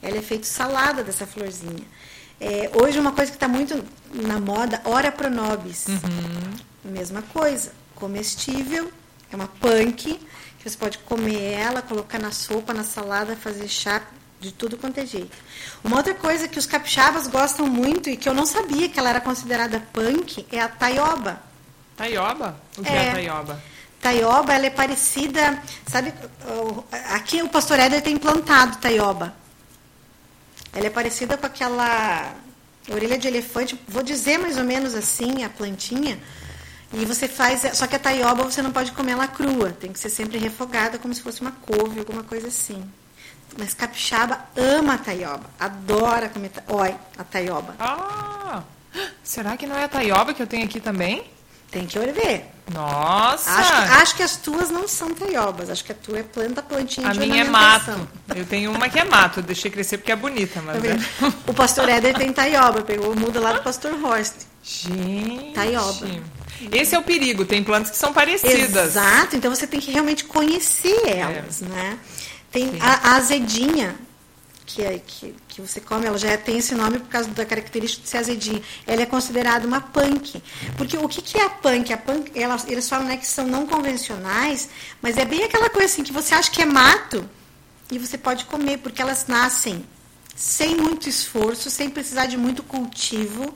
Ela 0.03 0.19
é 0.19 0.23
feita 0.23 0.45
salada 0.47 1.03
dessa 1.03 1.27
florzinha. 1.27 1.85
É, 2.41 2.71
hoje 2.81 2.99
uma 2.99 3.13
coisa 3.13 3.31
que 3.31 3.37
está 3.37 3.49
muito 3.49 3.85
na 4.15 4.41
moda, 4.41 4.81
ora 4.85 5.13
pronobis. 5.13 5.87
Mesma 6.85 7.23
coisa, 7.23 7.73
comestível, 7.95 8.91
é 9.31 9.37
uma 9.37 9.47
punk, 9.47 10.19
que 10.59 10.69
você 10.71 10.77
pode 10.77 10.99
comer 10.99 11.53
ela, 11.53 11.83
colocar 11.83 12.19
na 12.19 12.33
sopa, 12.33 12.73
na 12.73 12.83
salada, 12.85 13.37
fazer 13.37 13.69
chá, 13.69 14.03
de 14.41 14.53
tudo 14.53 14.79
quanto 14.79 14.99
é 14.99 15.05
jeito. 15.05 15.37
Uma 15.85 15.99
outra 15.99 16.15
coisa 16.15 16.49
que 16.49 16.59
os 16.59 16.65
capixabas 16.65 17.27
gostam 17.27 17.67
muito 17.67 18.09
e 18.09 18.17
que 18.17 18.27
eu 18.27 18.33
não 18.33 18.47
sabia 18.47 18.89
que 18.89 18.99
ela 18.99 19.11
era 19.11 19.21
considerada 19.21 19.81
punk 19.93 20.47
é 20.51 20.61
a 20.61 20.69
taioba. 20.69 21.43
Taioba? 21.95 22.59
O 22.79 22.83
que 22.83 22.89
é, 22.89 23.09
É. 23.09 23.13
taioba? 23.13 23.63
Taioba, 24.01 24.55
ela 24.55 24.65
é 24.65 24.71
parecida, 24.71 25.63
sabe, 25.87 26.15
aqui 27.11 27.43
o 27.43 27.51
pastor 27.51 27.79
Éder 27.79 28.01
tem 28.01 28.17
plantado 28.17 28.79
taioba. 28.79 29.35
Ela 30.73 30.87
é 30.87 30.91
parecida 30.91 31.37
com 31.37 31.47
aquela 31.47 32.35
orelha 32.89 33.19
de 33.19 33.27
elefante, 33.29 33.79
vou 33.89 34.03
dizer 34.03 34.39
mais 34.39 34.57
ou 34.57 34.65
menos 34.65 34.95
assim, 34.95 35.45
a 35.45 35.49
plantinha. 35.51 36.19
E 36.93 37.05
você 37.05 37.29
faz, 37.29 37.63
só 37.77 37.87
que 37.87 37.95
a 37.95 37.99
taioba 37.99 38.43
você 38.43 38.61
não 38.63 38.73
pode 38.73 38.91
comer 38.93 39.13
ela 39.13 39.29
crua, 39.29 39.71
tem 39.71 39.93
que 39.93 39.99
ser 39.99 40.11
sempre 40.11 40.39
refogada 40.39 40.99
como 40.99 41.15
se 41.15 41.23
fosse 41.23 41.41
uma 41.41 41.53
couve, 41.53 42.01
alguma 42.01 42.23
coisa 42.25 42.49
assim. 42.49 42.83
Mas 43.59 43.75
capixaba 43.75 44.45
ama 44.57 44.95
a 44.95 44.99
taioba, 44.99 45.51
adora 45.59 46.29
comer 46.29 46.49
ta- 46.51 46.63
Oi, 46.69 46.95
a 47.19 47.25
taioba. 47.25 47.75
Ah! 47.79 48.63
Será 49.23 49.57
que 49.57 49.67
não 49.67 49.77
é 49.77 49.85
a 49.85 49.89
taioba 49.89 50.35
que 50.35 50.43
eu 50.43 50.47
tenho 50.49 50.65
aqui 50.65 50.81
também? 50.81 51.25
Tem 51.71 51.87
que 51.87 51.99
ver. 51.99 52.47
Nossa! 52.73 53.51
Acho, 53.51 53.71
que- 53.73 53.93
acho 54.03 54.17
que 54.17 54.23
as 54.23 54.37
tuas 54.37 54.71
não 54.71 54.87
são 54.87 55.13
taiobas, 55.13 55.71
acho 55.71 55.85
que 55.85 55.91
a 55.93 55.95
tua 55.95 56.19
é 56.21 56.23
planta 56.23 56.63
plantinha 56.63 57.09
a 57.09 57.13
de 57.13 57.19
minha 57.21 57.43
é 57.43 57.45
mato. 57.45 58.09
Eu 58.35 58.45
tenho 58.47 58.71
uma 58.73 58.89
que 58.89 58.99
é 58.99 59.05
mato, 59.05 59.41
eu 59.41 59.43
deixei 59.43 59.71
crescer 59.71 59.99
porque 59.99 60.13
é 60.13 60.17
bonita, 60.17 60.63
mas 60.63 60.81
Tá 60.81 60.89
é... 60.89 60.93
vendo? 60.93 61.35
O 61.49 61.55
pastor 61.55 61.89
Éder 61.89 62.15
tem 62.17 62.33
taioba, 62.33 62.83
pegou 62.83 63.15
muda 63.17 63.41
lá 63.41 63.53
do 63.55 63.63
pastor 63.63 63.93
Horst. 64.05 64.35
Gente! 64.63 65.53
Taioba. 65.55 66.07
Esse 66.71 66.95
é 66.95 66.99
o 66.99 67.03
perigo, 67.03 67.45
tem 67.45 67.65
plantas 67.65 67.91
que 67.91 67.97
são 67.97 68.13
parecidas. 68.13 68.91
Exato, 68.91 69.35
então 69.35 69.53
você 69.55 69.67
tem 69.67 69.81
que 69.81 69.91
realmente 69.91 70.25
conhecer 70.25 71.09
elas, 71.09 71.61
né? 71.63 71.99
Tem 72.53 72.71
Sim. 72.73 72.79
a, 72.81 73.11
a 73.13 73.17
azedinha, 73.17 73.97
que, 74.75 74.83
é, 74.83 74.99
que, 74.99 75.35
que 75.49 75.61
você 75.61 75.81
come, 75.81 76.07
ela 76.07 76.17
já 76.17 76.37
tem 76.39 76.59
esse 76.59 76.75
nome 76.75 76.99
por 77.01 77.09
causa 77.09 77.29
da 77.31 77.45
característica 77.45 78.03
de 78.03 78.09
ser 78.09 78.19
azedinha. 78.19 78.63
Ela 78.87 79.03
é 79.03 79.07
considerada 79.07 79.67
uma 79.67 79.81
punk. 79.81 80.43
Porque 80.77 80.97
o 80.97 81.09
que, 81.09 81.21
que 81.21 81.39
é 81.39 81.45
a 81.45 81.51
punk? 81.51 81.93
A 81.93 81.99
punk 81.99 82.31
elas, 82.35 82.67
eles 82.67 82.89
falam 82.89 83.07
né, 83.07 83.17
que 83.17 83.27
são 83.27 83.47
não 83.47 83.67
convencionais, 83.67 84.69
mas 85.03 85.19
é 85.19 85.25
bem 85.25 85.45
aquela 85.45 85.69
coisa 85.69 85.87
assim 85.87 86.05
que 86.05 86.13
você 86.13 86.35
acha 86.35 86.51
que 86.51 86.63
é 86.63 86.67
mato 86.67 87.29
e 87.91 87.99
você 87.99 88.17
pode 88.17 88.45
comer, 88.45 88.79
porque 88.79 89.03
elas 89.03 89.27
nascem 89.27 89.85
sem 90.37 90.77
muito 90.77 91.09
esforço, 91.09 91.69
sem 91.69 91.91
precisar 91.91 92.27
de 92.27 92.37
muito 92.37 92.63
cultivo 92.63 93.55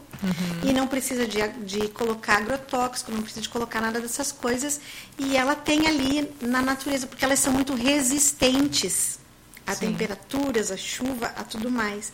e 0.63 0.73
não 0.73 0.87
precisa 0.87 1.27
de, 1.27 1.39
de 1.65 1.89
colocar 1.89 2.39
agrotóxico, 2.39 3.13
não 3.13 3.23
precisa 3.23 3.43
de 3.43 3.49
colocar 3.49 3.81
nada 3.81 4.01
dessas 4.01 4.33
coisas. 4.33 4.81
E 5.19 5.37
ela 5.37 5.55
tem 5.55 5.87
ali 5.87 6.31
na 6.41 6.61
natureza, 6.61 7.07
porque 7.07 7.25
elas 7.25 7.39
são 7.39 7.53
muito 7.53 7.75
resistentes 7.75 9.19
a 9.67 9.75
Sim. 9.75 9.87
temperaturas, 9.89 10.71
a 10.71 10.77
chuva, 10.77 11.27
a 11.37 11.45
tudo 11.45 11.71
mais. 11.71 12.13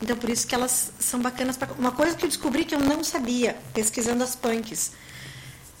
Então, 0.00 0.16
por 0.16 0.28
isso 0.28 0.46
que 0.46 0.54
elas 0.54 0.92
são 0.98 1.20
bacanas. 1.20 1.56
Pra... 1.56 1.68
Uma 1.78 1.92
coisa 1.92 2.16
que 2.16 2.24
eu 2.24 2.28
descobri 2.28 2.64
que 2.64 2.74
eu 2.74 2.80
não 2.80 3.04
sabia, 3.04 3.56
pesquisando 3.72 4.24
as 4.24 4.34
punks. 4.34 4.92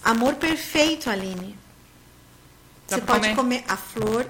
Amor 0.04 0.34
perfeito, 0.34 1.10
Aline. 1.10 1.58
Dá 2.88 2.96
Você 2.96 3.02
pode 3.02 3.20
comer? 3.20 3.36
comer 3.36 3.64
a 3.68 3.76
flor 3.76 4.26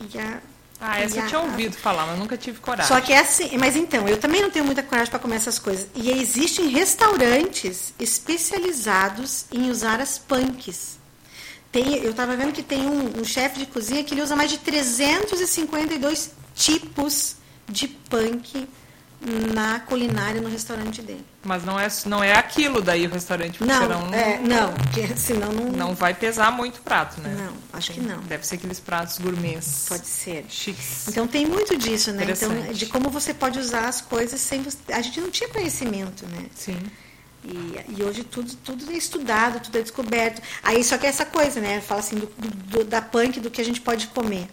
e 0.00 0.18
a. 0.18 0.40
Ah, 0.82 0.98
essa 0.98 1.20
eu 1.20 1.26
tinha 1.26 1.40
ouvido 1.40 1.76
falar, 1.76 2.06
mas 2.06 2.18
nunca 2.18 2.38
tive 2.38 2.58
coragem. 2.58 2.88
Só 2.88 2.98
que 3.02 3.12
é 3.12 3.18
assim, 3.18 3.58
mas 3.58 3.76
então, 3.76 4.08
eu 4.08 4.16
também 4.16 4.40
não 4.40 4.50
tenho 4.50 4.64
muita 4.64 4.82
coragem 4.82 5.10
para 5.10 5.18
comer 5.18 5.36
essas 5.36 5.58
coisas. 5.58 5.86
E 5.94 6.10
existem 6.10 6.68
restaurantes 6.68 7.92
especializados 7.98 9.44
em 9.52 9.70
usar 9.70 10.00
as 10.00 10.18
punks. 10.18 10.98
Tem, 11.72 11.96
eu 11.98 12.10
estava 12.10 12.36
vendo 12.36 12.52
que 12.52 12.62
tem 12.62 12.86
um, 12.86 13.20
um 13.20 13.24
chefe 13.24 13.60
de 13.60 13.66
cozinha 13.66 14.02
que 14.02 14.14
ele 14.14 14.22
usa 14.22 14.34
mais 14.34 14.50
de 14.50 14.58
352 14.58 16.32
tipos 16.54 17.36
de 17.68 17.86
punk 17.86 18.68
na 19.54 19.80
culinária 19.80 20.40
no 20.40 20.48
restaurante 20.48 21.02
dele. 21.02 21.24
Mas 21.42 21.62
não 21.62 21.78
é, 21.78 21.88
não 22.06 22.24
é 22.24 22.32
aquilo 22.32 22.80
daí 22.80 23.06
o 23.06 23.10
restaurante, 23.10 23.58
porque 23.58 23.72
Não, 23.72 23.82
senão 23.82 24.14
é, 24.14 24.38
não, 24.38 24.72
porque 24.72 25.08
senão 25.16 25.52
não, 25.52 25.64
não 25.72 25.94
vai 25.94 26.14
pesar 26.14 26.50
muito 26.50 26.78
o 26.78 26.82
prato, 26.82 27.20
né? 27.20 27.34
Não, 27.38 27.52
acho 27.78 27.92
que 27.92 28.00
não. 28.00 28.18
Deve 28.22 28.46
ser 28.46 28.54
aqueles 28.54 28.80
pratos 28.80 29.18
gourmets. 29.18 29.84
pode 29.88 30.06
ser. 30.06 30.46
Chiques. 30.48 31.06
Então 31.08 31.26
tem 31.26 31.46
muito 31.46 31.76
disso, 31.76 32.12
né? 32.12 32.24
Então, 32.28 32.72
de 32.72 32.86
como 32.86 33.10
você 33.10 33.34
pode 33.34 33.58
usar 33.58 33.88
as 33.88 34.00
coisas 34.00 34.40
sem 34.40 34.62
você... 34.62 34.78
A 34.88 35.02
gente 35.02 35.20
não 35.20 35.30
tinha 35.30 35.48
conhecimento, 35.50 36.26
né? 36.26 36.46
Sim. 36.54 36.78
E, 37.44 37.96
e 37.98 38.02
hoje 38.02 38.22
tudo, 38.24 38.54
tudo 38.56 38.90
é 38.92 38.96
estudado, 38.96 39.60
tudo 39.60 39.78
é 39.78 39.82
descoberto. 39.82 40.42
Aí 40.62 40.84
só 40.84 40.98
que 40.98 41.06
é 41.06 41.08
essa 41.08 41.24
coisa, 41.24 41.60
né? 41.60 41.80
Fala 41.80 42.00
assim, 42.00 42.16
do, 42.16 42.26
do- 42.26 42.84
da 42.84 43.00
punk, 43.00 43.40
do 43.40 43.50
que 43.50 43.60
a 43.60 43.64
gente 43.64 43.80
pode 43.80 44.08
comer. 44.08 44.46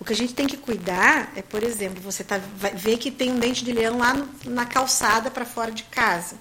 O 0.00 0.04
que 0.04 0.12
a 0.12 0.16
gente 0.16 0.34
tem 0.34 0.48
que 0.48 0.56
cuidar 0.56 1.32
é, 1.36 1.42
por 1.42 1.62
exemplo, 1.62 2.00
você 2.02 2.24
tá, 2.24 2.40
vai 2.56 2.72
ver 2.74 2.98
que 2.98 3.10
tem 3.10 3.30
um 3.30 3.38
dente 3.38 3.64
de 3.64 3.72
leão 3.72 3.98
lá 3.98 4.12
no- 4.14 4.28
na 4.46 4.66
calçada 4.66 5.30
para 5.30 5.44
fora 5.44 5.70
de 5.70 5.84
casa. 5.84 6.34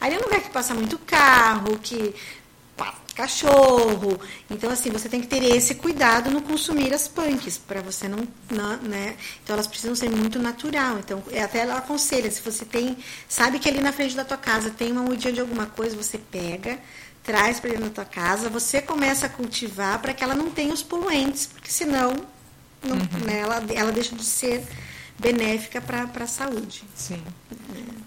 Aí 0.00 0.12
é 0.12 0.18
um 0.18 0.22
lugar 0.22 0.40
que 0.40 0.50
passa 0.50 0.74
muito 0.74 0.98
carro, 0.98 1.78
que 1.78 2.14
cachorro. 3.14 4.20
Então, 4.50 4.70
assim, 4.70 4.90
você 4.90 5.08
tem 5.08 5.20
que 5.20 5.26
ter 5.26 5.42
esse 5.42 5.76
cuidado 5.76 6.30
no 6.30 6.42
consumir 6.42 6.92
as 6.92 7.08
punks, 7.08 7.56
para 7.56 7.80
você 7.80 8.08
não, 8.08 8.26
não, 8.50 8.76
né? 8.78 9.16
Então, 9.42 9.54
elas 9.54 9.66
precisam 9.66 9.94
ser 9.94 10.10
muito 10.10 10.38
natural. 10.38 10.98
Então, 10.98 11.22
é, 11.30 11.42
até 11.42 11.60
ela 11.60 11.78
aconselha, 11.78 12.30
se 12.30 12.40
você 12.42 12.64
tem, 12.64 12.96
sabe 13.28 13.58
que 13.58 13.68
ali 13.68 13.80
na 13.80 13.92
frente 13.92 14.14
da 14.14 14.24
tua 14.24 14.36
casa 14.36 14.70
tem 14.70 14.92
uma 14.92 15.02
mudinha 15.02 15.32
de 15.32 15.40
alguma 15.40 15.66
coisa, 15.66 15.96
você 15.96 16.18
pega, 16.18 16.78
traz 17.22 17.58
para 17.58 17.70
dentro 17.70 17.86
da 17.86 17.90
tua 17.90 18.04
casa, 18.04 18.48
você 18.48 18.82
começa 18.82 19.26
a 19.26 19.28
cultivar 19.28 19.98
para 20.00 20.12
que 20.12 20.22
ela 20.22 20.34
não 20.34 20.50
tenha 20.50 20.74
os 20.74 20.82
poluentes, 20.82 21.46
porque 21.46 21.70
senão 21.70 22.14
não, 22.82 22.96
uhum. 22.96 23.24
né, 23.24 23.40
ela, 23.40 23.64
ela 23.74 23.92
deixa 23.92 24.14
de 24.14 24.24
ser 24.24 24.62
benéfica 25.18 25.80
para 25.80 26.08
a 26.24 26.26
saúde. 26.26 26.84
Sim. 26.94 27.22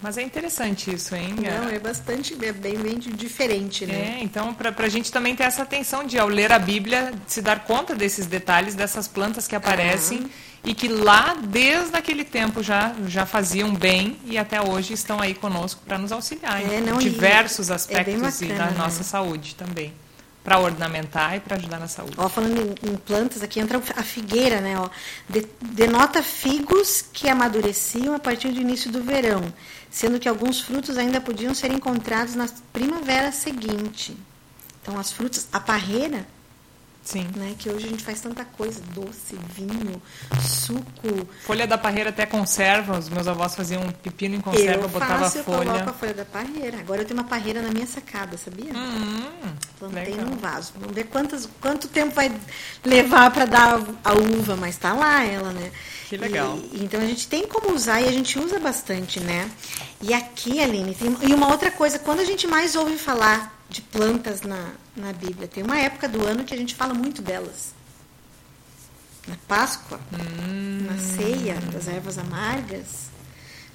Mas 0.01 0.17
é 0.17 0.21
interessante 0.21 0.93
isso, 0.93 1.15
hein? 1.15 1.35
Não, 1.35 1.69
é 1.69 1.79
bastante, 1.79 2.33
é 2.33 2.51
bem, 2.51 2.77
bem 2.77 2.99
diferente, 2.99 3.85
né? 3.85 4.17
É, 4.19 4.23
então, 4.23 4.53
para 4.53 4.73
a 4.77 4.89
gente 4.89 5.11
também 5.11 5.35
ter 5.35 5.43
essa 5.43 5.63
atenção 5.63 6.03
de, 6.03 6.19
ao 6.19 6.27
ler 6.27 6.51
a 6.51 6.59
Bíblia, 6.59 7.11
se 7.25 7.41
dar 7.41 7.63
conta 7.63 7.95
desses 7.95 8.25
detalhes, 8.27 8.75
dessas 8.75 9.07
plantas 9.07 9.47
que 9.47 9.55
aparecem 9.55 10.29
e 10.63 10.73
que 10.73 10.87
lá, 10.87 11.35
desde 11.41 11.95
aquele 11.97 12.23
tempo, 12.23 12.61
já, 12.61 12.93
já 13.07 13.25
faziam 13.25 13.73
bem 13.73 14.17
e 14.25 14.37
até 14.37 14.61
hoje 14.61 14.93
estão 14.93 15.19
aí 15.19 15.33
conosco 15.33 15.81
para 15.85 15.97
nos 15.97 16.11
auxiliar 16.11 16.61
é, 16.61 16.79
em 16.79 16.97
diversos 16.97 17.69
é 17.69 17.73
aspectos 17.73 18.41
é 18.41 18.45
bacana, 18.45 18.53
e 18.53 18.57
na 18.57 18.71
né? 18.71 18.77
nossa 18.77 19.03
saúde 19.03 19.55
também 19.55 19.93
para 20.47 20.61
ornamentar 20.61 21.35
e 21.35 21.41
para 21.41 21.57
ajudar 21.57 21.77
na 21.77 21.89
saúde. 21.89 22.13
Ó, 22.15 22.29
falando 22.29 22.73
em, 22.81 22.95
plantas, 22.95 23.43
aqui 23.43 23.59
entra 23.59 23.81
a 23.97 24.01
figueira, 24.01 24.61
né? 24.61 24.79
Ó, 24.79 24.89
de, 25.27 25.45
denota 25.61 26.23
figos 26.23 27.01
que 27.01 27.27
amadureciam 27.27 28.15
a 28.15 28.19
partir 28.19 28.53
do 28.53 28.61
início 28.61 28.89
do 28.89 29.03
verão, 29.03 29.53
sendo 29.91 30.17
que 30.21 30.29
alguns 30.29 30.61
frutos 30.61 30.97
ainda 30.97 31.19
podiam 31.19 31.53
ser 31.53 31.69
encontrados 31.73 32.33
na 32.33 32.47
primavera 32.71 33.29
seguinte. 33.29 34.15
Então, 34.81 34.97
as 34.97 35.11
frutas, 35.11 35.49
a 35.51 35.59
parreira 35.59 36.25
Sim. 37.07 37.25
Né? 37.37 37.55
Que 37.57 37.69
hoje 37.69 37.85
a 37.85 37.89
gente 37.89 38.03
faz 38.03 38.19
tanta 38.19 38.43
coisa, 38.43 38.81
doce, 38.93 39.39
vinho, 39.55 40.01
suco. 40.41 41.25
Folha 41.45 41.65
da 41.65 41.77
parreira 41.77 42.09
até 42.09 42.25
conserva. 42.25 42.99
Os 42.99 43.07
meus 43.07 43.25
avós 43.29 43.55
faziam 43.55 43.81
um 43.81 43.91
pepino 43.91 44.35
em 44.35 44.41
conserva, 44.41 44.83
eu 44.83 44.89
botava 44.89 45.23
faço, 45.23 45.41
folha. 45.41 45.69
Eu 45.69 45.71
coloco 45.71 45.89
a 45.89 45.93
folha 45.93 46.13
da 46.13 46.25
parreira. 46.25 46.79
Agora 46.79 47.01
eu 47.03 47.05
tenho 47.05 47.17
uma 47.17 47.25
parreira 47.25 47.61
na 47.61 47.69
minha 47.69 47.87
sacada, 47.87 48.37
sabia? 48.37 48.73
Hum, 48.73 49.55
Plantei 49.79 50.03
legal. 50.03 50.25
num 50.25 50.35
vaso. 50.35 50.73
Vamos 50.77 50.93
ver 50.93 51.05
quantas, 51.05 51.47
quanto 51.61 51.87
tempo 51.87 52.13
vai 52.13 52.29
levar 52.83 53.31
para 53.31 53.45
dar 53.45 53.79
a 54.03 54.13
uva, 54.13 54.57
mas 54.57 54.75
tá 54.75 54.91
lá 54.91 55.23
ela, 55.23 55.53
né? 55.53 55.71
Que 56.09 56.17
legal. 56.17 56.59
E, 56.73 56.83
então 56.83 56.99
a 56.99 57.05
gente 57.05 57.25
tem 57.29 57.47
como 57.47 57.73
usar 57.73 58.01
e 58.01 58.05
a 58.09 58.11
gente 58.11 58.37
usa 58.37 58.59
bastante, 58.59 59.21
né? 59.21 59.49
E 60.01 60.13
aqui, 60.13 60.59
Aline, 60.59 60.93
tem, 60.93 61.15
e 61.21 61.33
uma 61.33 61.47
outra 61.47 61.71
coisa, 61.71 61.97
quando 61.97 62.19
a 62.19 62.25
gente 62.25 62.45
mais 62.45 62.75
ouve 62.75 62.97
falar 62.97 63.57
de 63.69 63.81
plantas 63.81 64.41
na, 64.41 64.71
na 64.97 65.13
Bíblia. 65.13 65.47
Tem 65.47 65.63
uma 65.63 65.77
época 65.79 66.07
do 66.07 66.25
ano 66.25 66.43
que 66.43 66.53
a 66.53 66.57
gente 66.57 66.75
fala 66.75 66.93
muito 66.93 67.21
delas. 67.21 67.73
Na 69.27 69.35
Páscoa, 69.47 69.99
hum. 70.13 70.85
na 70.89 70.97
ceia 70.97 71.55
das 71.71 71.87
ervas 71.87 72.17
amargas. 72.17 73.09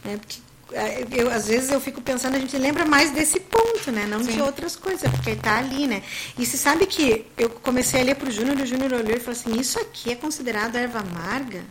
Né? 0.05 0.17
Porque 0.17 0.41
é, 0.73 1.07
eu, 1.11 1.31
às 1.31 1.49
vezes 1.49 1.71
eu 1.71 1.81
fico 1.81 2.01
pensando, 2.01 2.35
a 2.35 2.39
gente 2.39 2.57
lembra 2.57 2.85
mais 2.87 3.11
desse 3.11 3.39
ponto, 3.39 3.93
né? 3.93 4.07
Não 4.07 4.25
Sim. 4.25 4.33
de 4.33 4.41
outras 4.41 4.75
coisas, 4.75 5.11
porque 5.11 5.31
está 5.31 5.59
ali, 5.59 5.87
né? 5.87 6.03
E 6.39 6.47
se 6.47 6.57
sabe 6.57 6.87
que 6.87 7.27
eu 7.37 7.51
comecei 7.51 8.01
a 8.01 8.05
ler 8.05 8.15
para 8.15 8.29
o 8.29 8.33
Júnior 8.33 8.59
e 8.59 8.63
o 8.63 8.67
Júnior 8.67 8.93
olhou 8.95 9.17
e 9.17 9.21
falou 9.21 9.39
assim, 9.39 9.61
isso 9.61 9.79
aqui 9.79 10.13
é 10.13 10.17
considerado 10.17 10.77
erva 10.77 11.01
amarga? 11.01 11.63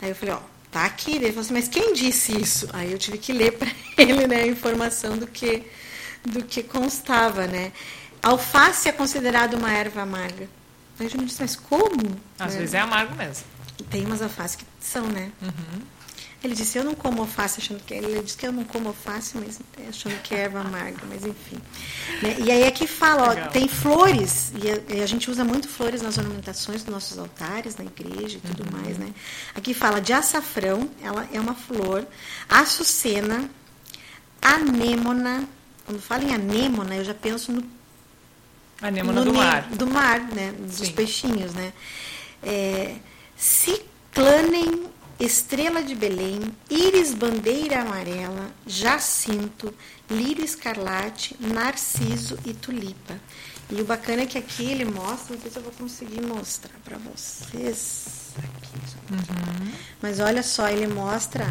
Aí 0.00 0.08
eu 0.08 0.14
falei, 0.14 0.34
ó, 0.34 0.40
tá 0.70 0.84
aqui. 0.84 1.16
Ele 1.16 1.28
falou 1.28 1.40
assim, 1.40 1.52
mas 1.52 1.68
quem 1.68 1.92
disse 1.92 2.40
isso? 2.40 2.68
Aí 2.72 2.90
eu 2.92 2.98
tive 2.98 3.18
que 3.18 3.32
ler 3.32 3.52
para 3.52 3.70
ele 3.98 4.26
né, 4.26 4.42
a 4.42 4.46
informação 4.46 5.16
do 5.18 5.26
que 5.26 5.64
do 6.24 6.42
que 6.44 6.62
constava, 6.62 7.46
né? 7.46 7.72
Alface 8.22 8.88
é 8.88 8.92
considerado 8.92 9.54
uma 9.54 9.70
erva 9.70 10.02
amarga. 10.02 10.48
Aí 10.98 11.08
eu 11.12 11.20
me 11.20 11.26
disse, 11.26 11.40
mas 11.40 11.54
como? 11.54 12.18
Às 12.38 12.54
é. 12.54 12.58
vezes 12.58 12.74
é 12.74 12.80
amargo 12.80 13.14
mesmo. 13.14 13.44
Tem 13.90 14.04
umas 14.04 14.20
alfaces 14.20 14.56
que 14.56 14.64
são, 14.80 15.06
né? 15.06 15.30
Uhum. 15.40 15.82
Ele 16.42 16.54
disse, 16.54 16.78
eu 16.78 16.84
não 16.84 16.94
como 16.94 17.22
alface 17.22 17.60
achando 17.60 17.82
que... 17.82 17.94
Ele 17.94 18.22
disse 18.22 18.36
que 18.36 18.46
eu 18.46 18.52
não 18.52 18.62
como 18.64 18.88
alface, 18.88 19.36
mas 19.36 19.60
achando 19.88 20.20
que 20.22 20.34
é 20.34 20.40
erva 20.40 20.60
amarga, 20.60 20.98
mas 21.08 21.24
enfim. 21.24 21.58
Né? 22.22 22.36
E 22.38 22.50
aí 22.50 22.64
aqui 22.64 22.86
fala, 22.86 23.30
ó, 23.30 23.48
tem 23.48 23.66
flores, 23.66 24.52
e 24.54 24.98
a, 24.98 25.02
a, 25.02 25.06
gente 25.06 25.28
usa 25.28 25.44
muito 25.44 25.68
flores 25.68 26.00
nas 26.00 26.16
ornamentações 26.16 26.84
dos 26.84 26.92
nossos 26.92 27.18
altares, 27.18 27.76
na 27.76 27.84
igreja 27.84 28.38
e 28.38 28.40
tudo 28.40 28.64
uhum. 28.64 28.80
mais, 28.82 28.98
né? 28.98 29.12
Aqui 29.54 29.74
fala 29.74 30.00
de 30.00 30.12
açafrão, 30.12 30.88
ela 31.02 31.28
é 31.32 31.40
uma 31.40 31.54
flor, 31.54 32.06
açucena, 32.48 33.50
anêmona, 34.40 35.48
quando 35.88 36.02
falo 36.02 36.22
em 36.22 36.34
anêmona, 36.34 36.96
eu 36.96 37.04
já 37.04 37.14
penso 37.14 37.50
no. 37.50 37.77
Anêmona 38.80 39.20
no 39.24 39.32
do 39.32 39.34
mar. 39.34 39.62
Do 39.70 39.86
mar, 39.86 40.20
né? 40.20 40.52
Dos 40.52 40.86
Sim. 40.86 40.92
peixinhos, 40.92 41.52
né? 41.52 41.72
É, 42.42 42.94
ciclanem, 43.36 44.86
estrela 45.18 45.82
de 45.82 45.94
Belém, 45.94 46.40
íris 46.70 47.12
bandeira 47.12 47.80
amarela, 47.80 48.52
jacinto, 48.66 49.74
lírio 50.08 50.44
escarlate, 50.44 51.36
narciso 51.40 52.38
e 52.44 52.54
tulipa. 52.54 53.18
E 53.70 53.80
o 53.80 53.84
bacana 53.84 54.22
é 54.22 54.26
que 54.26 54.38
aqui 54.38 54.64
ele 54.64 54.84
mostra, 54.84 55.34
não 55.34 55.42
sei 55.42 55.50
se 55.50 55.58
eu 55.58 55.62
vou 55.62 55.72
conseguir 55.72 56.22
mostrar 56.22 56.74
para 56.84 56.96
vocês. 56.98 58.32
Aqui, 58.38 59.12
uhum. 59.12 59.72
Mas 60.00 60.20
olha 60.20 60.42
só, 60.42 60.68
ele 60.68 60.86
mostra 60.86 61.44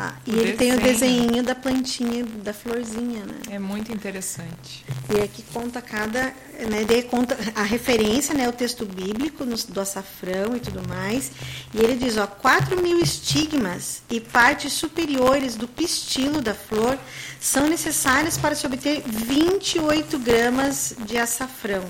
ah, 0.00 0.14
e 0.24 0.30
ele 0.30 0.52
tem 0.52 0.72
o 0.72 0.80
desenho 0.80 1.42
da 1.42 1.56
plantinha, 1.56 2.24
da 2.24 2.54
florzinha, 2.54 3.24
né? 3.26 3.34
É 3.50 3.58
muito 3.58 3.92
interessante. 3.92 4.84
E 5.12 5.20
aqui 5.20 5.42
conta 5.52 5.82
cada, 5.82 6.32
né, 6.70 6.84
daí 6.86 7.02
conta 7.02 7.36
a 7.56 7.64
referência, 7.64 8.32
né, 8.32 8.48
o 8.48 8.52
texto 8.52 8.86
bíblico 8.86 9.44
no, 9.44 9.56
do 9.56 9.80
açafrão 9.80 10.56
e 10.56 10.60
tudo 10.60 10.86
mais. 10.88 11.32
E 11.74 11.78
ele 11.78 11.96
diz, 11.96 12.16
ó, 12.16 12.28
4 12.28 12.80
mil 12.80 13.00
estigmas 13.00 14.02
e 14.08 14.20
partes 14.20 14.72
superiores 14.72 15.56
do 15.56 15.66
pistilo 15.66 16.40
da 16.40 16.54
flor 16.54 16.96
são 17.40 17.66
necessárias 17.66 18.38
para 18.38 18.54
se 18.54 18.64
obter 18.66 19.02
28 19.04 20.16
gramas 20.20 20.94
de 21.06 21.18
açafrão, 21.18 21.84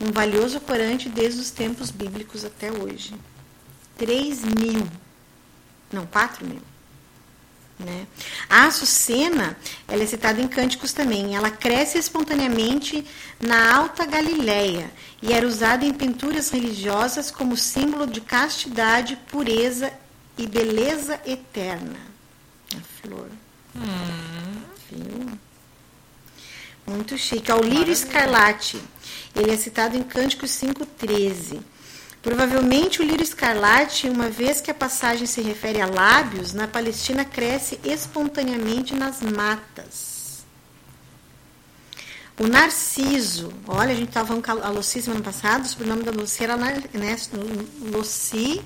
um 0.00 0.10
valioso 0.10 0.58
corante 0.58 1.08
desde 1.08 1.40
os 1.40 1.52
tempos 1.52 1.92
bíblicos 1.92 2.44
até 2.44 2.72
hoje. 2.72 3.14
3 3.96 4.44
mil, 4.44 4.84
não, 5.92 6.04
4 6.06 6.44
mil. 6.44 6.60
Né? 7.78 8.06
A 8.48 8.66
açucena 8.66 9.56
ela 9.86 10.02
é 10.02 10.06
citada 10.06 10.40
em 10.40 10.48
cânticos 10.48 10.92
também. 10.92 11.36
Ela 11.36 11.50
cresce 11.50 11.98
espontaneamente 11.98 13.06
na 13.38 13.76
Alta 13.76 14.06
Galileia 14.06 14.90
e 15.22 15.32
era 15.32 15.46
usada 15.46 15.84
em 15.84 15.92
pinturas 15.92 16.50
religiosas 16.50 17.30
como 17.30 17.56
símbolo 17.56 18.06
de 18.06 18.20
castidade, 18.22 19.16
pureza 19.30 19.92
e 20.38 20.46
beleza 20.46 21.20
eterna. 21.26 21.98
A 22.74 22.80
flor. 23.02 23.28
Hum. 23.74 24.62
Viu? 24.90 25.38
Muito 26.86 27.18
chique. 27.18 27.50
O 27.52 27.60
lírio 27.60 27.92
escarlate. 27.92 28.80
Ele 29.34 29.50
é 29.50 29.56
citado 29.56 29.96
em 29.96 30.02
Cânticos 30.02 30.50
5,13. 30.50 31.60
Provavelmente 32.26 33.00
o 33.00 33.04
lírio 33.04 33.22
escarlate, 33.22 34.08
uma 34.08 34.28
vez 34.28 34.60
que 34.60 34.68
a 34.68 34.74
passagem 34.74 35.28
se 35.28 35.40
refere 35.40 35.80
a 35.80 35.86
lábios, 35.86 36.52
na 36.52 36.66
Palestina 36.66 37.24
cresce 37.24 37.78
espontaneamente 37.84 38.96
nas 38.96 39.20
matas. 39.20 40.44
O 42.36 42.48
narciso, 42.48 43.52
olha, 43.68 43.92
a 43.92 43.94
gente 43.94 44.08
estava 44.08 44.26
falando 44.26 44.44
com 44.44 44.50
a 44.50 44.70
Lucy 44.70 45.02
semana 45.02 45.22
passada, 45.22 45.62
o 45.62 45.68
sobrenome 45.68 46.02
da 46.02 46.10
Lucy 46.10 46.42
era 46.42 46.56
né, 46.56 46.82
Lucy 47.92 48.60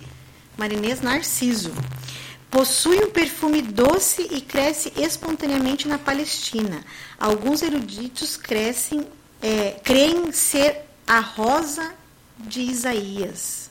Marinês 0.57 1.03
Narciso. 1.03 1.75
Possui 2.51 3.05
um 3.05 3.11
perfume 3.11 3.61
doce 3.61 4.27
e 4.31 4.41
cresce 4.41 4.91
espontaneamente 4.97 5.87
na 5.87 5.99
Palestina. 5.99 6.83
Alguns 7.19 7.61
eruditos 7.61 8.39
crescem, 8.39 9.07
é, 9.43 9.73
creem 9.85 10.33
ser 10.33 10.87
a 11.07 11.21
rosa 11.21 12.00
de 12.47 12.63
Isaías. 12.63 13.71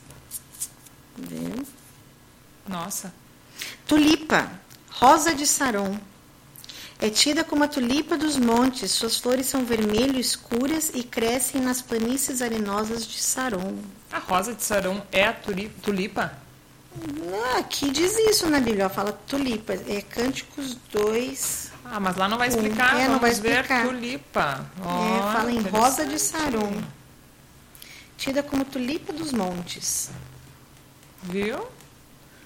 Viu? 1.16 1.66
Nossa. 2.68 3.12
Tulipa, 3.86 4.50
rosa 4.90 5.34
de 5.34 5.46
Saron. 5.46 5.98
É 6.98 7.08
tida 7.08 7.42
como 7.42 7.64
a 7.64 7.68
tulipa 7.68 8.16
dos 8.16 8.36
montes. 8.36 8.92
Suas 8.92 9.16
flores 9.16 9.46
são 9.46 9.64
vermelho 9.64 10.18
escuras 10.18 10.90
e 10.94 11.02
crescem 11.02 11.60
nas 11.60 11.80
planícies 11.80 12.42
arenosas 12.42 13.06
de 13.06 13.18
Saron. 13.18 13.78
A 14.12 14.18
rosa 14.18 14.54
de 14.54 14.62
Saron 14.62 15.00
é 15.10 15.24
a 15.24 15.32
tulipa? 15.32 16.32
Aqui 17.58 17.90
diz 17.90 18.16
isso 18.18 18.48
na 18.48 18.60
Bíblia, 18.60 18.88
fala 18.88 19.12
tulipa. 19.12 19.72
É 19.72 20.02
Cânticos 20.02 20.76
2. 20.92 21.72
Ah, 21.86 21.98
mas 21.98 22.16
lá 22.16 22.28
não 22.28 22.36
vai 22.36 22.48
explicar. 22.48 23.00
É, 23.00 23.08
não 23.08 23.18
vai 23.18 23.30
explicar. 23.30 23.86
tulipa. 23.86 24.66
Oh, 24.84 25.28
é, 25.28 25.32
fala 25.32 25.50
em 25.50 25.60
rosa 25.60 26.04
de 26.04 26.18
Saron 26.18 26.82
tida 28.20 28.42
como 28.42 28.64
tulipa 28.64 29.12
dos 29.14 29.32
montes. 29.32 30.10
Viu? 31.22 31.58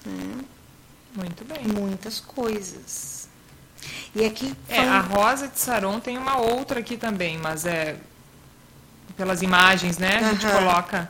É. 0.07 0.45
Muito 1.17 1.43
bem. 1.45 1.67
Muitas 1.67 2.19
coisas. 2.19 3.27
E 4.15 4.25
aqui. 4.25 4.55
É, 4.69 4.79
a 4.79 5.01
rosa 5.01 5.47
de 5.49 5.59
Saron 5.59 5.99
tem 5.99 6.17
uma 6.17 6.37
outra 6.37 6.79
aqui 6.79 6.97
também, 6.97 7.37
mas 7.37 7.65
é 7.65 7.97
pelas 9.17 9.41
imagens, 9.41 9.97
né? 9.97 10.17
A 10.17 10.31
gente 10.33 10.45
coloca. 10.47 11.09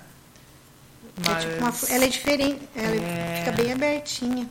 É 1.23 1.36
tipo 1.39 1.54
uma 1.60 1.67
Mas- 1.71 1.89
ela 1.89 2.04
é 2.04 2.08
diferente, 2.08 2.67
ela 2.75 2.95
É. 2.95 3.36
fica 3.45 3.51
bem 3.63 3.71
abertinha. 3.71 4.49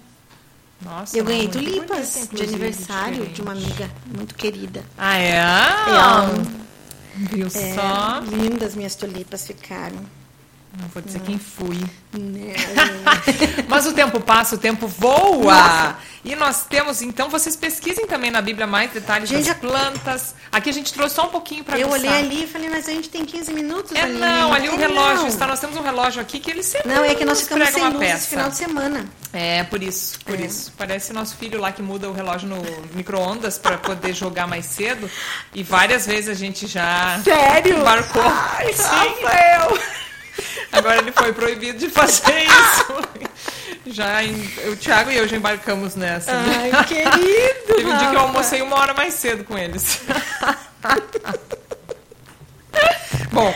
Nossa, 0.81 1.17
Eu 1.17 1.25
ganhei 1.25 1.49
tulipas 1.49 2.15
bonita, 2.17 2.37
de 2.37 2.43
aniversário 2.43 3.27
de 3.27 3.43
uma 3.43 3.55
diferente. 3.55 3.83
amiga 3.83 3.95
muito 4.17 4.35
querida. 4.35 4.85
Ah, 4.99 5.19
é? 5.19 5.41
Viu 7.17 7.47
É, 7.47 7.51
só? 7.51 8.21
lindas 8.21 8.75
minhas 8.75 8.95
tulipas 8.95 9.47
ficaram. 9.47 9.99
Não 10.77 10.89
vou 10.89 11.01
dizer 11.03 11.21
quem 11.21 11.39
fui. 11.39 11.79
Mas 13.69 13.87
o 13.87 13.93
tempo 13.93 14.21
passa, 14.21 14.57
o 14.57 14.59
tempo 14.59 14.89
voa. 14.89 15.55
Nossa. 15.55 15.97
E 16.25 16.35
nós 16.35 16.65
temos, 16.65 17.03
então, 17.03 17.29
vocês 17.29 17.55
pesquisem 17.55 18.07
também 18.07 18.31
na 18.31 18.41
Bíblia 18.41 18.67
mais 18.67 18.91
detalhes 18.91 19.29
Gente, 19.29 19.47
das 19.47 19.59
plantas. 19.59 20.35
Aqui 20.51 20.71
a 20.71 20.73
gente 20.73 20.91
trouxe 20.91 21.17
só 21.17 21.25
um 21.27 21.29
pouquinho 21.29 21.63
para 21.63 21.79
Eu 21.79 21.91
olhei 21.91 22.09
ali 22.09 22.45
e 22.45 22.47
falei, 22.47 22.71
mas 22.71 22.89
a 22.89 22.93
gente 22.93 23.11
tem 23.11 23.27
15 23.27 23.53
minutos 23.53 23.93
É 23.93 24.01
ali. 24.01 24.15
não, 24.19 24.53
ali 24.55 24.71
o 24.71 24.77
relógio 24.77 25.17
não. 25.23 25.29
está. 25.29 25.47
Nós 25.47 25.61
temos 25.61 25.77
um 25.77 25.83
relógio 25.83 26.23
aqui 26.23 26.41
que 26.41 26.51
ele 26.51 26.63
sempre 26.63 26.89
Não, 26.95 27.05
é 27.05 27.15
que 27.15 27.27
nós 27.27 27.43
ficamos 27.43 27.69
sem 27.69 27.83
uma 27.83 27.91
luz 27.91 28.01
peça. 28.01 28.27
final 28.29 28.49
de 28.49 28.57
semana. 28.57 29.05
É, 29.35 29.65
por 29.65 29.83
isso, 29.83 30.19
por 30.25 30.41
É. 30.41 30.47
isso. 30.47 30.73
Parece 30.79 31.13
nosso 31.13 31.37
filho 31.37 31.61
lá 31.61 31.71
que 31.73 31.83
muda 31.83 32.09
o 32.09 32.13
relógio 32.15 32.49
no 32.49 32.63
micro-ondas 32.95 33.59
para 33.59 33.77
poder 33.77 34.15
jogar 34.15 34.47
mais 34.47 34.65
cedo. 34.65 35.11
E 35.53 35.63
várias 35.63 36.07
vezes 36.07 36.31
a 36.31 36.35
gente 36.35 36.67
já 36.67 37.21
Sério? 37.23 37.77
embarcou. 37.81 38.23
Ai, 38.25 38.73
Sim. 38.73 38.83
Rafael! 38.83 39.79
Agora 40.73 40.99
ele 40.99 41.13
foi 41.13 41.33
proibido 41.35 41.79
de 41.79 41.89
fazer 41.91 42.45
isso. 42.45 42.95
Já 43.87 44.23
em- 44.25 44.51
o 44.71 44.77
Thiago 44.77 45.11
e 45.11 45.17
eu 45.17 45.27
já 45.29 45.37
embarcamos 45.37 45.95
nessa. 45.95 46.33
Ai, 46.33 46.71
querido! 46.87 47.75
Teve 47.77 47.87
um 47.91 47.97
dia 47.99 48.09
que 48.11 48.17
eu 48.17 48.21
almocei 48.21 48.63
uma 48.63 48.77
hora 48.77 48.95
mais 48.95 49.15
cedo 49.15 49.45
com 49.45 49.57
eles. 49.59 50.01
Bom, 53.35 53.53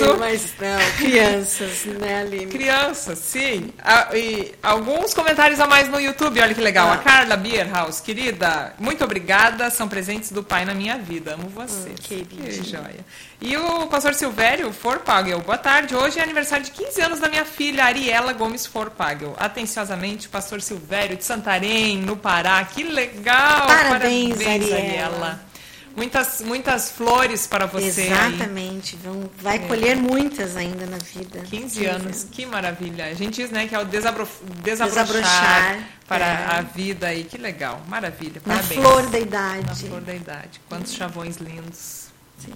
caso. 0.00 0.16
mas 0.18 0.54
não, 0.58 0.96
crianças, 0.96 1.84
né, 1.84 2.20
Aline? 2.20 2.46
Crianças, 2.46 3.18
sim. 3.18 3.72
Ah, 3.82 4.08
e 4.14 4.54
alguns 4.62 5.14
comentários 5.14 5.60
a 5.60 5.66
mais 5.66 5.88
no 5.88 6.00
YouTube, 6.00 6.40
olha 6.40 6.54
que 6.54 6.60
legal. 6.60 6.88
Ah. 6.88 6.94
A 6.94 6.98
Carla 6.98 7.36
Bierhaus, 7.36 8.00
querida, 8.00 8.74
muito 8.78 9.04
obrigada. 9.04 9.70
São 9.70 9.88
presentes 9.88 10.30
do 10.32 10.42
pai 10.42 10.64
na 10.64 10.74
minha 10.74 10.96
vida. 10.96 11.34
Amo 11.34 11.48
você. 11.48 11.90
Hum, 11.90 11.94
queridinha. 12.02 12.48
que 12.48 12.68
joia. 12.68 13.04
E 13.40 13.56
o 13.56 13.86
pastor 13.86 14.14
Silvério 14.14 14.72
Forpagel, 14.72 15.40
boa 15.40 15.58
tarde. 15.58 15.94
Hoje 15.94 16.18
é 16.18 16.22
aniversário 16.22 16.64
de 16.64 16.70
15 16.70 17.00
anos 17.02 17.20
da 17.20 17.28
minha 17.28 17.44
filha, 17.44 17.84
Ariela 17.84 18.32
Gomes 18.32 18.66
Forpagel. 18.66 19.34
Atenciosamente, 19.38 20.28
pastor 20.28 20.62
Silvério 20.62 21.16
de 21.16 21.24
Santarém, 21.24 21.98
no 21.98 22.16
Pará. 22.16 22.64
Que 22.64 22.82
legal! 22.82 23.66
Parabéns, 23.66 24.40
Ariela. 24.40 25.53
Muitas, 25.96 26.40
muitas 26.40 26.90
flores 26.90 27.46
para 27.46 27.66
você. 27.66 28.06
Exatamente. 28.06 28.96
Vão, 28.96 29.30
vai 29.38 29.60
colher 29.60 29.96
muitas 29.96 30.56
ainda 30.56 30.86
na 30.86 30.98
vida. 30.98 31.40
15 31.48 31.86
anos, 31.86 32.26
que 32.30 32.44
maravilha. 32.46 33.06
A 33.06 33.14
gente 33.14 33.36
diz, 33.36 33.50
né, 33.50 33.66
que 33.68 33.74
é 33.74 33.78
o 33.78 33.84
desabro... 33.84 34.28
desabrochar, 34.62 35.04
Desabrochar, 35.06 35.88
para 36.08 36.26
é. 36.26 36.46
a 36.58 36.60
vida 36.62 37.06
aí. 37.06 37.22
Que 37.24 37.38
legal, 37.38 37.80
maravilha. 37.86 38.42
Na 38.44 38.54
Parabéns. 38.56 38.80
flor 38.80 39.06
da 39.08 39.18
idade. 39.20 39.66
Na 39.66 39.74
flor 39.76 40.00
da 40.00 40.14
idade. 40.14 40.60
Quantos 40.68 40.92
chavões 40.94 41.36
lindos. 41.36 42.04
Sim. 42.38 42.52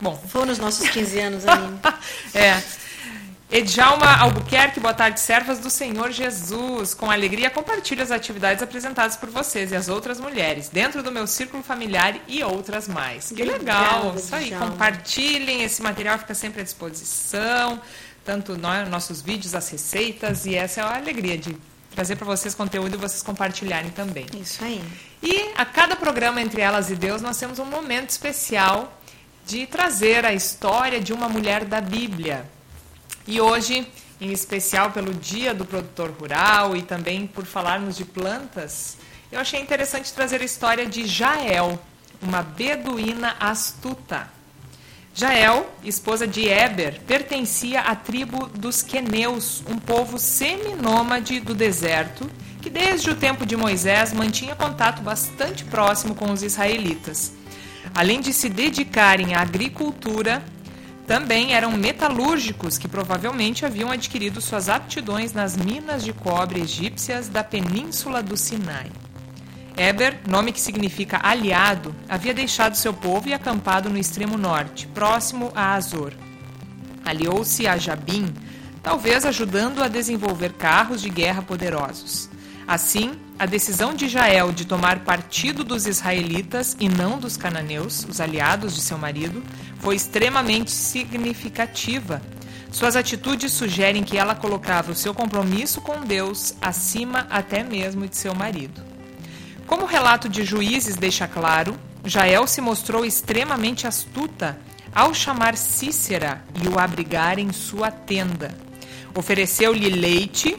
Bom, 0.00 0.14
Foram 0.28 0.52
os 0.52 0.58
nossos 0.58 0.86
15 0.90 1.18
anos, 1.20 1.44
Aline. 1.48 1.78
é. 2.34 2.62
Edjalma 3.50 4.16
Albuquerque, 4.16 4.80
boa 4.80 4.94
tarde, 4.94 5.20
servas 5.20 5.58
do 5.58 5.68
Senhor 5.70 6.10
Jesus. 6.10 6.94
Com 6.94 7.10
alegria 7.10 7.50
compartilho 7.50 8.02
as 8.02 8.10
atividades 8.10 8.62
apresentadas 8.62 9.16
por 9.16 9.28
vocês 9.28 9.70
e 9.70 9.76
as 9.76 9.88
outras 9.88 10.18
mulheres, 10.18 10.68
dentro 10.68 11.02
do 11.02 11.12
meu 11.12 11.26
círculo 11.26 11.62
familiar 11.62 12.18
e 12.26 12.42
outras 12.42 12.88
mais. 12.88 13.30
Que 13.30 13.44
legal! 13.44 14.08
Obrigada, 14.08 14.18
Isso 14.18 14.34
aí, 14.34 14.48
Djalma. 14.48 14.70
compartilhem, 14.70 15.62
esse 15.62 15.82
material 15.82 16.18
fica 16.18 16.34
sempre 16.34 16.62
à 16.62 16.64
disposição, 16.64 17.80
tanto 18.24 18.56
nós, 18.56 18.88
nossos 18.88 19.20
vídeos, 19.20 19.54
as 19.54 19.68
receitas, 19.68 20.46
e 20.46 20.56
essa 20.56 20.80
é 20.80 20.84
a 20.84 20.96
alegria 20.96 21.38
de 21.38 21.56
trazer 21.94 22.16
para 22.16 22.26
vocês 22.26 22.54
conteúdo 22.54 22.94
e 22.94 22.96
vocês 22.96 23.22
compartilharem 23.22 23.90
também. 23.90 24.26
Isso 24.34 24.64
aí. 24.64 24.82
E 25.22 25.52
a 25.54 25.64
cada 25.64 25.94
programa 25.94 26.40
Entre 26.40 26.60
Elas 26.60 26.90
e 26.90 26.96
Deus, 26.96 27.22
nós 27.22 27.38
temos 27.38 27.58
um 27.60 27.66
momento 27.66 28.10
especial 28.10 29.00
de 29.46 29.66
trazer 29.66 30.24
a 30.24 30.32
história 30.32 30.98
de 30.98 31.12
uma 31.12 31.28
mulher 31.28 31.64
da 31.66 31.80
Bíblia. 31.80 32.50
E 33.26 33.40
hoje, 33.40 33.86
em 34.20 34.32
especial 34.32 34.90
pelo 34.90 35.14
Dia 35.14 35.54
do 35.54 35.64
Produtor 35.64 36.10
Rural 36.10 36.76
e 36.76 36.82
também 36.82 37.26
por 37.26 37.46
falarmos 37.46 37.96
de 37.96 38.04
plantas, 38.04 38.98
eu 39.32 39.40
achei 39.40 39.60
interessante 39.60 40.12
trazer 40.12 40.40
a 40.42 40.44
história 40.44 40.86
de 40.86 41.06
Jael, 41.06 41.80
uma 42.20 42.42
beduína 42.42 43.34
astuta. 43.40 44.28
Jael, 45.14 45.72
esposa 45.82 46.26
de 46.26 46.48
Eber, 46.48 47.00
pertencia 47.06 47.80
à 47.80 47.94
tribo 47.94 48.46
dos 48.48 48.82
queneus, 48.82 49.62
um 49.68 49.78
povo 49.78 50.18
seminômade 50.18 51.40
do 51.40 51.54
deserto, 51.54 52.28
que 52.60 52.68
desde 52.68 53.10
o 53.10 53.14
tempo 53.14 53.46
de 53.46 53.56
Moisés 53.56 54.12
mantinha 54.12 54.54
contato 54.54 55.02
bastante 55.02 55.64
próximo 55.64 56.14
com 56.14 56.32
os 56.32 56.42
israelitas. 56.42 57.32
Além 57.94 58.20
de 58.20 58.32
se 58.32 58.48
dedicarem 58.48 59.34
à 59.34 59.40
agricultura, 59.40 60.42
também 61.06 61.54
eram 61.54 61.72
metalúrgicos 61.72 62.78
que 62.78 62.88
provavelmente 62.88 63.66
haviam 63.66 63.90
adquirido 63.90 64.40
suas 64.40 64.68
aptidões 64.68 65.32
nas 65.32 65.56
minas 65.56 66.02
de 66.02 66.12
cobre 66.12 66.60
egípcias 66.60 67.28
da 67.28 67.44
península 67.44 68.22
do 68.22 68.36
Sinai. 68.36 68.90
Eber, 69.76 70.20
nome 70.26 70.52
que 70.52 70.60
significa 70.60 71.20
aliado, 71.22 71.94
havia 72.08 72.32
deixado 72.32 72.76
seu 72.76 72.94
povo 72.94 73.28
e 73.28 73.34
acampado 73.34 73.90
no 73.90 73.98
extremo 73.98 74.38
norte, 74.38 74.86
próximo 74.86 75.52
a 75.54 75.74
Azor. 75.74 76.12
Aliou-se 77.04 77.66
a 77.66 77.76
Jabim, 77.76 78.32
talvez 78.82 79.26
ajudando 79.26 79.82
a 79.82 79.88
desenvolver 79.88 80.52
carros 80.52 81.02
de 81.02 81.10
guerra 81.10 81.42
poderosos. 81.42 82.30
Assim, 82.66 83.12
a 83.38 83.46
decisão 83.46 83.94
de 83.94 84.08
Jael 84.08 84.52
de 84.52 84.64
tomar 84.64 85.00
partido 85.00 85.64
dos 85.64 85.86
israelitas 85.86 86.76
e 86.78 86.88
não 86.88 87.18
dos 87.18 87.36
cananeus, 87.36 88.06
os 88.08 88.20
aliados 88.20 88.74
de 88.74 88.80
seu 88.80 88.96
marido, 88.96 89.42
foi 89.84 89.96
extremamente 89.96 90.70
significativa. 90.70 92.22
Suas 92.72 92.96
atitudes 92.96 93.52
sugerem 93.52 94.02
que 94.02 94.16
ela 94.16 94.34
colocava 94.34 94.92
o 94.92 94.94
seu 94.94 95.12
compromisso 95.12 95.82
com 95.82 96.00
Deus 96.00 96.54
acima 96.60 97.26
até 97.28 97.62
mesmo 97.62 98.08
de 98.08 98.16
seu 98.16 98.34
marido. 98.34 98.82
Como 99.66 99.82
o 99.82 99.86
relato 99.86 100.26
de 100.26 100.42
Juízes 100.42 100.96
deixa 100.96 101.28
claro, 101.28 101.78
Jael 102.02 102.46
se 102.46 102.62
mostrou 102.62 103.04
extremamente 103.04 103.86
astuta 103.86 104.58
ao 104.94 105.12
chamar 105.12 105.54
Cícera 105.54 106.42
e 106.64 106.66
o 106.66 106.78
abrigar 106.78 107.38
em 107.38 107.52
sua 107.52 107.90
tenda. 107.90 108.56
Ofereceu-lhe 109.14 109.90
leite 109.90 110.56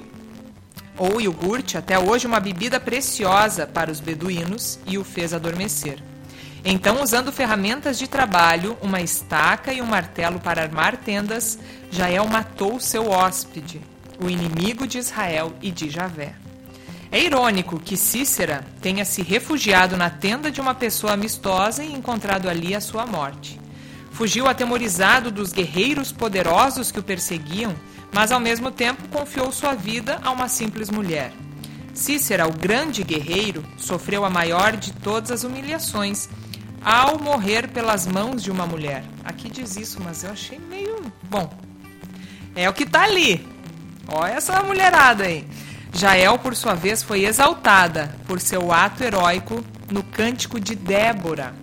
ou 0.99 1.19
iogurte, 1.19 1.79
até 1.79 1.97
hoje 1.97 2.27
uma 2.27 2.39
bebida 2.39 2.79
preciosa 2.79 3.65
para 3.65 3.91
os 3.91 3.99
beduínos, 3.99 4.79
e 4.85 4.99
o 4.99 5.03
fez 5.03 5.33
adormecer. 5.33 6.14
Então, 6.67 7.03
usando 7.03 7.31
ferramentas 7.31 7.95
de 7.95 8.07
trabalho, 8.07 8.75
uma 8.81 8.99
estaca 8.99 9.71
e 9.71 9.83
um 9.83 9.85
martelo 9.85 10.39
para 10.39 10.63
armar 10.63 10.97
tendas, 10.97 11.59
Jael 11.91 12.27
matou 12.27 12.79
seu 12.79 13.11
hóspede, 13.11 13.79
o 14.19 14.27
inimigo 14.27 14.87
de 14.87 14.97
Israel 14.97 15.53
e 15.61 15.69
de 15.69 15.91
Javé. 15.91 16.33
É 17.11 17.21
irônico 17.21 17.79
que 17.79 17.95
Cícera 17.95 18.65
tenha 18.81 19.05
se 19.05 19.21
refugiado 19.21 19.95
na 19.95 20.09
tenda 20.09 20.49
de 20.49 20.59
uma 20.59 20.73
pessoa 20.73 21.13
amistosa 21.13 21.83
e 21.83 21.93
encontrado 21.93 22.49
ali 22.49 22.73
a 22.73 22.81
sua 22.81 23.05
morte. 23.05 23.61
Fugiu 24.09 24.47
atemorizado 24.47 25.29
dos 25.29 25.53
guerreiros 25.53 26.11
poderosos 26.11 26.91
que 26.91 26.99
o 26.99 27.03
perseguiam, 27.03 27.75
mas 28.11 28.31
ao 28.31 28.39
mesmo 28.39 28.71
tempo 28.71 29.07
confiou 29.09 29.51
sua 29.51 29.75
vida 29.75 30.19
a 30.23 30.31
uma 30.31 30.47
simples 30.47 30.89
mulher. 30.89 31.31
Cícera, 31.93 32.47
o 32.47 32.51
grande 32.51 33.03
guerreiro, 33.03 33.63
sofreu 33.77 34.25
a 34.25 34.31
maior 34.31 34.75
de 34.75 34.91
todas 34.91 35.29
as 35.29 35.43
humilhações 35.43 36.27
ao 36.85 37.17
morrer 37.17 37.67
pelas 37.69 38.05
mãos 38.05 38.43
de 38.43 38.51
uma 38.51 38.67
mulher. 38.67 39.03
Aqui 39.23 39.49
diz 39.49 39.75
isso, 39.75 39.99
mas 40.03 40.23
eu 40.23 40.29
achei 40.29 40.59
meio. 40.59 41.11
Bom, 41.23 41.51
é 42.55 42.69
o 42.69 42.73
que 42.73 42.85
tá 42.85 43.01
ali. 43.01 43.45
Olha 44.07 44.33
essa 44.33 44.61
mulherada 44.61 45.23
aí. 45.23 45.47
Jael, 45.91 46.37
por 46.37 46.55
sua 46.55 46.75
vez, 46.75 47.01
foi 47.01 47.25
exaltada 47.25 48.15
por 48.27 48.39
seu 48.39 48.71
ato 48.71 49.03
heróico 49.03 49.65
no 49.89 50.03
Cântico 50.03 50.59
de 50.59 50.75
Débora. 50.75 51.55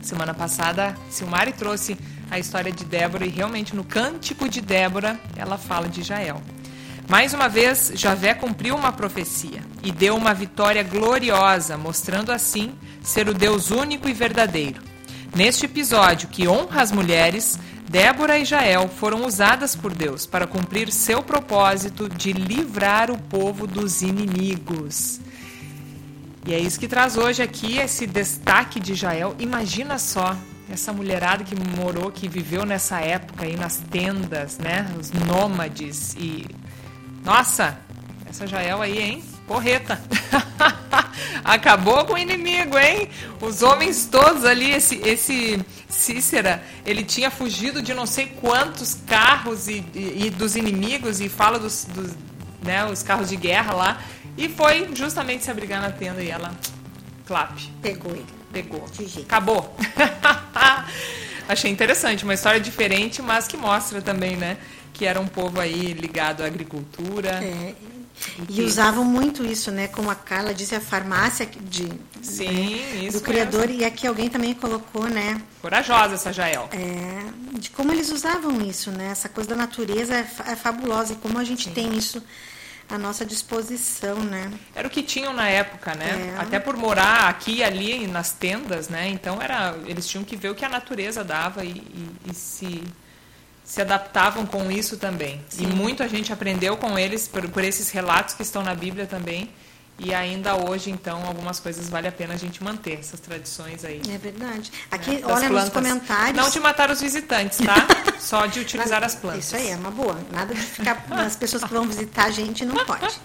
Semana 0.00 0.32
passada, 0.32 0.96
Silmari 1.10 1.52
trouxe 1.52 1.98
a 2.30 2.38
história 2.38 2.72
de 2.72 2.84
Débora 2.84 3.26
e 3.26 3.28
realmente 3.28 3.76
no 3.76 3.84
Cântico 3.84 4.48
de 4.48 4.62
Débora 4.62 5.20
ela 5.36 5.58
fala 5.58 5.86
de 5.88 6.02
Jael. 6.02 6.40
Mais 7.08 7.32
uma 7.32 7.48
vez, 7.48 7.92
Javé 7.94 8.34
cumpriu 8.34 8.74
uma 8.74 8.92
profecia 8.92 9.62
e 9.82 9.92
deu 9.92 10.16
uma 10.16 10.34
vitória 10.34 10.82
gloriosa, 10.82 11.76
mostrando 11.76 12.32
assim 12.32 12.74
ser 13.00 13.28
o 13.28 13.34
Deus 13.34 13.70
único 13.70 14.08
e 14.08 14.12
verdadeiro. 14.12 14.82
Neste 15.34 15.66
episódio 15.66 16.28
que 16.28 16.48
honra 16.48 16.82
as 16.82 16.90
mulheres, 16.90 17.58
Débora 17.88 18.38
e 18.38 18.44
Jael 18.44 18.88
foram 18.88 19.24
usadas 19.24 19.76
por 19.76 19.94
Deus 19.94 20.26
para 20.26 20.46
cumprir 20.46 20.90
seu 20.90 21.22
propósito 21.22 22.08
de 22.08 22.32
livrar 22.32 23.10
o 23.12 23.18
povo 23.18 23.66
dos 23.66 24.02
inimigos. 24.02 25.20
E 26.44 26.52
é 26.52 26.58
isso 26.58 26.80
que 26.80 26.88
traz 26.88 27.16
hoje 27.16 27.42
aqui 27.42 27.78
esse 27.78 28.06
destaque 28.06 28.80
de 28.80 28.94
Jael. 28.94 29.36
Imagina 29.38 29.98
só, 29.98 30.36
essa 30.68 30.92
mulherada 30.92 31.44
que 31.44 31.54
morou, 31.54 32.10
que 32.10 32.28
viveu 32.28 32.64
nessa 32.64 32.98
época 33.00 33.44
aí 33.44 33.56
nas 33.56 33.76
tendas, 33.76 34.58
né? 34.58 34.86
Os 34.98 35.12
nômades 35.12 36.14
e. 36.18 36.44
Nossa, 37.26 37.76
essa 38.24 38.46
Jael 38.46 38.80
aí, 38.80 39.00
hein? 39.00 39.24
Porreta. 39.48 40.00
Acabou 41.44 42.04
com 42.04 42.12
o 42.12 42.18
inimigo, 42.18 42.78
hein? 42.78 43.08
Os 43.40 43.62
homens 43.62 44.06
todos 44.06 44.44
ali, 44.44 44.70
esse, 44.70 45.00
esse 45.04 45.60
Cícera, 45.88 46.62
ele 46.84 47.02
tinha 47.02 47.28
fugido 47.28 47.82
de 47.82 47.92
não 47.92 48.06
sei 48.06 48.26
quantos 48.40 48.94
carros 49.08 49.66
e, 49.66 49.84
e, 49.92 50.26
e 50.26 50.30
dos 50.30 50.54
inimigos, 50.54 51.20
e 51.20 51.28
fala 51.28 51.58
dos, 51.58 51.86
dos 51.86 52.12
né, 52.62 52.86
os 52.86 53.02
carros 53.02 53.28
de 53.28 53.34
guerra 53.34 53.74
lá, 53.74 54.02
e 54.38 54.48
foi 54.48 54.88
justamente 54.94 55.42
se 55.42 55.50
abrigar 55.50 55.82
na 55.82 55.90
tenda 55.90 56.22
e 56.22 56.30
ela, 56.30 56.52
clap. 57.26 57.60
Pegou 57.82 58.12
ele. 58.12 58.26
Pegou. 58.52 58.84
Acabou. 59.24 59.76
Achei 61.48 61.72
interessante, 61.72 62.22
uma 62.22 62.34
história 62.34 62.60
diferente, 62.60 63.20
mas 63.20 63.48
que 63.48 63.56
mostra 63.56 64.00
também, 64.00 64.36
né? 64.36 64.58
Que 64.96 65.04
era 65.04 65.20
um 65.20 65.26
povo 65.26 65.60
aí 65.60 65.92
ligado 65.92 66.42
à 66.42 66.46
agricultura. 66.46 67.42
É, 67.44 67.74
e 68.48 68.62
usavam 68.62 69.04
muito 69.04 69.44
isso, 69.44 69.70
né? 69.70 69.88
Como 69.88 70.10
a 70.10 70.14
Carla 70.14 70.54
disse, 70.54 70.74
a 70.74 70.80
farmácia 70.80 71.46
de, 71.46 71.92
Sim, 72.22 73.04
né? 73.04 73.10
do 73.10 73.20
criador. 73.20 73.70
E 73.70 73.84
aqui 73.84 74.06
alguém 74.06 74.28
também 74.28 74.54
colocou, 74.54 75.06
né? 75.06 75.40
Corajosa 75.60 76.14
essa 76.14 76.32
Jael. 76.32 76.68
É, 76.72 77.58
de 77.58 77.70
como 77.70 77.92
eles 77.92 78.10
usavam 78.10 78.60
isso, 78.62 78.90
né? 78.90 79.08
Essa 79.10 79.28
coisa 79.28 79.50
da 79.50 79.56
natureza 79.56 80.14
é, 80.14 80.26
é 80.52 80.56
fabulosa. 80.56 81.12
E 81.12 81.16
como 81.16 81.38
a 81.38 81.44
gente 81.44 81.64
Sim. 81.64 81.72
tem 81.72 81.94
isso 81.94 82.22
à 82.88 82.96
nossa 82.96 83.24
disposição, 83.24 84.16
né? 84.16 84.50
Era 84.74 84.88
o 84.88 84.90
que 84.90 85.02
tinham 85.02 85.32
na 85.34 85.48
época, 85.48 85.94
né? 85.94 86.34
É. 86.36 86.40
Até 86.40 86.58
por 86.58 86.76
morar 86.76 87.28
aqui 87.28 87.56
e 87.56 87.64
ali 87.64 88.06
nas 88.06 88.32
tendas, 88.32 88.88
né? 88.88 89.08
Então 89.08 89.42
era, 89.42 89.76
eles 89.84 90.06
tinham 90.06 90.24
que 90.24 90.36
ver 90.36 90.50
o 90.50 90.54
que 90.54 90.64
a 90.64 90.68
natureza 90.68 91.22
dava 91.22 91.64
e, 91.64 91.70
e, 91.70 92.30
e 92.30 92.34
se 92.34 92.82
se 93.66 93.82
adaptavam 93.82 94.46
com 94.46 94.70
isso 94.70 94.96
também. 94.96 95.40
Sim. 95.48 95.64
E 95.64 95.66
muito 95.66 96.02
a 96.02 96.06
gente 96.06 96.32
aprendeu 96.32 96.76
com 96.76 96.96
eles 96.96 97.26
por, 97.26 97.46
por 97.48 97.64
esses 97.64 97.90
relatos 97.90 98.34
que 98.34 98.42
estão 98.42 98.62
na 98.62 98.74
Bíblia 98.74 99.06
também. 99.06 99.50
E 99.98 100.12
ainda 100.12 100.54
hoje, 100.56 100.90
então, 100.90 101.24
algumas 101.24 101.58
coisas 101.58 101.88
vale 101.88 102.06
a 102.06 102.12
pena 102.12 102.34
a 102.34 102.36
gente 102.36 102.62
manter, 102.62 102.98
essas 102.98 103.18
tradições 103.18 103.82
aí. 103.82 104.02
É 104.10 104.18
verdade. 104.18 104.70
Aqui, 104.90 105.12
né? 105.12 105.20
olha 105.24 105.48
plantas. 105.48 105.64
nos 105.64 105.68
comentários. 105.70 106.36
Não 106.36 106.50
de 106.50 106.60
matar 106.60 106.90
os 106.90 107.00
visitantes, 107.00 107.58
tá? 107.58 107.74
Só 108.20 108.44
de 108.44 108.60
utilizar 108.60 109.02
as 109.02 109.14
plantas. 109.14 109.46
Isso 109.46 109.56
aí, 109.56 109.70
é 109.70 109.76
uma 109.76 109.90
boa. 109.90 110.18
Nada 110.30 110.54
de 110.54 110.60
ficar. 110.60 111.02
as 111.12 111.36
pessoas 111.36 111.64
que 111.64 111.72
vão 111.72 111.88
visitar 111.88 112.26
a 112.26 112.30
gente 112.30 112.64
não 112.66 112.84
pode. 112.84 113.18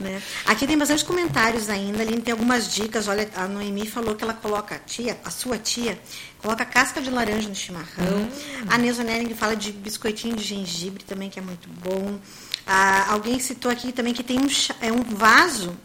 Né? 0.00 0.20
Aqui 0.46 0.66
tem 0.66 0.76
bastante 0.76 1.04
comentários 1.04 1.68
ainda. 1.68 2.02
Ali 2.02 2.20
tem 2.20 2.32
algumas 2.32 2.72
dicas. 2.72 3.06
Olha, 3.06 3.28
a 3.36 3.46
Noemi 3.46 3.86
falou 3.86 4.16
que 4.16 4.24
ela 4.24 4.34
coloca 4.34 4.74
a 4.74 4.78
tia, 4.78 5.18
a 5.24 5.30
sua 5.30 5.56
tia, 5.56 6.00
coloca 6.38 6.64
casca 6.64 7.00
de 7.00 7.10
laranja 7.10 7.48
no 7.48 7.54
chimarrão. 7.54 8.22
Hum. 8.22 8.30
A 8.68 8.76
Neuza 8.76 9.04
Nering 9.04 9.34
fala 9.34 9.54
de 9.54 9.70
biscoitinho 9.70 10.34
de 10.34 10.42
gengibre 10.42 11.04
também, 11.04 11.30
que 11.30 11.38
é 11.38 11.42
muito 11.42 11.68
bom. 11.68 12.18
Ah, 12.66 13.12
alguém 13.12 13.38
citou 13.38 13.70
aqui 13.70 13.92
também 13.92 14.12
que 14.12 14.24
tem 14.24 14.38
um, 14.38 14.48
é 14.80 14.92
um 14.92 15.02
vaso 15.02 15.76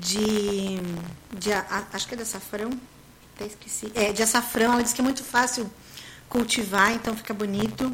de, 0.00 0.80
de 1.36 1.52
acho 1.92 2.06
que 2.06 2.14
é 2.14 2.16
de 2.16 2.22
açafrão, 2.22 2.70
até 3.34 3.46
esqueci. 3.46 3.90
É, 3.94 4.12
de 4.12 4.22
açafrão, 4.22 4.72
ela 4.72 4.82
diz 4.82 4.92
que 4.92 5.00
é 5.00 5.04
muito 5.04 5.24
fácil 5.24 5.70
cultivar, 6.28 6.92
então 6.92 7.16
fica 7.16 7.32
bonito. 7.32 7.92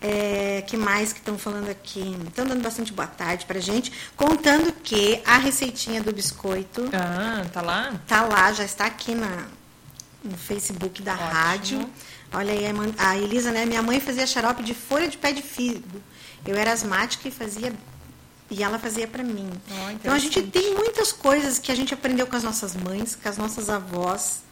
É, 0.00 0.62
que 0.66 0.76
mais 0.76 1.12
que 1.12 1.20
estão 1.20 1.38
falando 1.38 1.68
aqui? 1.68 2.16
Estão 2.26 2.44
dando 2.44 2.60
bastante 2.60 2.92
boa 2.92 3.06
tarde 3.06 3.46
pra 3.46 3.60
gente, 3.60 3.92
contando 4.16 4.72
que 4.72 5.22
a 5.24 5.38
receitinha 5.38 6.02
do 6.02 6.12
biscoito. 6.12 6.90
Ah, 6.92 7.46
tá 7.52 7.62
lá? 7.62 8.00
Tá 8.06 8.22
lá, 8.24 8.52
já 8.52 8.64
está 8.64 8.86
aqui 8.86 9.14
na, 9.14 9.46
no 10.24 10.36
Facebook 10.36 11.02
da 11.02 11.14
Ótimo. 11.14 11.28
rádio. 11.28 11.90
Olha 12.34 12.52
aí, 12.52 12.64
a 12.98 13.16
Elisa, 13.16 13.52
né? 13.52 13.64
Minha 13.64 13.82
mãe 13.82 14.00
fazia 14.00 14.26
xarope 14.26 14.64
de 14.64 14.74
folha 14.74 15.06
de 15.06 15.18
pé 15.18 15.32
de 15.32 15.42
figo. 15.42 16.02
Eu 16.44 16.56
era 16.56 16.72
asmática 16.72 17.28
e 17.28 17.30
fazia 17.30 17.72
e 18.52 18.62
ela 18.62 18.78
fazia 18.78 19.08
para 19.08 19.24
mim. 19.24 19.50
Oh, 19.70 19.90
então 19.90 20.12
a 20.12 20.18
gente 20.18 20.42
tem 20.42 20.74
muitas 20.74 21.10
coisas 21.10 21.58
que 21.58 21.72
a 21.72 21.74
gente 21.74 21.94
aprendeu 21.94 22.26
com 22.26 22.36
as 22.36 22.42
nossas 22.42 22.76
mães, 22.76 23.16
com 23.20 23.26
as 23.26 23.38
nossas 23.38 23.70
avós 23.70 24.42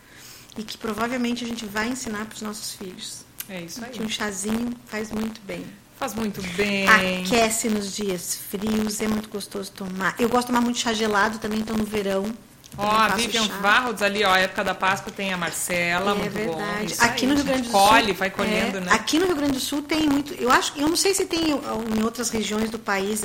e 0.56 0.62
que 0.62 0.78
provavelmente 0.78 1.44
a 1.44 1.46
gente 1.46 1.66
vai 1.66 1.88
ensinar 1.88 2.24
para 2.24 2.34
os 2.34 2.42
nossos 2.42 2.72
filhos. 2.72 3.18
É 3.48 3.60
isso 3.60 3.84
aí. 3.84 3.90
Que 3.90 4.02
um 4.02 4.08
chazinho 4.08 4.72
faz 4.86 5.10
muito 5.10 5.38
bem. 5.42 5.66
Faz 5.98 6.14
muito 6.14 6.40
bem. 6.56 6.88
Aquece 6.88 7.68
nos 7.68 7.94
dias 7.94 8.40
frios, 8.50 9.02
é 9.02 9.06
muito 9.06 9.28
gostoso 9.28 9.70
tomar. 9.70 10.14
Eu 10.18 10.30
gosto 10.30 10.46
de 10.46 10.52
tomar 10.54 10.62
muito 10.62 10.78
chá 10.78 10.94
gelado 10.94 11.38
também, 11.38 11.60
então 11.60 11.76
no 11.76 11.84
verão. 11.84 12.24
Ó, 12.78 12.86
oh, 12.86 12.90
a 12.90 13.08
Vivian 13.08 13.46
Varros 13.60 14.00
ali, 14.00 14.24
ó, 14.24 14.34
época 14.34 14.64
da 14.64 14.74
Páscoa 14.74 15.12
tem 15.12 15.32
a 15.32 15.36
Marcela, 15.36 16.12
é, 16.12 16.14
muito 16.14 16.32
verdade. 16.32 16.94
bom. 16.94 17.04
aqui 17.04 17.26
aí, 17.26 17.28
no 17.28 17.34
Rio 17.34 17.44
Grande 17.44 17.62
do 17.62 17.70
colhe, 17.70 18.06
Sul. 18.06 18.14
vai 18.14 18.30
colhendo, 18.30 18.78
é, 18.78 18.80
né? 18.80 18.92
Aqui 18.92 19.18
no 19.18 19.26
Rio 19.26 19.36
Grande 19.36 19.52
do 19.54 19.60
Sul 19.60 19.82
tem 19.82 20.08
muito. 20.08 20.32
Eu 20.34 20.50
acho, 20.50 20.72
eu 20.78 20.88
não 20.88 20.96
sei 20.96 21.12
se 21.12 21.26
tem 21.26 21.50
em 21.50 22.02
outras 22.02 22.30
regiões 22.30 22.70
do 22.70 22.78
país 22.78 23.24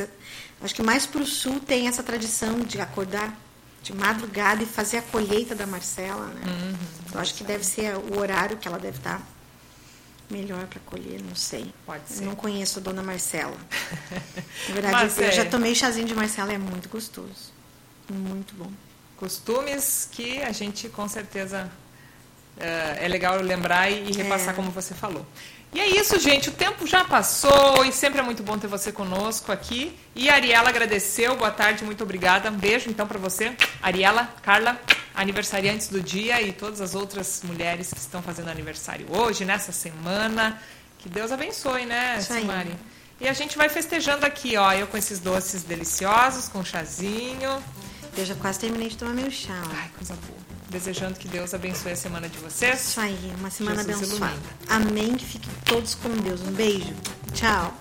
Acho 0.62 0.74
que 0.74 0.84
mais 0.84 1.06
para 1.06 1.22
o 1.22 1.26
sul 1.26 1.60
tem 1.60 1.88
essa 1.88 2.02
tradição 2.02 2.60
de 2.60 2.80
acordar 2.80 3.38
de 3.84 3.94
madrugada 3.94 4.64
e 4.64 4.66
fazer 4.66 4.98
a 4.98 5.02
colheita 5.04 5.54
da 5.54 5.68
Marcela, 5.68 6.26
né? 6.28 6.42
Uhum, 6.48 6.76
Eu 7.14 7.20
acho 7.20 7.36
que 7.36 7.44
deve 7.44 7.64
ser 7.64 7.96
o 7.96 8.18
horário 8.18 8.58
que 8.58 8.68
ela 8.68 8.80
deve 8.80 8.98
estar 8.98 9.22
melhor 10.30 10.66
para 10.66 10.80
colher, 10.80 11.22
não 11.22 11.36
sei. 11.36 11.72
Pode 11.86 12.10
ser. 12.10 12.24
Eu 12.24 12.28
não 12.28 12.36
conheço 12.36 12.80
a 12.80 12.82
dona 12.82 13.04
Marcela. 13.04 13.56
Na 14.70 14.74
verdade, 14.74 15.14
eu, 15.18 15.24
é. 15.26 15.32
já 15.32 15.46
tomei 15.46 15.76
chazinho 15.76 16.08
de 16.08 16.16
Marcela, 16.16 16.52
é 16.52 16.58
muito 16.58 16.90
gostoso. 16.90 17.54
Muito 18.12 18.56
bom. 18.56 18.72
Costumes 19.18 20.10
que 20.12 20.42
a 20.42 20.52
gente 20.52 20.90
com 20.90 21.08
certeza 21.08 21.72
é, 22.58 23.06
é 23.06 23.08
legal 23.08 23.40
lembrar 23.42 23.90
e 23.90 24.12
repassar 24.12 24.50
é. 24.50 24.54
como 24.54 24.72
você 24.72 24.94
falou. 24.94 25.26
E 25.76 25.80
é 25.82 25.90
isso, 25.90 26.18
gente. 26.18 26.48
O 26.48 26.54
tempo 26.54 26.88
já 26.88 27.04
passou 27.04 27.84
e 27.84 27.92
sempre 27.92 28.22
é 28.22 28.24
muito 28.24 28.42
bom 28.42 28.58
ter 28.58 28.66
você 28.66 28.94
conosco 28.94 29.52
aqui. 29.52 29.94
E 30.16 30.30
a 30.30 30.36
Ariela 30.36 30.70
agradeceu. 30.70 31.36
Boa 31.36 31.52
tarde, 31.52 31.84
muito 31.84 32.02
obrigada. 32.02 32.50
Um 32.50 32.56
beijo 32.56 32.90
então 32.90 33.06
para 33.06 33.20
você, 33.20 33.54
Ariela, 33.82 34.34
Carla, 34.42 34.80
aniversariantes 35.14 35.90
do 35.90 36.00
dia 36.00 36.42
e 36.42 36.54
todas 36.54 36.80
as 36.80 36.96
outras 36.96 37.42
mulheres 37.44 37.92
que 37.92 38.00
estão 38.00 38.22
fazendo 38.22 38.48
aniversário 38.50 39.06
hoje, 39.10 39.44
nessa 39.44 39.74
semana. 39.74 40.62
Que 40.98 41.10
Deus 41.10 41.30
abençoe, 41.30 41.86
né, 41.86 42.22
Simari? 42.22 42.74
E 43.20 43.28
a 43.28 43.34
gente 43.34 43.58
vai 43.58 43.68
festejando 43.68 44.26
aqui, 44.26 44.56
ó. 44.56 44.72
Eu 44.72 44.88
com 44.88 44.96
esses 44.96 45.20
doces 45.20 45.64
deliciosos, 45.64 46.48
com 46.48 46.64
chazinho. 46.64 47.62
Eu 48.16 48.26
já 48.26 48.36
quase 48.36 48.62
terminei 48.62 48.88
de 48.88 48.96
tomar 48.96 49.12
meu 49.12 49.30
chá. 49.30 49.62
Ai, 49.76 49.90
coisa 49.98 50.14
boa 50.26 50.45
desejando 50.76 51.18
que 51.18 51.28
Deus 51.30 51.54
abençoe 51.54 51.94
a 51.94 51.96
semana 51.96 52.28
de 52.28 52.38
vocês. 52.38 52.90
Isso 52.90 53.00
aí, 53.00 53.18
uma 53.40 53.50
semana 53.50 53.82
Jesus 53.82 54.10
abençoada. 54.10 54.36
Ilumina. 54.36 54.92
Amém. 54.92 55.16
Que 55.16 55.26
fiquem 55.26 55.52
todos 55.64 55.96
com 55.96 56.10
Deus. 56.18 56.42
Um 56.42 56.52
beijo. 56.52 56.94
Tchau. 57.34 57.74